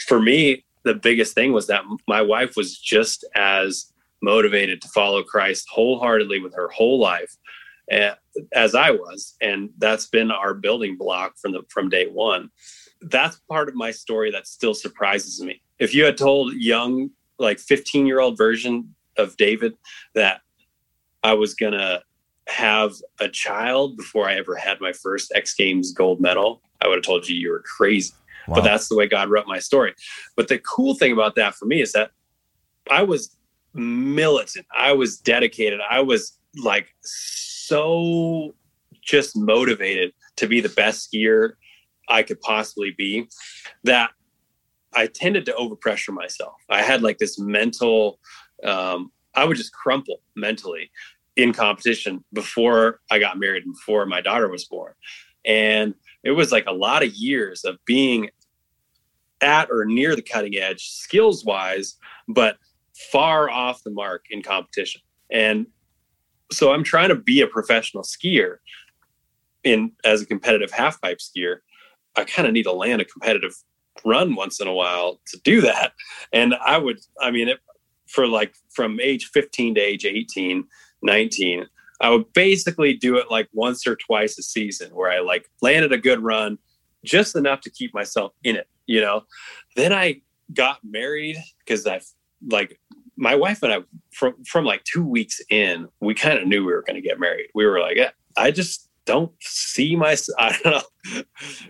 for 0.07 0.21
me, 0.21 0.65
the 0.85 0.95
biggest 0.95 1.35
thing 1.35 1.53
was 1.53 1.67
that 1.67 1.83
my 2.07 2.23
wife 2.23 2.57
was 2.57 2.79
just 2.79 3.25
as 3.35 3.93
motivated 4.23 4.81
to 4.83 4.89
follow 4.89 5.23
Christ 5.23 5.67
wholeheartedly 5.71 6.41
with 6.41 6.55
her 6.55 6.69
whole 6.69 6.99
life 6.99 7.37
eh, 7.91 8.15
as 8.55 8.75
I 8.75 8.93
was, 8.93 9.35
and 9.41 9.71
that's 9.79 10.07
been 10.07 10.31
our 10.31 10.55
building 10.55 10.97
block 10.97 11.35
from 11.39 11.53
the 11.53 11.63
from 11.69 11.89
day 11.89 12.07
one. 12.07 12.51
That's 13.03 13.41
part 13.49 13.69
of 13.69 13.75
my 13.75 13.91
story 13.91 14.31
that 14.31 14.47
still 14.47 14.75
surprises 14.75 15.43
me. 15.43 15.61
If 15.79 15.95
you 15.95 16.05
had 16.05 16.17
told 16.17 16.55
young, 16.55 17.11
like 17.39 17.59
15 17.59 18.07
year 18.07 18.21
old 18.21 18.37
version 18.37 18.95
of 19.19 19.37
David 19.37 19.75
that 20.15 20.41
I 21.23 21.35
was 21.35 21.55
gonna 21.55 22.03
have 22.49 22.93
a 23.21 23.29
child 23.29 23.97
before 23.97 24.29
I 24.29 24.35
ever 24.35 24.55
had 24.55 24.81
my 24.81 24.93
first 24.93 25.33
X 25.35 25.55
Games 25.55 25.93
gold 25.93 26.21
medal, 26.21 26.63
I 26.81 26.89
would 26.89 26.97
have 26.97 27.05
told 27.05 27.29
you 27.29 27.37
you 27.37 27.51
were 27.51 27.65
crazy. 27.77 28.15
Wow. 28.47 28.57
But 28.57 28.65
that's 28.65 28.89
the 28.89 28.97
way 28.97 29.09
God 29.09 29.29
wrote 29.29 29.47
my 29.47 29.59
story. 29.59 29.95
But 30.37 30.49
the 30.49 30.59
cool 30.59 30.95
thing 30.95 31.13
about 31.13 31.35
that 31.35 31.55
for 31.57 31.67
me 31.67 31.81
is 31.81 31.93
that 31.93 32.11
I 32.91 33.03
was 33.03 33.37
militant. 33.75 34.67
I 34.75 34.93
was 34.93 35.19
dedicated. 35.19 35.81
I 35.89 36.01
was 36.01 36.39
like 36.63 36.89
so 37.03 38.55
just 39.03 39.37
motivated 39.37 40.13
to 40.37 40.47
be 40.47 40.61
the 40.61 40.69
best 40.69 41.11
skier 41.11 41.53
I 42.09 42.23
could 42.23 42.41
possibly 42.41 42.93
be 42.97 43.29
that 43.85 44.11
I 44.97 45.07
tended 45.07 45.45
to 45.47 45.53
overpressure 45.53 46.13
myself. 46.13 46.55
I 46.71 46.83
had 46.83 47.03
like 47.03 47.19
this 47.19 47.39
mental, 47.39 48.19
um, 48.65 49.13
I 49.35 49.45
would 49.45 49.59
just 49.59 49.73
crumple 49.73 50.23
mentally 50.35 50.91
in 51.37 51.53
competition 51.53 52.25
before 52.33 53.01
I 53.11 53.19
got 53.19 53.39
married 53.39 53.65
and 53.65 53.75
before 53.75 54.07
my 54.07 54.23
daughter 54.23 54.49
was 54.49 54.65
born. 54.65 54.95
And 55.45 55.95
it 56.25 56.31
was 56.31 56.51
like 56.51 56.65
a 56.67 56.73
lot 56.73 57.05
of 57.05 57.15
years 57.15 57.65
of 57.65 57.77
being 57.85 58.31
at 59.43 59.71
or 59.71 59.85
near 59.85 60.17
the 60.17 60.23
cutting 60.23 60.57
edge 60.57 60.89
skills 60.89 61.45
wise, 61.45 61.97
but 62.27 62.57
far 63.13 63.51
off 63.51 63.83
the 63.85 63.91
mark 63.91 64.25
in 64.31 64.43
competition. 64.43 65.03
And 65.31 65.67
so 66.51 66.73
I'm 66.73 66.85
trying 66.85 67.11
to 67.11 67.17
be 67.17 67.43
a 67.43 67.47
professional 67.47 68.03
skier 68.03 68.57
in 69.63 69.93
as 70.05 70.23
a 70.23 70.27
competitive 70.27 70.71
half 70.71 71.01
pipe 71.03 71.19
skier. 71.19 71.57
I 72.17 72.25
kind 72.25 72.49
of 72.49 72.55
need 72.55 72.63
to 72.63 72.73
land 72.73 73.03
a 73.03 73.05
competitive 73.05 73.55
run 74.05 74.35
once 74.35 74.61
in 74.61 74.67
a 74.67 74.73
while 74.73 75.21
to 75.29 75.39
do 75.45 75.61
that. 75.63 75.93
And 76.33 76.55
I 76.55 76.79
would, 76.79 76.99
I 77.21 77.31
mean, 77.31 77.49
it, 77.49 77.59
for 78.07 78.27
like 78.27 78.55
from 78.71 79.01
age 79.01 79.27
15 79.27 79.75
to 79.75 79.81
age 79.81 80.05
18, 80.05 80.65
19, 81.03 81.67
I 82.01 82.11
would 82.11 82.33
basically 82.33 82.95
do 82.95 83.17
it 83.17 83.31
like 83.31 83.49
once 83.53 83.87
or 83.87 83.97
twice 83.97 84.39
a 84.39 84.43
season 84.43 84.95
where 84.95 85.11
I 85.11 85.21
like 85.21 85.49
landed 85.63 85.93
a 85.93 85.99
good 85.99 86.21
run 86.23 86.59
just 87.05 87.37
enough 87.37 87.61
to 87.63 87.71
keep 87.71 87.95
myself 87.95 88.33
in 88.45 88.57
it, 88.57 88.69
you 88.87 89.01
know. 89.01 89.23
Then 89.77 89.93
I 89.93 90.21
got 90.53 90.79
married 90.85 91.37
because 91.59 91.87
I 91.87 92.01
like 92.49 92.79
my 93.17 93.35
wife 93.35 93.63
and 93.63 93.73
I 93.73 93.79
from 94.13 94.43
from 94.45 94.65
like 94.65 94.85
two 94.85 95.05
weeks 95.05 95.41
in, 95.49 95.89
we 96.01 96.15
kind 96.15 96.39
of 96.39 96.47
knew 96.47 96.65
we 96.65 96.73
were 96.73 96.83
going 96.83 97.01
to 97.01 97.07
get 97.07 97.19
married. 97.19 97.49
We 97.55 97.67
were 97.67 97.81
like, 97.81 97.97
yeah, 97.97 98.11
I 98.37 98.51
just 98.51 98.86
don't 99.07 99.33
see 99.41 99.97
my. 99.97 100.17
I 100.39 100.59
don't 100.63 100.85
know. 101.15 101.23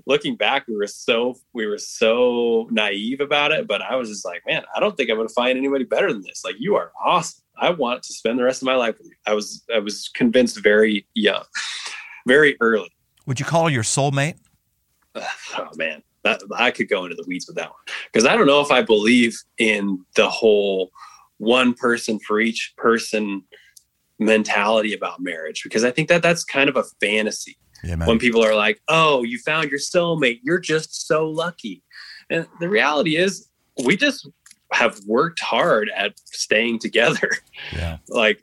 Looking 0.06 0.36
back, 0.36 0.66
we 0.66 0.76
were 0.76 0.86
so 0.86 1.36
we 1.52 1.66
were 1.66 1.78
so 1.78 2.66
naive 2.70 3.20
about 3.20 3.52
it, 3.52 3.68
but 3.68 3.82
I 3.82 3.94
was 3.94 4.08
just 4.08 4.24
like, 4.24 4.42
man, 4.46 4.64
I 4.74 4.80
don't 4.80 4.96
think 4.96 5.10
I'm 5.10 5.16
going 5.16 5.28
to 5.28 5.34
find 5.34 5.56
anybody 5.56 5.84
better 5.84 6.12
than 6.12 6.22
this. 6.22 6.42
Like, 6.44 6.56
you 6.58 6.74
are 6.76 6.90
awesome. 7.02 7.44
I 7.58 7.70
want 7.70 8.02
to 8.02 8.12
spend 8.12 8.38
the 8.38 8.44
rest 8.44 8.62
of 8.62 8.66
my 8.66 8.74
life 8.74 8.98
with 8.98 9.06
you. 9.06 9.14
I 9.26 9.34
was 9.34 9.64
I 9.72 9.78
was 9.78 10.08
convinced 10.08 10.62
very 10.62 11.06
young, 11.14 11.44
very 12.26 12.56
early. 12.60 12.90
Would 13.26 13.38
you 13.38 13.46
call 13.46 13.64
her 13.64 13.70
your 13.70 13.82
soulmate? 13.82 14.38
Oh 15.14 15.70
man, 15.76 16.02
that, 16.24 16.42
I 16.54 16.70
could 16.70 16.88
go 16.88 17.04
into 17.04 17.16
the 17.16 17.24
weeds 17.26 17.46
with 17.46 17.56
that 17.56 17.68
one 17.68 17.78
because 18.12 18.26
I 18.26 18.36
don't 18.36 18.46
know 18.46 18.60
if 18.60 18.70
I 18.70 18.82
believe 18.82 19.38
in 19.58 20.04
the 20.14 20.28
whole 20.28 20.90
one 21.38 21.74
person 21.74 22.18
for 22.20 22.40
each 22.40 22.74
person 22.76 23.42
mentality 24.18 24.94
about 24.94 25.20
marriage 25.20 25.62
because 25.62 25.84
I 25.84 25.90
think 25.90 26.08
that 26.08 26.22
that's 26.22 26.44
kind 26.44 26.68
of 26.68 26.76
a 26.76 26.84
fantasy. 27.00 27.56
Yeah, 27.84 28.04
when 28.06 28.18
people 28.18 28.42
are 28.42 28.54
like, 28.54 28.80
"Oh, 28.88 29.22
you 29.22 29.38
found 29.38 29.70
your 29.70 29.78
soulmate. 29.78 30.40
You're 30.42 30.58
just 30.58 31.06
so 31.06 31.28
lucky." 31.28 31.82
And 32.30 32.46
the 32.58 32.68
reality 32.68 33.16
is, 33.16 33.48
we 33.84 33.96
just 33.96 34.28
have 34.72 34.98
worked 35.06 35.40
hard 35.40 35.90
at 35.94 36.18
staying 36.24 36.78
together. 36.78 37.30
Yeah. 37.72 37.98
like 38.08 38.40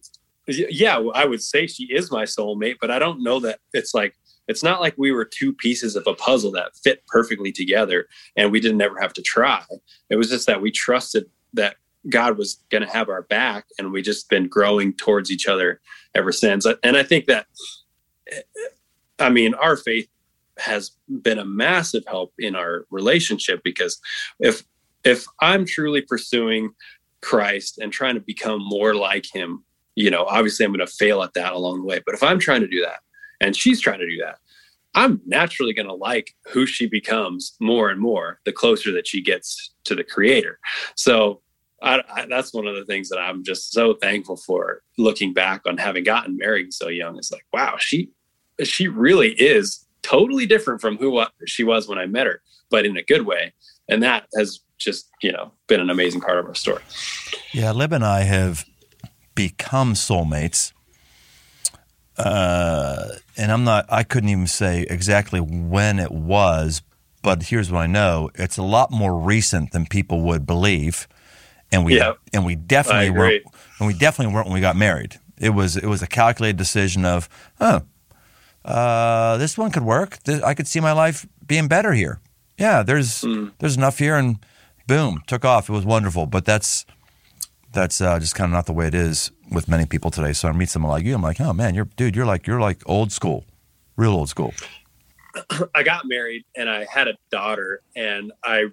yeah, 0.48 1.02
I 1.14 1.26
would 1.26 1.42
say 1.42 1.68
she 1.68 1.86
is 1.86 2.12
my 2.12 2.24
soulmate, 2.24 2.76
but 2.82 2.92
I 2.92 3.00
don't 3.00 3.24
know 3.24 3.40
that 3.40 3.60
it's 3.74 3.94
like 3.94 4.16
it's 4.48 4.64
not 4.64 4.82
like 4.82 4.94
we 4.98 5.12
were 5.12 5.26
two 5.26 5.54
pieces 5.54 5.96
of 5.96 6.06
a 6.06 6.14
puzzle 6.14 6.52
that 6.52 6.76
fit 6.84 7.02
perfectly 7.08 7.52
together 7.52 8.08
and 8.36 8.52
we 8.52 8.60
didn't 8.60 8.82
ever 8.82 9.00
have 9.00 9.14
to 9.14 9.22
try. 9.22 9.64
It 10.10 10.18
was 10.18 10.30
just 10.30 10.48
that 10.48 10.62
we 10.62 10.70
trusted 10.70 11.26
that 11.54 11.78
God 12.10 12.38
was 12.38 12.60
going 12.70 12.86
to 12.86 12.92
have 12.92 13.10
our 13.10 13.24
back, 13.24 13.66
and 13.78 13.92
we 13.92 14.02
just 14.02 14.30
been 14.30 14.48
growing 14.48 14.94
towards 14.94 15.32
each 15.32 15.48
other 15.48 15.80
ever 16.16 16.32
since. 16.32 16.66
And 16.84 16.98
I 16.98 17.04
think 17.04 17.26
that, 17.26 17.48
I 19.20 19.30
mean, 19.30 19.54
our 19.54 19.78
faith 19.78 20.08
has 20.58 20.92
been 21.22 21.40
a 21.40 21.46
massive 21.46 22.04
help 22.08 22.34
in 22.38 22.56
our 22.56 22.86
relationship 22.92 23.62
because 23.64 24.00
if 24.40 24.64
if 25.04 25.26
I'm 25.42 25.66
truly 25.66 26.02
pursuing 26.02 26.72
Christ 27.22 27.78
and 27.80 27.92
trying 27.92 28.16
to 28.16 28.22
become 28.22 28.62
more 28.64 28.96
like 28.96 29.26
Him, 29.34 29.64
you 29.96 30.10
know, 30.10 30.26
obviously 30.26 30.66
I'm 30.66 30.72
going 30.72 30.86
to 30.86 30.94
fail 30.94 31.24
at 31.24 31.34
that 31.34 31.54
along 31.54 31.80
the 31.80 31.86
way. 31.86 32.02
But 32.06 32.16
if 32.16 32.24
I'm 32.24 32.40
trying 32.40 32.62
to 32.62 32.68
do 32.68 32.82
that, 32.82 33.00
and 33.42 33.56
she's 33.56 33.82
trying 33.82 34.00
to 34.00 34.10
do 34.10 34.18
that, 34.20 34.38
I'm 34.96 35.22
naturally 35.26 35.74
going 35.74 35.88
to 35.88 35.94
like 35.94 36.36
who 36.46 36.66
she 36.66 36.88
becomes 36.88 37.56
more 37.60 37.90
and 37.90 38.00
more 38.00 38.40
the 38.46 38.52
closer 38.52 38.92
that 38.94 39.08
she 39.08 39.22
gets 39.22 39.74
to 39.86 39.96
the 39.96 40.04
Creator. 40.04 40.60
So 40.96 41.42
I, 41.84 42.02
I, 42.12 42.26
that's 42.28 42.54
one 42.54 42.66
of 42.66 42.76
the 42.76 42.86
things 42.86 43.10
that 43.10 43.20
I'm 43.20 43.44
just 43.44 43.72
so 43.72 43.94
thankful 43.94 44.38
for 44.38 44.82
looking 44.98 45.34
back 45.34 45.62
on 45.68 45.78
having 45.78 46.04
gotten 46.04 46.38
married 46.38 46.74
so 46.74 46.88
young. 46.88 47.18
It's 47.18 47.32
like, 47.32 47.46
wow, 47.52 47.76
she 47.78 48.10
she 48.64 48.88
really 48.88 49.34
is 49.34 49.86
totally 50.02 50.46
different 50.46 50.80
from 50.80 50.98
who 50.98 51.24
she 51.46 51.64
was 51.64 51.88
when 51.88 51.98
I 51.98 52.06
met 52.06 52.28
her, 52.28 52.42
but 52.70 52.86
in 52.86 52.98
a 52.98 53.04
good 53.04 53.26
way. 53.26 53.54
And 53.90 54.02
that 54.04 54.28
has 54.38 54.60
just, 54.78 55.10
you 55.22 55.32
know, 55.32 55.52
been 55.68 55.80
an 55.80 55.90
amazing 55.90 56.22
part 56.22 56.38
of 56.38 56.46
our 56.46 56.56
story. 56.56 56.84
Yeah, 57.52 57.72
Lib 57.72 57.94
and 57.94 58.06
I 58.06 58.22
have 58.22 58.66
become 59.36 59.94
soulmates. 59.94 60.72
Uh, 62.18 63.08
and 63.36 63.52
I'm 63.52 63.64
not, 63.64 63.86
I 63.90 64.04
couldn't 64.04 64.30
even 64.30 64.48
say 64.48 64.86
exactly 64.90 65.40
when 65.40 66.00
it 66.00 66.12
was, 66.12 66.82
but 67.24 67.44
here's 67.44 67.72
what 67.72 67.80
I 67.80 67.88
know 67.88 68.30
it's 68.36 68.58
a 68.58 68.64
lot 68.64 68.92
more 68.92 69.18
recent 69.18 69.72
than 69.72 69.88
people 69.88 70.22
would 70.22 70.46
believe 70.46 71.08
and 71.74 71.84
we 71.84 71.98
yep. 71.98 72.20
and 72.32 72.46
we 72.46 72.56
definitely 72.56 73.10
weren't 73.10 73.44
and 73.80 73.88
we 73.88 73.94
definitely 73.94 74.34
weren't 74.34 74.48
when 74.48 74.54
we 74.54 74.62
got 74.62 74.76
married. 74.76 75.20
It 75.38 75.50
was 75.50 75.76
it 75.76 75.88
was 75.88 76.02
a 76.02 76.08
calculated 76.08 76.56
decision 76.56 77.04
of 77.04 77.28
oh, 77.60 77.82
uh, 78.64 79.38
this 79.38 79.58
one 79.58 79.72
could 79.72 79.84
work. 79.84 80.20
I 80.44 80.54
could 80.54 80.68
see 80.68 80.80
my 80.80 80.94
life 80.94 81.28
being 81.46 81.68
better 81.68 81.92
here. 81.94 82.22
Yeah, 82.58 82.84
there's 82.84 83.22
mm. 83.22 83.52
there's 83.58 83.76
enough 83.76 83.98
here, 83.98 84.16
and 84.16 84.38
boom, 84.88 85.22
took 85.28 85.44
off. 85.44 85.70
It 85.70 85.74
was 85.74 85.86
wonderful. 85.86 86.28
But 86.28 86.46
that's 86.46 86.86
that's 87.74 88.00
uh, 88.00 88.20
just 88.20 88.36
kind 88.36 88.50
of 88.50 88.54
not 88.54 88.68
the 88.68 88.74
way 88.74 88.88
it 88.88 88.96
is 88.96 89.32
with 89.52 89.68
many 89.68 89.86
people 89.86 90.12
today. 90.12 90.34
So 90.34 90.48
I 90.48 90.52
meet 90.52 90.70
someone 90.70 90.92
like 90.92 91.04
you, 91.04 91.16
I'm 91.16 91.22
like, 91.22 91.42
oh 91.42 91.54
man, 91.54 91.74
you're 91.74 91.90
dude, 91.98 92.16
you're 92.16 92.28
like 92.28 92.46
you're 92.46 92.62
like 92.62 92.82
old 92.86 93.12
school, 93.12 93.46
real 93.98 94.12
old 94.12 94.30
school. 94.30 94.54
I 95.76 95.82
got 95.82 96.04
married 96.06 96.44
and 96.56 96.70
I 96.70 96.86
had 96.86 97.08
a 97.08 97.16
daughter, 97.32 97.82
and 97.96 98.32
I 98.44 98.66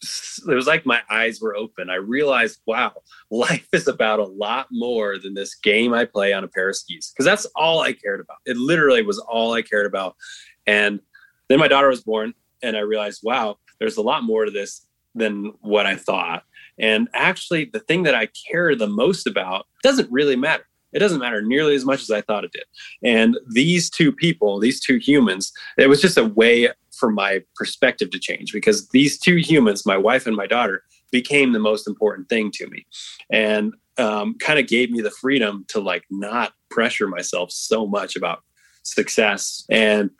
it 0.00 0.54
was 0.54 0.66
like 0.66 0.86
my 0.86 1.00
eyes 1.10 1.40
were 1.40 1.56
open. 1.56 1.90
I 1.90 1.96
realized, 1.96 2.60
wow, 2.66 2.92
life 3.30 3.68
is 3.72 3.88
about 3.88 4.20
a 4.20 4.24
lot 4.24 4.68
more 4.70 5.18
than 5.18 5.34
this 5.34 5.54
game 5.54 5.92
I 5.92 6.04
play 6.04 6.32
on 6.32 6.44
a 6.44 6.48
pair 6.48 6.68
of 6.68 6.76
skis. 6.76 7.10
Because 7.10 7.24
that's 7.24 7.46
all 7.56 7.80
I 7.80 7.92
cared 7.92 8.20
about. 8.20 8.38
It 8.46 8.56
literally 8.56 9.02
was 9.02 9.18
all 9.18 9.52
I 9.54 9.62
cared 9.62 9.86
about. 9.86 10.16
And 10.66 11.00
then 11.48 11.58
my 11.58 11.68
daughter 11.68 11.88
was 11.88 12.02
born, 12.02 12.34
and 12.62 12.76
I 12.76 12.80
realized, 12.80 13.20
wow, 13.24 13.58
there's 13.78 13.96
a 13.96 14.02
lot 14.02 14.22
more 14.22 14.44
to 14.44 14.50
this 14.50 14.86
than 15.14 15.52
what 15.60 15.86
I 15.86 15.96
thought. 15.96 16.44
And 16.78 17.08
actually, 17.14 17.64
the 17.64 17.80
thing 17.80 18.04
that 18.04 18.14
I 18.14 18.28
care 18.50 18.74
the 18.76 18.86
most 18.86 19.26
about 19.26 19.66
doesn't 19.82 20.10
really 20.12 20.36
matter. 20.36 20.64
It 20.92 21.00
doesn't 21.00 21.18
matter 21.18 21.42
nearly 21.42 21.74
as 21.74 21.84
much 21.84 22.02
as 22.02 22.10
I 22.10 22.22
thought 22.22 22.44
it 22.44 22.52
did. 22.52 22.64
And 23.02 23.36
these 23.50 23.90
two 23.90 24.10
people, 24.10 24.58
these 24.58 24.80
two 24.80 24.96
humans, 24.96 25.52
it 25.76 25.88
was 25.88 26.00
just 26.00 26.16
a 26.16 26.24
way 26.24 26.68
for 26.98 27.10
my 27.10 27.42
perspective 27.56 28.10
to 28.10 28.18
change 28.18 28.52
because 28.52 28.88
these 28.88 29.18
two 29.18 29.36
humans, 29.36 29.86
my 29.86 29.96
wife 29.96 30.26
and 30.26 30.36
my 30.36 30.46
daughter, 30.46 30.82
became 31.10 31.52
the 31.52 31.58
most 31.58 31.86
important 31.86 32.28
thing 32.28 32.50
to 32.52 32.66
me. 32.68 32.86
And 33.30 33.72
um, 33.98 34.34
kind 34.38 34.58
of 34.58 34.66
gave 34.66 34.90
me 34.90 35.00
the 35.00 35.10
freedom 35.10 35.64
to 35.68 35.80
like 35.80 36.04
not 36.10 36.52
pressure 36.70 37.08
myself 37.08 37.50
so 37.50 37.86
much 37.86 38.16
about 38.16 38.42
success. 38.82 39.64
And 39.70 40.10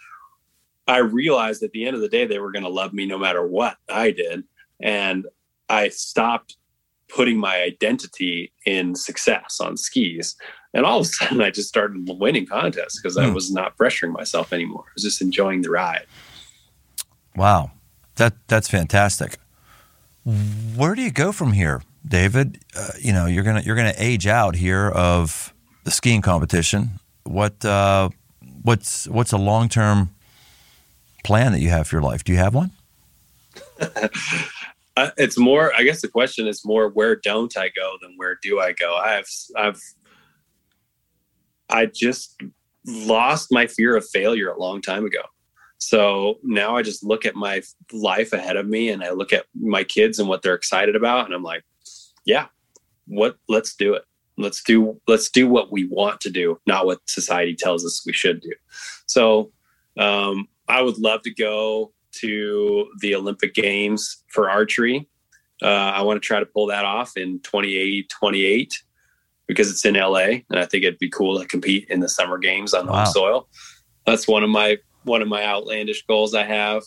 I 0.86 0.98
realized 0.98 1.62
at 1.62 1.72
the 1.72 1.86
end 1.86 1.94
of 1.94 2.02
the 2.02 2.08
day, 2.08 2.26
they 2.26 2.38
were 2.38 2.52
going 2.52 2.64
to 2.64 2.70
love 2.70 2.92
me 2.92 3.06
no 3.06 3.18
matter 3.18 3.46
what 3.46 3.76
I 3.88 4.10
did. 4.10 4.44
And 4.80 5.26
I 5.68 5.90
stopped 5.90 6.56
putting 7.08 7.38
my 7.38 7.60
identity 7.62 8.52
in 8.66 8.94
success 8.94 9.60
on 9.60 9.76
skis. 9.76 10.36
And 10.74 10.84
all 10.84 11.00
of 11.00 11.06
a 11.06 11.08
sudden, 11.08 11.40
I 11.40 11.50
just 11.50 11.68
started 11.68 12.08
winning 12.08 12.46
contests 12.46 13.00
because 13.00 13.16
mm. 13.16 13.22
I 13.22 13.28
hmm. 13.28 13.34
was 13.34 13.50
not 13.50 13.76
pressuring 13.76 14.12
myself 14.12 14.52
anymore. 14.52 14.84
I 14.86 14.92
was 14.94 15.02
just 15.02 15.22
enjoying 15.22 15.62
the 15.62 15.70
ride. 15.70 16.06
Wow, 17.38 17.70
that 18.16 18.34
that's 18.48 18.68
fantastic. 18.68 19.38
Where 20.74 20.96
do 20.96 21.02
you 21.02 21.12
go 21.12 21.30
from 21.30 21.52
here, 21.52 21.82
David? 22.04 22.58
Uh, 22.76 22.88
you 23.00 23.12
know, 23.12 23.26
you're 23.26 23.44
gonna 23.44 23.60
you're 23.60 23.76
gonna 23.76 23.94
age 23.96 24.26
out 24.26 24.56
here 24.56 24.88
of 24.88 25.54
the 25.84 25.92
skiing 25.92 26.20
competition. 26.20 26.98
What 27.22 27.64
uh, 27.64 28.08
what's 28.62 29.06
what's 29.06 29.30
a 29.30 29.38
long 29.38 29.68
term 29.68 30.10
plan 31.22 31.52
that 31.52 31.60
you 31.60 31.68
have 31.68 31.86
for 31.86 31.94
your 31.94 32.02
life? 32.02 32.24
Do 32.24 32.32
you 32.32 32.38
have 32.38 32.56
one? 32.56 32.72
uh, 34.96 35.10
it's 35.16 35.38
more. 35.38 35.72
I 35.76 35.84
guess 35.84 36.02
the 36.02 36.08
question 36.08 36.48
is 36.48 36.64
more: 36.64 36.88
where 36.88 37.14
don't 37.14 37.56
I 37.56 37.68
go 37.68 37.98
than 38.02 38.14
where 38.16 38.36
do 38.42 38.58
I 38.58 38.72
go? 38.72 38.96
I've 38.96 39.30
I've 39.56 39.80
I 41.70 41.86
just 41.86 42.42
lost 42.84 43.52
my 43.52 43.68
fear 43.68 43.94
of 43.94 44.04
failure 44.08 44.50
a 44.50 44.58
long 44.58 44.82
time 44.82 45.04
ago. 45.04 45.20
So 45.78 46.38
now 46.42 46.76
I 46.76 46.82
just 46.82 47.04
look 47.04 47.24
at 47.24 47.36
my 47.36 47.62
life 47.92 48.32
ahead 48.32 48.56
of 48.56 48.66
me 48.66 48.90
and 48.90 49.02
I 49.02 49.10
look 49.10 49.32
at 49.32 49.46
my 49.54 49.84
kids 49.84 50.18
and 50.18 50.28
what 50.28 50.42
they're 50.42 50.54
excited 50.54 50.96
about 50.96 51.26
and 51.26 51.34
I'm 51.34 51.44
like, 51.44 51.64
yeah, 52.24 52.46
what 53.06 53.38
let's 53.48 53.74
do 53.74 53.94
it. 53.94 54.04
Let's 54.36 54.62
do 54.62 55.00
let's 55.06 55.30
do 55.30 55.48
what 55.48 55.72
we 55.72 55.86
want 55.86 56.20
to 56.22 56.30
do, 56.30 56.60
not 56.66 56.86
what 56.86 57.00
society 57.08 57.54
tells 57.54 57.84
us 57.84 58.04
we 58.04 58.12
should 58.12 58.40
do. 58.40 58.52
So 59.06 59.52
um, 59.98 60.48
I 60.68 60.82
would 60.82 60.98
love 60.98 61.22
to 61.22 61.34
go 61.34 61.92
to 62.20 62.90
the 63.00 63.14
Olympic 63.14 63.54
Games 63.54 64.24
for 64.28 64.50
archery. 64.50 65.08
Uh, 65.62 65.66
I 65.66 66.02
want 66.02 66.20
to 66.20 66.26
try 66.26 66.40
to 66.40 66.46
pull 66.46 66.66
that 66.66 66.84
off 66.84 67.16
in 67.16 67.40
28, 67.40 68.08
28 68.08 68.82
because 69.46 69.70
it's 69.70 69.84
in 69.84 69.94
LA 69.94 70.42
and 70.50 70.58
I 70.58 70.66
think 70.66 70.84
it'd 70.84 70.98
be 70.98 71.08
cool 71.08 71.40
to 71.40 71.46
compete 71.46 71.88
in 71.88 72.00
the 72.00 72.08
summer 72.08 72.38
games 72.38 72.74
on 72.74 72.86
wow. 72.86 73.04
home 73.04 73.06
soil. 73.12 73.48
That's 74.06 74.28
one 74.28 74.44
of 74.44 74.50
my 74.50 74.78
one 75.04 75.22
of 75.22 75.28
my 75.28 75.44
outlandish 75.44 76.04
goals 76.06 76.34
I 76.34 76.44
have. 76.44 76.82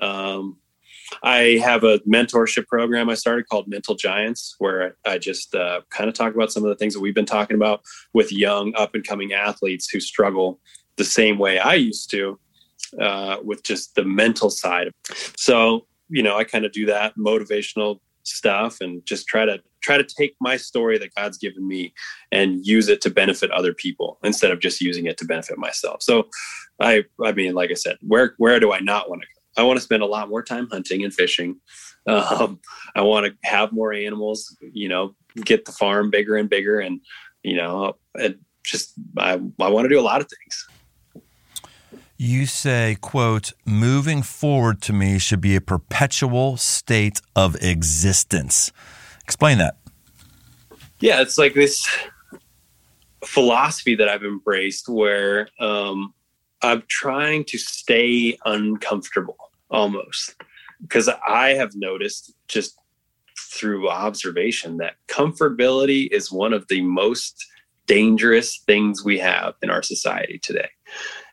Um, 0.00 0.58
I 1.22 1.60
have 1.62 1.84
a 1.84 1.98
mentorship 2.00 2.66
program 2.66 3.08
I 3.08 3.14
started 3.14 3.48
called 3.48 3.68
Mental 3.68 3.94
Giants, 3.94 4.56
where 4.58 4.96
I 5.06 5.18
just 5.18 5.54
uh, 5.54 5.82
kind 5.90 6.08
of 6.08 6.14
talk 6.14 6.34
about 6.34 6.52
some 6.52 6.64
of 6.64 6.68
the 6.68 6.76
things 6.76 6.94
that 6.94 7.00
we've 7.00 7.14
been 7.14 7.26
talking 7.26 7.56
about 7.56 7.82
with 8.12 8.32
young 8.32 8.74
up 8.76 8.94
and 8.94 9.06
coming 9.06 9.32
athletes 9.32 9.88
who 9.88 10.00
struggle 10.00 10.60
the 10.96 11.04
same 11.04 11.38
way 11.38 11.58
I 11.58 11.74
used 11.74 12.10
to 12.10 12.38
uh, 13.00 13.36
with 13.42 13.62
just 13.62 13.94
the 13.94 14.04
mental 14.04 14.50
side. 14.50 14.90
So, 15.36 15.86
you 16.08 16.22
know, 16.22 16.36
I 16.36 16.44
kind 16.44 16.64
of 16.64 16.72
do 16.72 16.86
that 16.86 17.16
motivational 17.16 18.00
stuff 18.26 18.78
and 18.80 19.04
just 19.06 19.26
try 19.26 19.44
to 19.44 19.60
try 19.82 19.96
to 19.96 20.04
take 20.18 20.34
my 20.40 20.56
story 20.56 20.98
that 20.98 21.14
God's 21.14 21.38
given 21.38 21.66
me 21.66 21.94
and 22.32 22.66
use 22.66 22.88
it 22.88 23.00
to 23.02 23.10
benefit 23.10 23.50
other 23.50 23.72
people 23.72 24.18
instead 24.24 24.50
of 24.50 24.60
just 24.60 24.80
using 24.80 25.06
it 25.06 25.16
to 25.18 25.24
benefit 25.24 25.58
myself. 25.58 26.02
So 26.02 26.28
I 26.80 27.04
I 27.24 27.32
mean 27.32 27.54
like 27.54 27.70
I 27.70 27.74
said, 27.74 27.98
where 28.00 28.34
where 28.38 28.60
do 28.60 28.72
I 28.72 28.80
not 28.80 29.08
want 29.08 29.22
to 29.22 29.28
go? 29.28 29.36
I 29.56 29.62
want 29.62 29.78
to 29.78 29.82
spend 29.82 30.02
a 30.02 30.06
lot 30.06 30.28
more 30.28 30.42
time 30.42 30.68
hunting 30.70 31.04
and 31.04 31.12
fishing. 31.12 31.60
Um, 32.08 32.60
I 32.94 33.00
want 33.00 33.26
to 33.26 33.34
have 33.42 33.72
more 33.72 33.92
animals, 33.92 34.56
you 34.60 34.88
know, 34.88 35.16
get 35.44 35.64
the 35.64 35.72
farm 35.72 36.08
bigger 36.08 36.36
and 36.36 36.48
bigger. 36.48 36.78
And, 36.78 37.00
you 37.42 37.56
know, 37.56 37.94
it 38.14 38.38
just, 38.62 38.92
I, 39.18 39.32
I 39.32 39.68
want 39.68 39.86
to 39.86 39.88
do 39.88 39.98
a 39.98 40.02
lot 40.02 40.20
of 40.20 40.28
things. 40.28 40.68
You 42.18 42.46
say, 42.46 42.96
quote, 43.00 43.52
moving 43.66 44.22
forward 44.22 44.80
to 44.82 44.92
me 44.92 45.18
should 45.18 45.40
be 45.40 45.54
a 45.54 45.60
perpetual 45.60 46.56
state 46.56 47.20
of 47.34 47.56
existence. 47.62 48.72
Explain 49.22 49.58
that. 49.58 49.76
Yeah, 50.98 51.20
it's 51.20 51.36
like 51.36 51.52
this 51.52 51.86
philosophy 53.24 53.94
that 53.96 54.08
I've 54.08 54.24
embraced 54.24 54.88
where 54.88 55.48
um, 55.60 56.14
I'm 56.62 56.84
trying 56.88 57.44
to 57.44 57.58
stay 57.58 58.38
uncomfortable 58.46 59.36
almost 59.70 60.36
because 60.80 61.10
I 61.28 61.50
have 61.50 61.72
noticed 61.74 62.32
just 62.48 62.78
through 63.38 63.90
observation 63.90 64.78
that 64.78 64.94
comfortability 65.08 66.08
is 66.10 66.32
one 66.32 66.52
of 66.52 66.66
the 66.68 66.80
most 66.80 67.44
dangerous 67.86 68.58
things 68.66 69.04
we 69.04 69.18
have 69.18 69.54
in 69.62 69.70
our 69.70 69.82
society 69.82 70.38
today. 70.38 70.68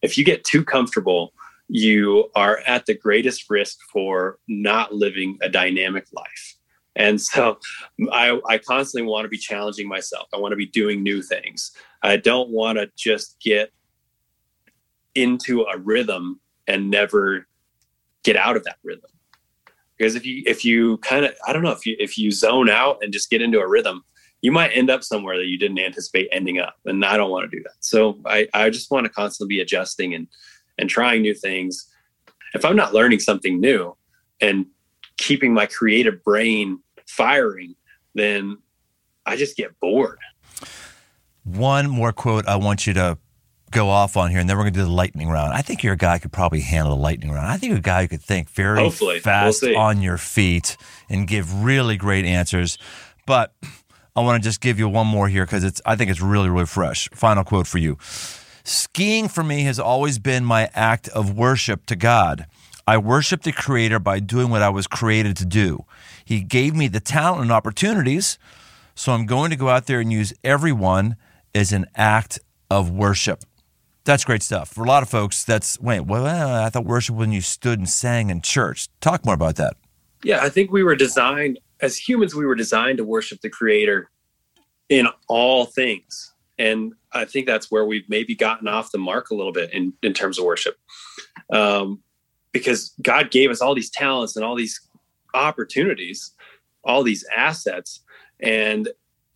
If 0.01 0.17
you 0.17 0.23
get 0.23 0.43
too 0.43 0.63
comfortable, 0.63 1.33
you 1.67 2.29
are 2.35 2.59
at 2.67 2.85
the 2.85 2.93
greatest 2.93 3.49
risk 3.49 3.77
for 3.91 4.37
not 4.47 4.93
living 4.93 5.37
a 5.41 5.49
dynamic 5.49 6.05
life. 6.13 6.55
And 6.95 7.19
so 7.19 7.57
I, 8.11 8.39
I 8.47 8.57
constantly 8.59 9.09
want 9.09 9.25
to 9.25 9.29
be 9.29 9.37
challenging 9.37 9.87
myself. 9.87 10.27
I 10.33 10.37
want 10.37 10.51
to 10.51 10.57
be 10.57 10.67
doing 10.67 11.01
new 11.01 11.21
things. 11.21 11.71
I 12.03 12.17
don't 12.17 12.49
want 12.49 12.77
to 12.77 12.91
just 12.97 13.37
get 13.41 13.71
into 15.15 15.63
a 15.63 15.77
rhythm 15.77 16.39
and 16.67 16.89
never 16.89 17.47
get 18.23 18.35
out 18.35 18.55
of 18.55 18.63
that 18.65 18.77
rhythm. 18.83 19.09
Because 19.97 20.15
if 20.15 20.25
you 20.25 20.43
if 20.45 20.65
you 20.65 20.97
kind 20.97 21.25
of 21.25 21.33
I 21.47 21.53
don't 21.53 21.63
know 21.63 21.71
if 21.71 21.85
you 21.85 21.95
if 21.99 22.17
you 22.17 22.31
zone 22.31 22.69
out 22.69 22.97
and 23.01 23.13
just 23.13 23.29
get 23.29 23.41
into 23.41 23.59
a 23.59 23.67
rhythm, 23.67 24.03
you 24.43 24.51
might 24.51 24.71
end 24.75 24.89
up 24.89 25.03
somewhere 25.03 25.37
that 25.37 25.45
you 25.45 25.57
didn't 25.57 25.79
anticipate 25.79 26.27
ending 26.31 26.59
up. 26.59 26.75
And 26.85 27.03
I 27.03 27.15
don't 27.17 27.31
want 27.31 27.49
to 27.49 27.57
do 27.57 27.63
that. 27.63 27.75
So 27.79 28.19
I, 28.25 28.47
I 28.53 28.69
just 28.69 28.91
want 28.91 29.05
to 29.05 29.09
constantly 29.09 29.55
be 29.55 29.61
adjusting 29.61 30.13
and 30.13 30.27
and 30.77 30.89
trying 30.89 31.21
new 31.21 31.33
things. 31.33 31.89
If 32.53 32.65
I'm 32.65 32.75
not 32.75 32.93
learning 32.93 33.19
something 33.19 33.59
new 33.59 33.95
and 34.41 34.65
keeping 35.17 35.53
my 35.53 35.65
creative 35.65 36.23
brain 36.23 36.79
firing, 37.07 37.75
then 38.15 38.57
I 39.25 39.37
just 39.37 39.55
get 39.55 39.79
bored. 39.79 40.19
One 41.43 41.89
more 41.89 42.11
quote 42.11 42.45
I 42.45 42.57
want 42.57 42.85
you 42.85 42.93
to 42.95 43.17
go 43.71 43.89
off 43.89 44.17
on 44.17 44.29
here, 44.29 44.39
and 44.39 44.49
then 44.49 44.57
we're 44.57 44.63
going 44.63 44.73
to 44.73 44.79
do 44.79 44.85
the 44.85 44.91
lightning 44.91 45.29
round. 45.29 45.53
I 45.53 45.61
think 45.61 45.83
you're 45.83 45.93
a 45.93 45.97
guy 45.97 46.15
who 46.15 46.21
could 46.21 46.33
probably 46.33 46.61
handle 46.61 46.95
the 46.95 47.01
lightning 47.01 47.31
round. 47.31 47.47
I 47.47 47.57
think 47.57 47.69
you're 47.69 47.79
a 47.79 47.81
guy 47.81 48.01
who 48.01 48.07
could 48.09 48.21
think 48.21 48.49
very 48.49 48.79
Hopefully. 48.79 49.19
fast 49.19 49.61
We'll 49.61 49.77
on 49.77 50.01
your 50.01 50.17
feet 50.17 50.75
and 51.09 51.27
give 51.27 51.63
really 51.63 51.95
great 51.95 52.25
answers. 52.25 52.77
But 53.25 53.53
I 54.15 54.21
want 54.21 54.41
to 54.41 54.47
just 54.47 54.61
give 54.61 54.77
you 54.77 54.87
one 54.87 55.07
more 55.07 55.27
here 55.27 55.45
because 55.45 55.63
it's 55.63 55.81
I 55.85 55.95
think 55.95 56.11
it's 56.11 56.21
really 56.21 56.49
really 56.49 56.65
fresh. 56.65 57.09
Final 57.13 57.43
quote 57.43 57.67
for 57.67 57.79
you. 57.79 57.97
Skiing 58.63 59.27
for 59.27 59.43
me 59.43 59.63
has 59.63 59.79
always 59.79 60.19
been 60.19 60.45
my 60.45 60.69
act 60.73 61.09
of 61.09 61.35
worship 61.35 61.85
to 61.87 61.95
God. 61.95 62.45
I 62.87 62.97
worship 62.97 63.43
the 63.43 63.51
Creator 63.51 63.99
by 63.99 64.19
doing 64.19 64.49
what 64.49 64.61
I 64.61 64.69
was 64.69 64.87
created 64.87 65.35
to 65.37 65.45
do. 65.45 65.85
He 66.23 66.41
gave 66.41 66.75
me 66.75 66.87
the 66.87 66.99
talent 66.99 67.41
and 67.41 67.51
opportunities, 67.51 68.37
so 68.95 69.13
I'm 69.13 69.25
going 69.25 69.49
to 69.51 69.55
go 69.55 69.69
out 69.69 69.87
there 69.87 69.99
and 69.99 70.11
use 70.11 70.33
everyone 70.43 71.15
as 71.55 71.71
an 71.71 71.85
act 71.95 72.39
of 72.69 72.89
worship. 72.89 73.43
That's 74.05 74.25
great 74.25 74.43
stuff. 74.43 74.69
For 74.69 74.83
a 74.83 74.87
lot 74.87 75.01
of 75.01 75.09
folks, 75.09 75.43
that's 75.43 75.79
wait, 75.79 76.01
well, 76.01 76.25
I 76.25 76.69
thought 76.69 76.85
worship 76.85 77.15
when 77.15 77.31
you 77.31 77.41
stood 77.41 77.79
and 77.79 77.87
sang 77.89 78.29
in 78.29 78.41
church. 78.41 78.89
Talk 78.99 79.25
more 79.25 79.35
about 79.35 79.55
that. 79.55 79.75
Yeah, 80.23 80.41
I 80.41 80.49
think 80.49 80.71
we 80.71 80.83
were 80.83 80.95
designed 80.95 81.59
as 81.83 81.97
humans, 81.97 82.33
we 82.33 82.45
were 82.45 82.55
designed 82.55 82.97
to 82.97 83.03
worship 83.03 83.41
the 83.41 83.49
creator 83.49 84.09
in 84.87 85.05
all 85.27 85.65
things. 85.65 86.33
And 86.57 86.93
I 87.11 87.25
think 87.25 87.45
that's 87.45 87.69
where 87.69 87.83
we've 87.83 88.07
maybe 88.07 88.35
gotten 88.35 88.69
off 88.69 88.93
the 88.93 88.97
mark 88.97 89.31
a 89.31 89.35
little 89.35 89.51
bit 89.51 89.73
in, 89.73 89.91
in 90.01 90.13
terms 90.13 90.39
of 90.39 90.45
worship. 90.45 90.77
Um, 91.51 92.01
because 92.53 92.93
God 93.01 93.31
gave 93.31 93.51
us 93.51 93.59
all 93.59 93.75
these 93.75 93.89
talents 93.89 94.37
and 94.37 94.45
all 94.45 94.55
these 94.55 94.79
opportunities, 95.33 96.31
all 96.85 97.03
these 97.03 97.25
assets, 97.35 98.01
and 98.39 98.87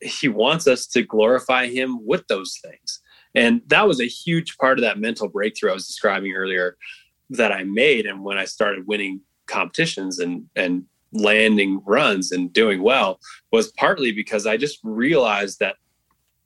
He 0.02 0.30
wants 0.30 0.68
us 0.68 0.88
to 0.88 1.02
glorify 1.02 1.68
Him 1.68 2.06
with 2.06 2.26
those 2.28 2.60
things. 2.64 3.02
And 3.36 3.62
that 3.68 3.88
was 3.88 4.00
a 4.00 4.08
huge 4.08 4.58
part 4.58 4.80
of 4.80 4.84
that 4.84 5.00
mental 5.00 5.28
breakthrough 5.28 5.72
I 5.72 5.74
was 5.74 5.88
describing 5.88 6.32
earlier 6.32 6.78
that 7.32 7.52
I 7.52 7.66
made. 7.66 8.06
And 8.06 8.24
when 8.24 8.38
I 8.38 8.46
started 8.46 8.88
winning 8.88 9.20
competitions 9.48 10.20
and 10.20 10.46
and 10.56 10.86
landing 11.14 11.82
runs 11.86 12.32
and 12.32 12.52
doing 12.52 12.82
well 12.82 13.20
was 13.52 13.72
partly 13.74 14.12
because 14.12 14.46
I 14.46 14.58
just 14.58 14.80
realized 14.84 15.60
that 15.60 15.76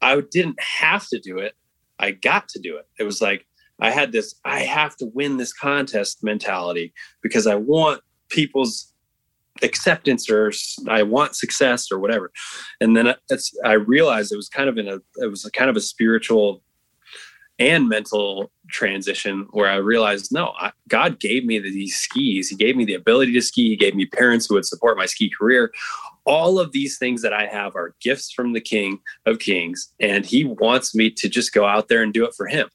I 0.02 0.22
didn't 0.32 0.60
have 0.62 1.08
to 1.10 1.20
do 1.20 1.38
it. 1.40 1.54
I 2.00 2.12
got 2.12 2.48
to 2.50 2.60
do 2.60 2.78
it. 2.78 2.88
It 3.00 3.04
was 3.04 3.22
like 3.22 3.46
I 3.80 3.92
had 3.92 4.12
this 4.12 4.36
I 4.46 4.60
have 4.60 4.96
to 4.98 5.06
win 5.14 5.38
this 5.38 5.54
contest 5.54 6.24
mentality 6.24 6.94
because 7.22 7.48
I 7.48 7.56
want 7.56 8.02
people's 8.30 8.92
acceptance 9.64 10.30
or 10.30 10.52
I 10.88 11.04
want 11.04 11.36
success 11.36 11.92
or 11.92 12.00
whatever. 12.00 12.32
And 12.80 12.96
then 12.96 13.14
I 13.66 13.74
realized 13.74 14.32
it 14.32 14.38
was 14.38 14.50
kind 14.50 14.70
of 14.70 14.78
in 14.78 14.88
a 14.88 15.00
it 15.18 15.30
was 15.30 15.50
kind 15.54 15.70
of 15.70 15.76
a 15.76 15.82
spiritual 15.82 16.64
and 17.62 17.88
mental 17.88 18.52
transition 18.70 19.48
where 19.52 19.70
I 19.70 19.76
realized, 19.76 20.32
no, 20.32 20.54
I, 20.60 20.72
God 20.88 21.20
gave 21.20 21.46
me 21.46 21.60
these 21.60 21.96
skis. 21.96 22.50
He 22.50 22.56
gave 22.56 22.76
me 22.76 22.86
the 22.86 22.96
ability 22.96 23.34
to 23.34 23.42
ski. 23.42 23.70
He 23.70 23.76
gave 23.76 23.94
me 23.94 24.08
parents 24.08 24.48
who 24.48 24.56
would 24.56 24.66
support 24.66 24.98
my 24.98 25.06
ski 25.06 25.30
career. 25.30 25.72
All 26.26 26.60
of 26.60 26.72
these 26.72 26.98
things 26.98 27.22
that 27.22 27.34
I 27.34 27.46
have 27.46 27.76
are 27.76 27.96
gifts 28.02 28.32
from 28.32 28.54
the 28.54 28.62
King 28.62 29.00
of 29.28 29.38
Kings, 29.40 29.94
and 30.00 30.26
He 30.26 30.44
wants 30.44 30.96
me 30.96 31.12
to 31.12 31.30
just 31.30 31.54
go 31.54 31.66
out 31.66 31.88
there 31.88 32.02
and 32.02 32.12
do 32.12 32.26
it 32.26 32.34
for 32.36 32.48
Him. 32.48 32.68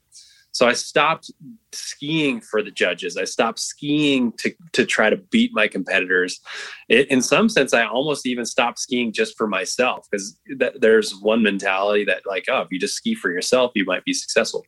So 0.57 0.67
I 0.67 0.73
stopped 0.73 1.31
skiing 1.73 2.41
for 2.41 2.63
the 2.63 2.71
judges. 2.71 3.19
I 3.19 3.25
stopped 3.25 3.59
skiing 3.59 4.33
to 4.39 4.55
to 4.73 4.87
try 4.87 5.11
to 5.11 5.19
beat 5.19 5.51
my 5.53 5.69
competitors. 5.69 6.41
It, 6.89 7.11
in 7.11 7.21
some 7.21 7.51
sense, 7.51 7.75
I 7.75 7.85
almost 7.85 8.27
even 8.27 8.47
stopped 8.47 8.79
skiing 8.79 9.13
just 9.13 9.37
for 9.37 9.47
myself 9.47 10.07
because 10.11 10.41
th- 10.59 10.77
there's 10.81 11.15
one 11.21 11.43
mentality 11.43 12.07
that 12.07 12.23
like, 12.27 12.47
oh, 12.49 12.63
if 12.63 12.69
you 12.71 12.79
just 12.79 12.97
ski 12.97 13.15
for 13.15 13.31
yourself, 13.31 13.73
you 13.75 13.85
might 13.85 14.03
be 14.07 14.15
successful. 14.15 14.65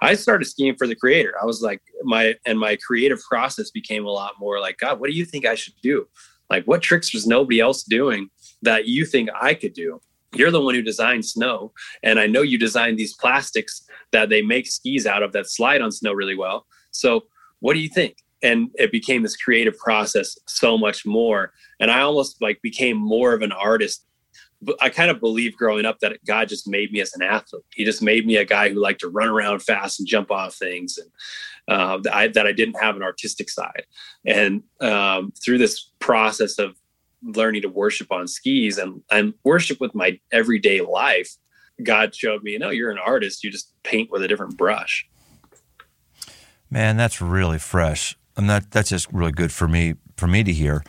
I 0.00 0.14
started 0.14 0.44
skiing 0.44 0.76
for 0.76 0.86
the 0.86 0.94
creator. 0.94 1.34
I 1.42 1.44
was 1.44 1.60
like, 1.60 1.82
my 2.04 2.36
and 2.46 2.56
my 2.56 2.76
creative 2.76 3.18
process 3.28 3.72
became 3.72 4.06
a 4.06 4.10
lot 4.12 4.34
more 4.38 4.60
like, 4.60 4.78
God, 4.78 5.00
what 5.00 5.10
do 5.10 5.16
you 5.16 5.24
think 5.24 5.44
I 5.44 5.56
should 5.56 5.74
do? 5.82 6.06
Like, 6.50 6.66
what 6.66 6.82
tricks 6.82 7.12
was 7.12 7.26
nobody 7.26 7.58
else 7.58 7.82
doing 7.82 8.28
that 8.62 8.86
you 8.86 9.04
think 9.04 9.28
I 9.34 9.54
could 9.54 9.72
do? 9.72 10.00
You're 10.34 10.50
the 10.50 10.60
one 10.60 10.74
who 10.74 10.82
designed 10.82 11.24
snow 11.24 11.72
and 12.02 12.18
i 12.18 12.26
know 12.26 12.42
you 12.42 12.58
designed 12.58 12.98
these 12.98 13.14
plastics 13.14 13.86
that 14.12 14.28
they 14.28 14.42
make 14.42 14.66
skis 14.66 15.06
out 15.06 15.22
of 15.22 15.32
that 15.32 15.50
slide 15.50 15.80
on 15.80 15.90
snow 15.90 16.12
really 16.12 16.36
well. 16.36 16.66
So 16.90 17.24
what 17.60 17.74
do 17.74 17.80
you 17.80 17.88
think? 17.88 18.18
And 18.42 18.70
it 18.74 18.92
became 18.92 19.22
this 19.22 19.36
creative 19.36 19.76
process 19.78 20.36
so 20.46 20.78
much 20.78 21.04
more 21.04 21.52
and 21.80 21.90
i 21.90 22.00
almost 22.00 22.40
like 22.40 22.60
became 22.62 22.96
more 22.96 23.32
of 23.34 23.42
an 23.42 23.52
artist. 23.52 24.06
I 24.80 24.90
kind 24.90 25.10
of 25.10 25.18
believe 25.18 25.56
growing 25.56 25.84
up 25.84 25.98
that 26.00 26.24
god 26.24 26.48
just 26.48 26.68
made 26.68 26.92
me 26.92 27.00
as 27.00 27.14
an 27.14 27.22
athlete. 27.22 27.64
He 27.72 27.84
just 27.84 28.02
made 28.02 28.26
me 28.26 28.36
a 28.36 28.44
guy 28.44 28.68
who 28.68 28.80
liked 28.80 29.00
to 29.00 29.08
run 29.08 29.28
around 29.28 29.60
fast 29.60 29.98
and 29.98 30.08
jump 30.08 30.30
off 30.30 30.54
things 30.54 30.98
and 30.98 31.10
uh, 31.68 31.98
that, 31.98 32.14
I, 32.14 32.28
that 32.28 32.46
I 32.46 32.52
didn't 32.52 32.80
have 32.80 32.96
an 32.96 33.02
artistic 33.02 33.48
side. 33.48 33.84
And 34.26 34.64
um, 34.80 35.32
through 35.42 35.58
this 35.58 35.90
process 36.00 36.58
of 36.58 36.74
learning 37.24 37.62
to 37.62 37.68
worship 37.68 38.10
on 38.10 38.26
skis 38.26 38.78
and 38.78 39.02
and 39.10 39.34
worship 39.44 39.80
with 39.80 39.94
my 39.94 40.18
everyday 40.32 40.80
life 40.80 41.36
god 41.82 42.14
showed 42.14 42.42
me 42.42 42.58
no 42.58 42.70
you're 42.70 42.90
an 42.90 42.98
artist 42.98 43.44
you 43.44 43.50
just 43.50 43.72
paint 43.82 44.10
with 44.10 44.22
a 44.22 44.28
different 44.28 44.56
brush 44.56 45.08
Man, 46.72 46.96
that's 46.96 47.20
really 47.20 47.58
fresh. 47.58 48.16
And 48.34 48.48
that 48.48 48.70
that's 48.70 48.88
just 48.88 49.12
really 49.12 49.30
good 49.30 49.52
for 49.52 49.68
me 49.68 49.96
for 50.16 50.26
me 50.26 50.42
to 50.42 50.54
hear. 50.54 50.82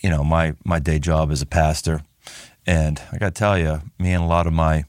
You 0.00 0.08
know, 0.08 0.24
my 0.24 0.54
my 0.64 0.78
day 0.78 0.98
job 0.98 1.30
as 1.30 1.42
a 1.42 1.46
pastor. 1.46 2.00
And 2.66 3.02
I 3.12 3.18
got 3.18 3.34
to 3.34 3.38
tell 3.38 3.58
you, 3.58 3.82
me 3.98 4.14
and 4.14 4.24
a 4.24 4.26
lot 4.26 4.46
of 4.46 4.54
my 4.54 4.84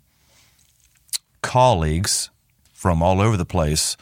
colleagues 1.41 2.29
from 2.71 3.03
all 3.03 3.19
over 3.19 3.35
the 3.35 3.45
place 3.45 3.97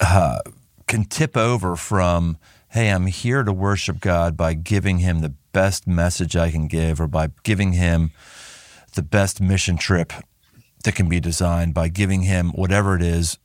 uh, 0.00 0.40
can 0.88 1.04
tip 1.04 1.36
over 1.36 1.76
from, 1.76 2.36
hey, 2.78 2.90
I'm 2.90 3.06
here 3.06 3.42
to 3.42 3.52
worship 3.52 3.98
God 3.98 4.36
by 4.36 4.54
giving 4.54 4.98
him 4.98 5.18
the 5.18 5.34
best 5.50 5.88
message 5.88 6.36
I 6.36 6.52
can 6.52 6.68
give 6.68 7.00
or 7.00 7.08
by 7.08 7.30
giving 7.42 7.72
him 7.72 8.12
the 8.94 9.02
best 9.02 9.40
mission 9.40 9.76
trip 9.76 10.12
that 10.84 10.94
can 10.94 11.08
be 11.08 11.18
designed, 11.18 11.74
by 11.74 11.88
giving 11.88 12.22
him 12.22 12.50
whatever 12.50 12.94
it 12.94 13.02
is 13.02 13.36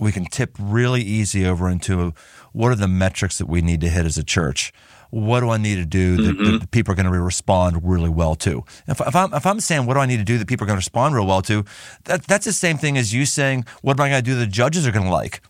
we 0.00 0.10
can 0.10 0.24
tip 0.24 0.56
really 0.58 1.02
easy 1.02 1.44
over 1.44 1.68
into 1.68 2.14
what 2.52 2.72
are 2.72 2.76
the 2.76 2.88
metrics 2.88 3.36
that 3.36 3.46
we 3.46 3.60
need 3.60 3.82
to 3.82 3.90
hit 3.90 4.06
as 4.06 4.16
a 4.16 4.24
church? 4.24 4.72
What 5.10 5.40
do 5.40 5.50
I 5.50 5.58
need 5.58 5.76
to 5.76 5.84
do 5.84 6.16
that, 6.16 6.38
mm-hmm. 6.38 6.58
that 6.60 6.70
people 6.70 6.92
are 6.92 6.96
going 6.96 7.12
to 7.12 7.20
respond 7.20 7.86
really 7.86 8.08
well 8.08 8.36
to? 8.36 8.64
If, 8.86 9.02
if, 9.02 9.14
I'm, 9.14 9.34
if 9.34 9.44
I'm 9.44 9.60
saying 9.60 9.84
what 9.84 9.94
do 9.94 10.00
I 10.00 10.06
need 10.06 10.16
to 10.16 10.24
do 10.24 10.38
that 10.38 10.48
people 10.48 10.64
are 10.64 10.68
going 10.68 10.76
to 10.76 10.80
respond 10.80 11.14
real 11.14 11.26
well 11.26 11.42
to, 11.42 11.62
that, 12.04 12.22
that's 12.22 12.46
the 12.46 12.54
same 12.54 12.78
thing 12.78 12.96
as 12.96 13.12
you 13.12 13.26
saying 13.26 13.66
what 13.82 14.00
am 14.00 14.06
I 14.06 14.08
going 14.08 14.24
to 14.24 14.30
do 14.30 14.34
that 14.36 14.46
the 14.46 14.46
judges 14.46 14.86
are 14.86 14.92
going 14.92 15.04
to 15.04 15.12
like? 15.12 15.42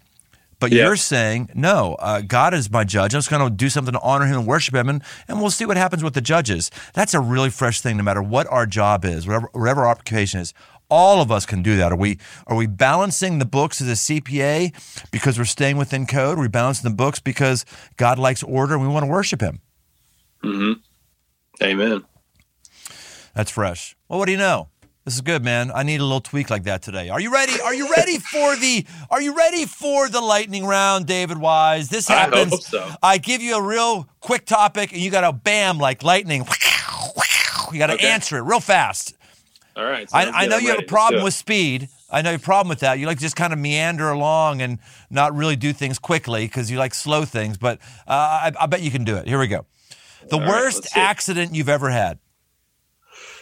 But 0.61 0.73
Yeah. 0.73 0.85
you're 0.87 0.97
saying, 0.97 1.51
no, 1.55 1.95
uh, 2.01 2.21
God 2.21 2.53
is 2.53 2.71
my 2.71 2.83
judge. 2.85 3.15
I'm 3.15 3.19
just 3.19 3.31
going 3.31 3.49
to 3.49 3.51
do 3.55 3.69
something 3.69 3.93
to 3.93 4.01
honor 4.01 4.27
him 4.27 4.39
and 4.39 4.47
worship 4.47 4.75
him, 4.75 4.89
and, 4.89 5.03
and 5.29 5.41
we'll 5.41 5.51
see 5.51 5.65
what 5.65 5.77
happens 5.77 6.03
with 6.03 6.15
the 6.15 6.21
judges. 6.21 6.71
That's 6.95 7.15
a 7.15 7.21
really 7.21 7.51
fresh 7.51 7.81
thing, 7.81 7.97
no 7.97 8.03
matter 8.03 8.23
what 8.23 8.47
our 8.49 8.67
job 8.67 9.05
is, 9.05 9.27
whatever, 9.27 9.49
whatever 9.53 9.83
our 9.83 9.89
occupation 9.91 10.41
is. 10.41 10.53
All 10.91 11.21
of 11.21 11.31
us 11.31 11.45
can 11.45 11.63
do 11.63 11.77
that. 11.77 11.93
Are 11.93 11.97
we 11.97 12.19
are 12.47 12.57
we 12.57 12.67
balancing 12.67 13.39
the 13.39 13.45
books 13.45 13.83
as 13.83 13.89
a 13.89 13.93
CPA 13.93 14.73
because 15.11 15.39
we're 15.39 15.45
staying 15.45 15.77
within 15.77 16.07
code? 16.07 16.39
Are 16.39 16.41
we 16.41 16.49
balancing 16.49 16.89
the 16.91 16.97
books 16.97 17.21
because 17.21 17.67
God 17.99 18.19
likes 18.19 18.43
order 18.43 18.73
and 18.73 18.83
we 18.83 18.89
want 18.89 19.05
to 19.05 19.11
worship 19.11 19.43
him? 19.43 19.61
hmm 20.43 20.73
Amen. 21.63 22.05
That's 23.35 23.51
fresh. 23.51 23.97
Well, 24.09 24.19
what 24.19 24.27
do 24.27 24.33
you 24.33 24.39
know? 24.39 24.69
This 25.09 25.15
is 25.15 25.21
good, 25.23 25.43
man. 25.43 25.73
I 25.75 25.85
need 25.85 26.01
a 26.01 26.05
little 26.05 26.21
tweak 26.21 26.51
like 26.51 26.65
that 26.65 26.83
today. 26.83 27.09
Are 27.09 27.19
you 27.19 27.33
ready? 27.33 27.59
Are 27.63 27.73
you 27.73 27.91
ready 27.91 28.19
for 28.19 28.55
the 28.57 28.85
Are 29.09 29.23
you 29.23 29.35
ready 29.35 29.65
for 29.65 30.07
the 30.11 30.21
lightning 30.21 30.67
round, 30.67 31.07
David 31.07 31.39
Wise? 31.39 31.89
This 31.89 32.09
I 32.09 32.13
happens. 32.13 32.53
hope 32.53 32.63
so. 32.63 32.91
I 33.03 33.17
give 33.17 33.41
you 33.41 33.57
a 33.57 33.63
real 33.63 34.07
quick 34.21 34.45
topic 34.45 34.93
and 34.93 35.01
you 35.01 35.11
got 35.11 35.23
to 35.23 35.33
bam 35.33 35.79
like 35.79 36.03
lightning. 36.03 36.47
You 37.73 37.79
got 37.79 37.87
to 37.87 37.95
Okay. 37.95 38.07
answer 38.07 38.37
it 38.37 38.43
real 38.43 38.61
fast. 38.61 39.15
All 39.77 39.87
right. 39.87 40.07
I, 40.13 40.27
I 40.27 40.47
know 40.47 40.57
I'm 40.57 40.63
you 40.63 40.69
have 40.69 40.79
a 40.79 40.83
problem 40.83 41.25
with 41.25 41.33
speed. 41.33 41.89
I 42.11 42.21
know 42.21 42.29
you 42.29 42.35
have 42.35 42.43
a 42.43 42.45
problem 42.45 42.69
with 42.69 42.81
that. 42.81 42.99
You 42.99 43.07
like 43.07 43.17
to 43.17 43.23
just 43.23 43.35
kind 43.35 43.55
of 43.55 43.59
meander 43.59 44.11
along 44.11 44.61
and 44.61 44.79
not 45.09 45.35
really 45.35 45.57
do 45.57 45.73
things 45.73 45.99
quickly 45.99 46.45
because 46.45 46.71
you 46.71 46.77
like 46.77 46.93
slow 46.93 47.25
things. 47.25 47.57
But 47.57 47.79
uh, 48.07 48.13
I, 48.13 48.53
I 48.61 48.67
bet 48.67 48.83
you 48.83 48.91
can 48.91 49.05
do 49.05 49.17
it. 49.17 49.27
Here 49.27 49.39
we 49.39 49.47
go. 49.47 49.65
The 50.29 50.37
All 50.37 50.43
right, 50.43 50.51
worst 50.51 50.85
let's 50.85 50.97
accident 50.99 51.55
you've 51.55 51.71
ever 51.71 51.89
had. 51.89 52.19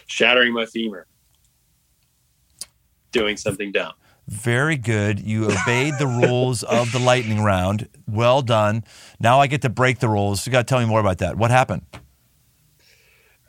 shattering 0.06 0.52
my 0.52 0.64
femur. 0.66 1.08
Doing 3.16 3.36
something 3.36 3.72
dumb. 3.72 3.92
Very 4.28 4.76
good. 4.76 5.20
You 5.20 5.46
obeyed 5.46 5.94
the 5.98 6.06
rules 6.06 6.64
of 6.64 6.90
the 6.90 6.98
lightning 6.98 7.42
round. 7.42 7.88
Well 8.08 8.42
done. 8.42 8.82
Now 9.20 9.40
I 9.40 9.46
get 9.46 9.62
to 9.62 9.68
break 9.68 10.00
the 10.00 10.08
rules. 10.08 10.44
You 10.46 10.52
got 10.52 10.66
to 10.66 10.70
tell 10.70 10.80
me 10.80 10.86
more 10.86 11.00
about 11.00 11.18
that. 11.18 11.36
What 11.36 11.50
happened? 11.50 11.82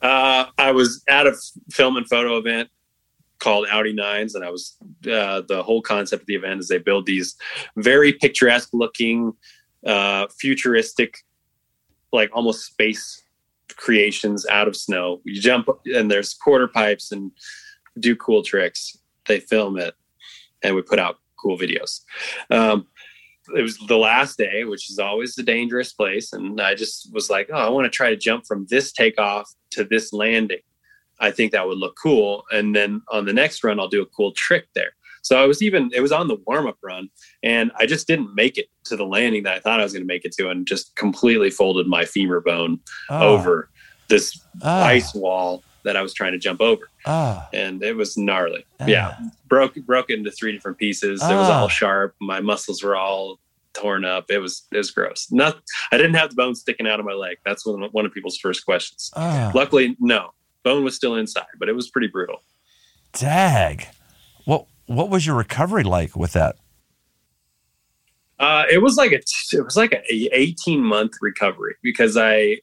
Uh, 0.01 0.45
I 0.57 0.72
was 0.72 1.03
at 1.09 1.26
a 1.26 1.34
film 1.72 1.97
and 1.97 2.07
photo 2.07 2.38
event 2.38 2.70
called 3.39 3.68
Audi 3.72 3.93
Nines, 3.93 4.36
and 4.36 4.45
I 4.45 4.51
was 4.51 4.78
uh, 5.11 5.41
the 5.47 5.63
whole 5.63 5.82
concept 5.82 6.22
of 6.22 6.28
the 6.28 6.36
event 6.36 6.59
is 6.59 6.68
they 6.68 6.78
build 6.78 7.07
these 7.07 7.36
very 7.76 8.13
picturesque 8.13 8.70
looking, 8.74 9.34
uh, 9.86 10.28
futuristic, 10.39 11.18
like 12.13 12.30
almost 12.34 12.65
space 12.65 13.24
creations 13.76 14.45
out 14.47 14.68
of 14.68 14.76
snow. 14.76 15.22
You 15.24 15.41
jump 15.41 15.70
and 15.86 16.09
there's 16.09 16.34
quarter 16.34 16.68
pipes 16.68 17.11
and 17.11 17.32
do 17.99 18.15
cool 18.15 18.43
tricks. 18.43 18.97
They 19.28 19.39
film 19.39 19.78
it, 19.78 19.95
and 20.63 20.75
we 20.75 20.82
put 20.82 20.99
out 20.99 21.19
cool 21.38 21.57
videos. 21.57 22.01
Um, 22.49 22.88
it 23.55 23.61
was 23.61 23.78
the 23.88 23.97
last 23.97 24.38
day, 24.38 24.65
which 24.65 24.89
is 24.89 24.99
always 24.99 25.38
a 25.38 25.43
dangerous 25.43 25.93
place. 25.93 26.34
And 26.34 26.59
I 26.59 26.75
just 26.75 27.13
was 27.13 27.30
like, 27.30 27.49
oh, 27.51 27.57
I 27.57 27.69
want 27.69 27.86
to 27.86 27.89
try 27.89 28.09
to 28.09 28.17
jump 28.17 28.45
from 28.45 28.65
this 28.69 28.91
takeoff 28.91 29.49
to 29.71 29.84
this 29.84 30.11
landing. 30.11 30.59
I 31.19 31.32
think 31.32 31.51
that 31.51 31.65
would 31.65 31.78
look 31.78 31.95
cool. 32.01 32.43
And 32.51 32.75
then 32.75 33.01
on 33.09 33.25
the 33.25 33.34
next 33.34 33.63
run, 33.63 33.80
I'll 33.80 33.88
do 33.88 34.01
a 34.01 34.05
cool 34.07 34.34
trick 34.34 34.67
there. 34.75 34.91
So 35.23 35.41
I 35.41 35.45
was 35.45 35.61
even, 35.61 35.89
it 35.93 35.99
was 35.99 36.11
on 36.11 36.28
the 36.28 36.38
warm 36.45 36.67
up 36.67 36.78
run, 36.82 37.09
and 37.43 37.71
I 37.78 37.86
just 37.86 38.07
didn't 38.07 38.34
make 38.34 38.57
it 38.57 38.67
to 38.86 38.95
the 38.95 39.03
landing 39.03 39.43
that 39.43 39.55
I 39.55 39.59
thought 39.59 39.80
I 39.80 39.84
was 39.84 39.91
going 39.91 40.03
to 40.03 40.07
make 40.07 40.23
it 40.23 40.32
to, 40.34 40.49
and 40.49 40.65
just 40.65 40.95
completely 40.95 41.49
folded 41.49 41.88
my 41.88 42.05
femur 42.05 42.39
bone 42.39 42.80
Oh, 43.09 43.36
over 43.36 43.69
this 44.07 44.39
ah, 44.61 44.86
ice 44.86 45.13
wall 45.13 45.63
that 45.88 45.96
I 45.96 46.02
was 46.02 46.14
trying 46.14 46.34
to 46.34 46.38
jump 46.38 46.60
over. 46.62 46.90
ah, 47.06 47.48
And 47.54 47.82
it 47.82 47.96
was 47.96 48.18
gnarly. 48.18 48.66
ah. 48.82 48.86
Yeah 48.88 49.16
broke 49.48 49.76
broke 49.86 50.10
into 50.10 50.30
three 50.30 50.52
different 50.52 50.78
pieces. 50.78 51.22
It 51.24 51.36
was 51.42 51.50
Ah. 51.50 51.62
all 51.62 51.70
sharp. 51.70 52.14
My 52.20 52.42
muscles 52.42 52.84
were 52.84 52.98
all 52.98 53.40
torn 53.74 54.04
up. 54.04 54.26
It 54.30 54.40
was 54.40 54.54
it 54.74 54.78
was 54.78 54.92
gross. 54.92 55.28
Not 55.32 55.54
I 55.92 55.98
didn't 55.98 56.16
have 56.16 56.30
the 56.32 56.36
bone 56.36 56.56
sticking 56.56 56.88
out 56.88 57.00
of 57.00 57.06
my 57.06 57.14
leg. 57.14 57.38
That's 57.46 57.66
one 57.66 57.82
of, 57.84 57.94
one 57.94 58.06
of 58.06 58.12
people's 58.14 58.38
first 58.38 58.66
questions. 58.66 59.12
ah. 59.16 59.52
Luckily, 59.56 59.96
no. 60.00 60.34
Bone 60.64 60.84
was 60.84 60.96
still 60.96 61.16
inside, 61.16 61.54
but 61.60 61.70
it 61.70 61.76
was 61.80 61.90
pretty 61.90 62.08
brutal. 62.08 62.40
Dag. 63.14 63.88
What 64.46 64.66
What 64.88 65.10
was 65.10 65.26
your 65.26 65.36
recovery 65.36 65.84
like 65.84 66.16
with 66.18 66.34
that? 66.34 66.56
Uh, 68.40 68.66
it 68.72 68.80
was 68.82 68.98
like 68.98 69.12
a 69.14 69.22
it 69.54 69.64
was 69.64 69.76
like 69.78 69.94
a 69.94 70.04
18 70.38 70.82
month 70.84 71.14
recovery 71.22 71.76
because 71.82 72.18
I 72.18 72.60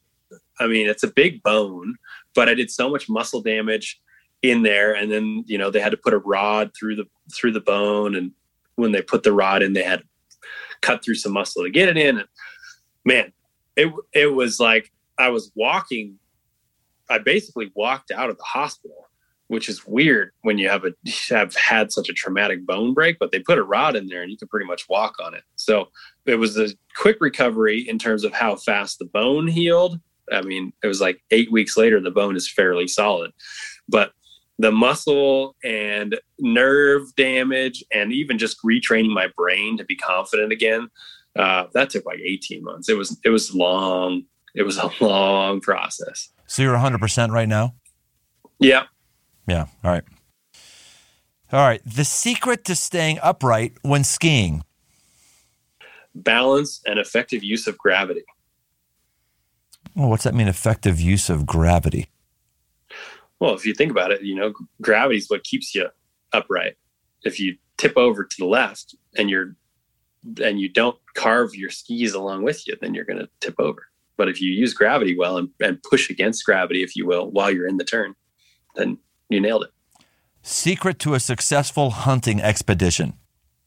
I 0.61 0.67
mean 0.67 0.89
it's 0.89 1.03
a 1.03 1.09
big 1.09 1.43
bone, 1.43 1.97
but 2.35 2.49
I 2.49 2.55
did 2.55 2.71
so 2.71 2.91
much 2.91 3.09
muscle 3.09 3.43
damage 3.43 4.01
in 4.43 4.63
there, 4.63 4.95
and 4.95 5.11
then 5.11 5.45
you 5.47 5.59
know 5.59 5.71
they 5.71 5.81
had 5.81 5.93
to 5.93 5.97
put 5.97 6.15
a 6.15 6.19
rod 6.19 6.71
through 6.79 6.97
the 6.97 7.07
through 7.33 7.53
the 7.53 7.61
bone, 7.61 8.15
and 8.15 8.33
when 8.77 8.93
they 8.93 9.03
put 9.03 9.23
the 9.23 9.33
rod 9.33 9.63
in, 9.63 9.73
they 9.73 9.83
had 9.83 10.01
to 10.01 10.07
cut 10.83 11.03
through 11.03 11.15
some 11.15 11.33
muscle 11.33 11.63
to 11.65 11.71
get 11.71 11.89
it 11.89 11.97
in. 11.97 12.19
And 12.19 12.29
man, 13.05 13.33
it 13.77 13.93
it 14.13 14.33
was 14.33 14.61
like 14.61 14.93
I 15.19 15.29
was 15.29 15.51
walking. 15.55 16.19
I 17.09 17.19
basically 17.19 17.71
walked 17.75 18.11
out 18.11 18.31
of 18.31 18.39
the 18.39 18.45
hospital, 18.45 19.09
which 19.49 19.69
is 19.69 19.87
weird 19.87 20.33
when 20.43 20.59
you 20.59 20.69
have 20.69 20.85
a 20.85 20.93
have 21.31 21.55
had 21.55 21.93
such 21.93 22.09
a 22.09 22.15
traumatic 22.15 22.67
bone 22.67 22.95
break. 22.95 23.19
But 23.19 23.33
they 23.33 23.41
put 23.41 23.59
a 23.59 23.65
rod 23.65 23.97
in 23.97 24.09
there, 24.09 24.23
and 24.23 24.31
you 24.31 24.37
can 24.37 24.49
pretty 24.49 24.67
much 24.67 24.89
walk 24.89 25.17
on 25.23 25.35
it. 25.35 25.43
So 25.57 25.89
it 26.27 26.37
was 26.37 26.59
a 26.59 26.69
quick 26.97 27.19
recovery 27.21 27.89
in 27.89 27.99
terms 27.99 28.25
of 28.25 28.33
how 28.33 28.57
fast 28.57 28.99
the 28.99 29.07
bone 29.07 29.49
healed. 29.49 30.01
I 30.33 30.43
mean, 30.43 30.73
it 30.83 30.87
was 30.87 31.01
like 31.01 31.23
eight 31.31 31.51
weeks 31.53 31.77
later, 31.77 32.01
the 32.01 32.11
bone 32.11 32.37
is 32.37 32.51
fairly 32.51 32.89
solid, 32.89 33.33
but 33.89 34.13
the 34.59 34.73
muscle 34.73 35.57
and 35.65 36.19
nerve 36.39 37.15
damage, 37.17 37.85
and 37.93 38.13
even 38.13 38.39
just 38.39 38.63
retraining 38.63 39.13
my 39.13 39.29
brain 39.37 39.77
to 39.79 39.85
be 39.85 39.97
confident 39.97 40.53
again, 40.53 40.89
uh, 41.37 41.65
that 41.75 41.91
took 41.91 42.07
like 42.07 42.21
18 42.21 42.63
months. 42.63 42.89
It 42.89 42.97
was 42.97 43.19
it 43.25 43.31
was 43.31 43.55
long. 43.55 44.25
It 44.55 44.63
was 44.63 44.79
a 44.79 44.91
long 45.05 45.61
process. 45.61 46.31
So 46.47 46.63
you're 46.63 46.73
100 46.73 47.01
percent 47.01 47.33
right 47.33 47.49
now. 47.49 47.75
Yeah. 48.61 48.85
Yeah. 49.49 49.67
All 49.83 49.91
right. 49.91 50.05
All 51.53 51.61
right. 51.61 51.83
The 51.85 52.05
secret 52.05 52.65
to 52.67 52.75
staying 52.75 53.19
upright 53.23 53.75
when 53.83 54.05
skiing. 54.05 54.63
Balance 56.15 56.81
and 56.87 56.99
effective 56.99 57.43
use 57.43 57.67
of 57.67 57.77
gravity. 57.77 58.25
Well, 59.95 60.11
what's 60.11 60.25
that 60.25 60.35
mean? 60.35 60.49
Effective 60.49 61.01
use 61.01 61.31
of 61.31 61.47
gravity. 61.47 62.09
Well, 63.41 63.55
if 63.55 63.67
you 63.67 63.75
think 63.75 63.91
about 63.91 64.11
it, 64.11 64.23
you 64.23 64.35
know, 64.35 64.53
gravity 64.81 65.19
is 65.19 65.29
what 65.29 65.45
keeps 65.45 65.75
you 65.75 65.89
upright. 66.33 66.77
If 67.23 67.39
you 67.39 67.57
tip 67.77 67.97
over 67.97 68.25
to 68.25 68.37
the 68.39 68.47
left 68.47 68.95
and 69.17 69.29
you're 69.31 69.57
and 70.43 70.59
you 70.59 70.69
don't 70.69 70.97
carve 71.15 71.55
your 71.55 71.71
skis 71.71 72.15
along 72.15 72.43
with 72.43 72.67
you, 72.67 72.75
then 72.81 72.95
you're 72.95 73.05
going 73.05 73.19
to 73.19 73.29
tip 73.41 73.55
over. 73.59 73.87
But 74.17 74.29
if 74.29 74.41
you 74.41 74.51
use 74.51 74.73
gravity 74.73 75.17
well 75.17 75.37
and, 75.37 75.51
and 75.61 75.83
push 75.83 76.09
against 76.09 76.45
gravity, 76.45 76.83
if 76.83 76.97
you 76.97 77.07
will, 77.07 77.31
while 77.31 77.51
you're 77.51 77.67
in 77.67 77.77
the 77.77 77.85
turn, 77.85 78.15
then 78.75 78.99
you 79.29 79.41
nailed 79.41 79.65
it. 79.65 79.71
Secret 80.43 80.99
to 81.01 81.15
a 81.15 81.21
successful 81.21 81.91
hunting 81.91 82.41
expedition. 82.41 83.15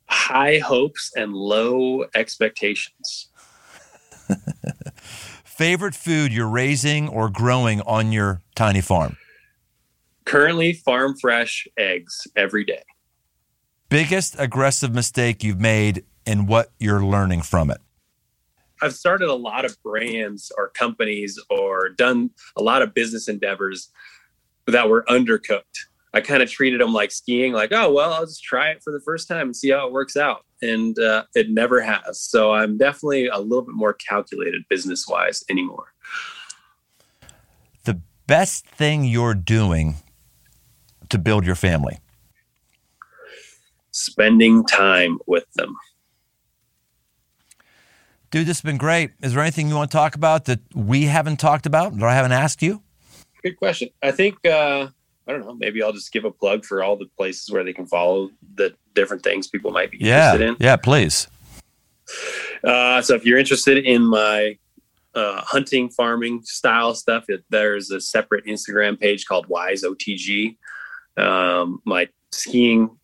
High 0.09 0.59
hopes 0.59 1.11
and 1.15 1.33
low 1.33 2.05
expectations. 2.15 3.29
Favorite 5.57 5.95
food 5.95 6.31
you're 6.31 6.47
raising 6.47 7.09
or 7.09 7.31
growing 7.31 7.81
on 7.81 8.11
your 8.11 8.43
tiny 8.53 8.79
farm. 8.79 9.17
Currently, 10.23 10.73
farm 10.73 11.15
fresh 11.17 11.67
eggs 11.75 12.27
every 12.35 12.63
day. 12.63 12.83
Biggest 13.89 14.35
aggressive 14.37 14.93
mistake 14.93 15.43
you've 15.43 15.59
made 15.59 16.05
and 16.27 16.47
what 16.47 16.73
you're 16.79 17.03
learning 17.03 17.41
from 17.41 17.71
it. 17.71 17.79
I've 18.83 18.93
started 18.93 19.29
a 19.29 19.33
lot 19.33 19.65
of 19.65 19.81
brands 19.81 20.51
or 20.55 20.69
companies 20.69 21.39
or 21.49 21.89
done 21.89 22.29
a 22.55 22.61
lot 22.61 22.83
of 22.83 22.93
business 22.93 23.27
endeavors 23.27 23.89
that 24.67 24.87
were 24.87 25.05
undercooked. 25.09 25.87
I 26.13 26.21
kind 26.21 26.43
of 26.43 26.51
treated 26.51 26.81
them 26.81 26.93
like 26.93 27.09
skiing, 27.09 27.53
like, 27.53 27.71
oh, 27.71 27.91
well, 27.91 28.13
I'll 28.13 28.27
just 28.27 28.43
try 28.43 28.69
it 28.69 28.83
for 28.83 28.93
the 28.93 29.01
first 29.01 29.27
time 29.27 29.47
and 29.47 29.55
see 29.55 29.71
how 29.71 29.87
it 29.87 29.91
works 29.91 30.15
out. 30.15 30.45
And 30.61 30.97
uh, 30.97 31.25
it 31.35 31.49
never 31.49 31.81
has. 31.81 32.19
So 32.19 32.51
I'm 32.51 32.77
definitely 32.77 33.27
a 33.27 33.37
little 33.37 33.63
bit 33.63 33.75
more 33.75 33.93
calculated 33.93 34.63
business 34.69 35.07
wise 35.07 35.43
anymore. 35.49 35.93
The 37.83 38.01
best 38.25 38.65
thing 38.65 39.03
you're 39.03 39.35
doing 39.35 39.97
to 41.09 41.17
build 41.17 41.45
your 41.45 41.55
family. 41.55 41.99
Spending 43.91 44.65
time 44.65 45.19
with 45.27 45.45
them. 45.53 45.75
Dude, 48.29 48.45
this 48.45 48.57
has 48.57 48.61
been 48.61 48.77
great. 48.77 49.11
Is 49.21 49.33
there 49.33 49.41
anything 49.41 49.69
you 49.69 49.75
want 49.75 49.89
to 49.89 49.95
talk 49.95 50.15
about 50.15 50.45
that 50.45 50.59
we 50.75 51.03
haven't 51.03 51.37
talked 51.37 51.65
about 51.65 51.97
that 51.97 52.03
I 52.03 52.13
haven't 52.13 52.33
asked 52.33 52.61
you? 52.61 52.81
Good 53.41 53.57
question. 53.57 53.89
I 54.03 54.11
think, 54.11 54.45
uh, 54.45 54.87
I 55.27 55.33
don't 55.33 55.41
know, 55.41 55.55
maybe 55.55 55.83
I'll 55.83 55.93
just 55.93 56.11
give 56.11 56.25
a 56.25 56.31
plug 56.31 56.65
for 56.65 56.83
all 56.83 56.95
the 56.95 57.07
places 57.17 57.51
where 57.51 57.63
they 57.63 57.73
can 57.73 57.85
follow 57.85 58.29
the 58.55 58.73
different 58.93 59.23
things 59.23 59.47
people 59.47 59.71
might 59.71 59.91
be 59.91 59.97
interested 59.97 60.41
in. 60.41 60.57
Yeah, 60.59 60.75
please. 60.77 61.27
Uh, 62.63 63.01
so 63.01 63.15
if 63.15 63.25
you're 63.25 63.37
interested 63.37 63.85
in 63.85 64.05
my 64.05 64.57
uh, 65.15 65.41
hunting, 65.41 65.89
farming 65.89 66.43
style 66.43 66.93
stuff, 66.93 67.25
it, 67.27 67.43
there's 67.49 67.91
a 67.91 67.99
separate 67.99 68.45
Instagram 68.45 68.99
page 68.99 69.25
called 69.25 69.47
Wise 69.47 69.83
OTG. 69.83 70.55
Um, 71.17 71.81
my 71.85 72.07
skiing 72.31 72.97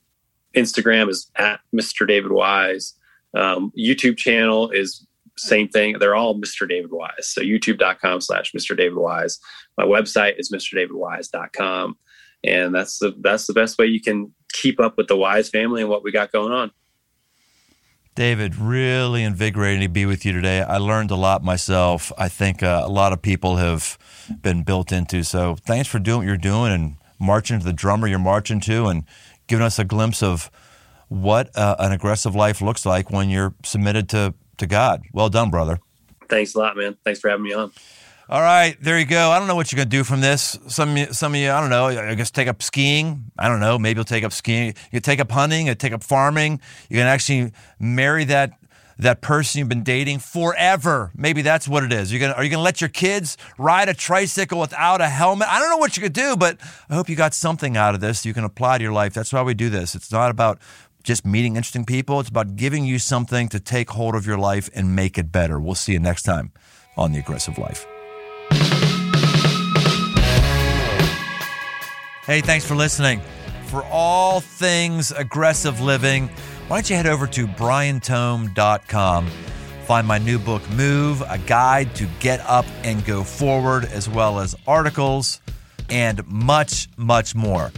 Instagram 0.55 1.09
is 1.09 1.29
at 1.35 1.59
Mr. 1.75 2.07
David 2.07 2.31
Wise. 2.31 2.93
Um, 3.33 3.71
YouTube 3.77 4.17
channel 4.17 4.69
is 4.69 5.05
same 5.37 5.67
thing. 5.67 5.97
They're 5.99 6.15
all 6.15 6.35
Mr. 6.35 6.69
David 6.69 6.91
Wise. 6.91 7.27
So 7.27 7.41
youtube.com 7.41 8.21
slash 8.21 8.51
Mr. 8.51 8.77
David 8.77 8.97
Wise. 8.97 9.39
My 9.77 9.83
website 9.83 10.39
is 10.39 10.51
MrDavidWise.com. 10.51 11.97
And 12.43 12.75
that's 12.75 12.99
the 12.99 13.15
that's 13.21 13.47
the 13.47 13.53
best 13.53 13.77
way 13.77 13.85
you 13.85 14.01
can 14.01 14.33
keep 14.51 14.79
up 14.79 14.97
with 14.97 15.07
the 15.07 15.17
Wise 15.17 15.49
family 15.49 15.81
and 15.81 15.89
what 15.89 16.03
we 16.03 16.11
got 16.11 16.31
going 16.31 16.51
on. 16.51 16.71
David, 18.15 18.55
really 18.55 19.23
invigorating 19.23 19.81
to 19.81 19.89
be 19.89 20.05
with 20.05 20.23
you 20.23 20.33
today. 20.33 20.61
I 20.61 20.77
learned 20.77 21.09
a 21.09 21.15
lot 21.15 21.43
myself. 21.43 22.11
I 22.15 22.29
think 22.29 22.61
uh, 22.61 22.83
a 22.85 22.89
lot 22.89 23.11
of 23.11 23.23
people 23.23 23.55
have 23.55 23.97
been 24.41 24.61
built 24.61 24.91
into. 24.91 25.23
So 25.23 25.55
thanks 25.65 25.89
for 25.89 25.97
doing 25.97 26.19
what 26.19 26.27
you're 26.27 26.37
doing 26.37 26.71
and 26.71 26.95
marching 27.19 27.57
to 27.57 27.65
the 27.65 27.73
drummer 27.73 28.07
you're 28.07 28.19
marching 28.19 28.59
to 28.61 28.85
and 28.85 29.05
giving 29.47 29.65
us 29.65 29.79
a 29.79 29.83
glimpse 29.83 30.21
of 30.21 30.51
what 31.07 31.49
uh, 31.57 31.75
an 31.79 31.91
aggressive 31.91 32.35
life 32.35 32.61
looks 32.61 32.85
like 32.85 33.09
when 33.09 33.29
you're 33.29 33.55
submitted 33.63 34.09
to, 34.09 34.35
to 34.57 34.67
God. 34.67 35.01
Well 35.11 35.29
done, 35.29 35.49
brother. 35.49 35.79
Thanks 36.29 36.53
a 36.53 36.59
lot, 36.59 36.77
man. 36.77 36.97
Thanks 37.03 37.19
for 37.19 37.29
having 37.29 37.43
me 37.43 37.53
on. 37.53 37.71
All 38.29 38.41
right, 38.41 38.77
there 38.81 38.97
you 38.97 39.05
go. 39.05 39.31
I 39.31 39.37
don't 39.37 39.49
know 39.49 39.55
what 39.55 39.71
you're 39.71 39.77
going 39.77 39.89
to 39.89 39.97
do 39.97 40.03
from 40.05 40.21
this. 40.21 40.57
Some 40.67 40.97
some 41.11 41.33
of 41.33 41.39
you, 41.39 41.51
I 41.51 41.59
don't 41.59 41.69
know. 41.69 41.87
I 41.87 42.15
guess 42.15 42.31
take 42.31 42.47
up 42.47 42.63
skiing. 42.63 43.31
I 43.37 43.49
don't 43.49 43.59
know. 43.59 43.77
Maybe 43.77 43.97
you'll 43.97 44.05
take 44.05 44.23
up 44.23 44.31
skiing. 44.31 44.75
You 44.91 45.01
take 45.01 45.19
up 45.19 45.29
hunting. 45.29 45.67
You 45.67 45.75
take 45.75 45.91
up 45.91 46.03
farming. 46.03 46.61
You 46.89 46.97
can 46.97 47.07
actually 47.07 47.51
marry 47.79 48.23
that 48.25 48.53
that 48.97 49.21
person 49.21 49.59
you've 49.59 49.69
been 49.69 49.83
dating 49.83 50.19
forever. 50.19 51.11
Maybe 51.15 51.41
that's 51.41 51.67
what 51.67 51.83
it 51.83 51.91
is. 51.91 52.11
You're 52.11 52.21
gonna 52.21 52.33
are 52.33 52.43
you 52.43 52.49
gonna 52.49 52.63
let 52.63 52.79
your 52.79 52.89
kids 52.89 53.37
ride 53.57 53.89
a 53.89 53.93
tricycle 53.93 54.59
without 54.59 55.01
a 55.01 55.09
helmet? 55.09 55.49
I 55.49 55.59
don't 55.59 55.69
know 55.69 55.77
what 55.77 55.97
you 55.97 56.03
could 56.03 56.13
do, 56.13 56.37
but 56.37 56.57
I 56.89 56.95
hope 56.95 57.09
you 57.09 57.17
got 57.17 57.33
something 57.33 57.75
out 57.75 57.93
of 57.93 58.01
this 58.01 58.25
you 58.25 58.33
can 58.33 58.45
apply 58.45 58.77
to 58.77 58.83
your 58.83 58.93
life. 58.93 59.13
That's 59.13 59.33
why 59.33 59.41
we 59.41 59.53
do 59.53 59.69
this. 59.69 59.95
It's 59.95 60.11
not 60.11 60.31
about 60.31 60.59
just 61.03 61.25
meeting 61.25 61.57
interesting 61.57 61.83
people. 61.85 62.21
It's 62.21 62.29
about 62.29 62.55
giving 62.55 62.85
you 62.85 62.99
something 62.99 63.49
to 63.49 63.59
take 63.59 63.89
hold 63.89 64.15
of 64.15 64.25
your 64.25 64.37
life 64.37 64.69
and 64.73 64.95
make 64.95 65.17
it 65.17 65.31
better. 65.31 65.59
We'll 65.59 65.75
see 65.75 65.91
you 65.91 65.99
next 65.99 66.23
time 66.23 66.53
on 66.95 67.11
The 67.11 67.19
Aggressive 67.19 67.57
Life. 67.57 67.85
Hey, 72.25 72.39
thanks 72.39 72.65
for 72.65 72.73
listening. 72.73 73.19
For 73.65 73.83
all 73.91 74.39
things 74.39 75.11
aggressive 75.11 75.81
living, 75.81 76.29
why 76.69 76.77
don't 76.77 76.89
you 76.89 76.95
head 76.95 77.05
over 77.05 77.27
to 77.27 77.45
briantome.com. 77.45 79.27
Find 79.85 80.07
my 80.07 80.19
new 80.19 80.39
book, 80.39 80.61
Move, 80.69 81.21
a 81.27 81.37
guide 81.37 81.93
to 81.95 82.07
get 82.21 82.39
up 82.47 82.65
and 82.83 83.03
go 83.03 83.25
forward, 83.25 83.83
as 83.83 84.07
well 84.07 84.39
as 84.39 84.55
articles 84.65 85.41
and 85.89 86.25
much, 86.25 86.87
much 86.95 87.35
more. 87.35 87.73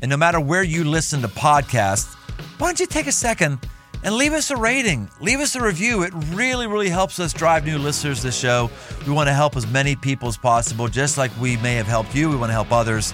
And 0.00 0.08
no 0.08 0.16
matter 0.16 0.40
where 0.40 0.62
you 0.62 0.82
listen 0.82 1.20
to 1.20 1.28
podcasts, 1.28 2.14
why 2.58 2.68
don't 2.68 2.80
you 2.80 2.86
take 2.86 3.06
a 3.06 3.12
second 3.12 3.58
and 4.04 4.14
leave 4.14 4.32
us 4.32 4.50
a 4.50 4.56
rating, 4.56 5.10
leave 5.20 5.40
us 5.40 5.54
a 5.54 5.62
review. 5.62 6.02
It 6.02 6.14
really, 6.28 6.66
really 6.66 6.88
helps 6.88 7.20
us 7.20 7.34
drive 7.34 7.66
new 7.66 7.76
listeners 7.76 8.20
to 8.20 8.28
the 8.28 8.32
show. 8.32 8.70
We 9.06 9.12
want 9.12 9.28
to 9.28 9.34
help 9.34 9.54
as 9.54 9.66
many 9.66 9.96
people 9.96 10.28
as 10.28 10.38
possible, 10.38 10.88
just 10.88 11.18
like 11.18 11.30
we 11.38 11.58
may 11.58 11.74
have 11.74 11.86
helped 11.86 12.14
you. 12.14 12.30
We 12.30 12.36
want 12.36 12.48
to 12.48 12.54
help 12.54 12.72
others. 12.72 13.12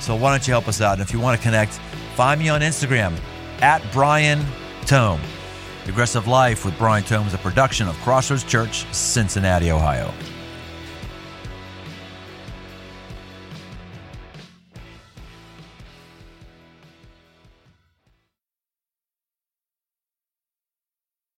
So 0.00 0.14
why 0.14 0.30
don't 0.30 0.46
you 0.46 0.52
help 0.52 0.68
us 0.68 0.80
out? 0.80 0.94
And 0.94 1.02
if 1.02 1.12
you 1.12 1.20
want 1.20 1.38
to 1.38 1.42
connect, 1.42 1.72
find 2.14 2.40
me 2.40 2.48
on 2.48 2.60
Instagram 2.60 3.18
at 3.60 3.82
Brian 3.92 4.44
Tome. 4.84 5.20
Aggressive 5.86 6.26
Life 6.26 6.64
with 6.64 6.76
Brian 6.78 7.04
Tome 7.04 7.26
is 7.26 7.34
a 7.34 7.38
production 7.38 7.88
of 7.88 7.94
Crossroads 7.96 8.44
Church, 8.44 8.86
Cincinnati, 8.92 9.70
Ohio. 9.70 10.12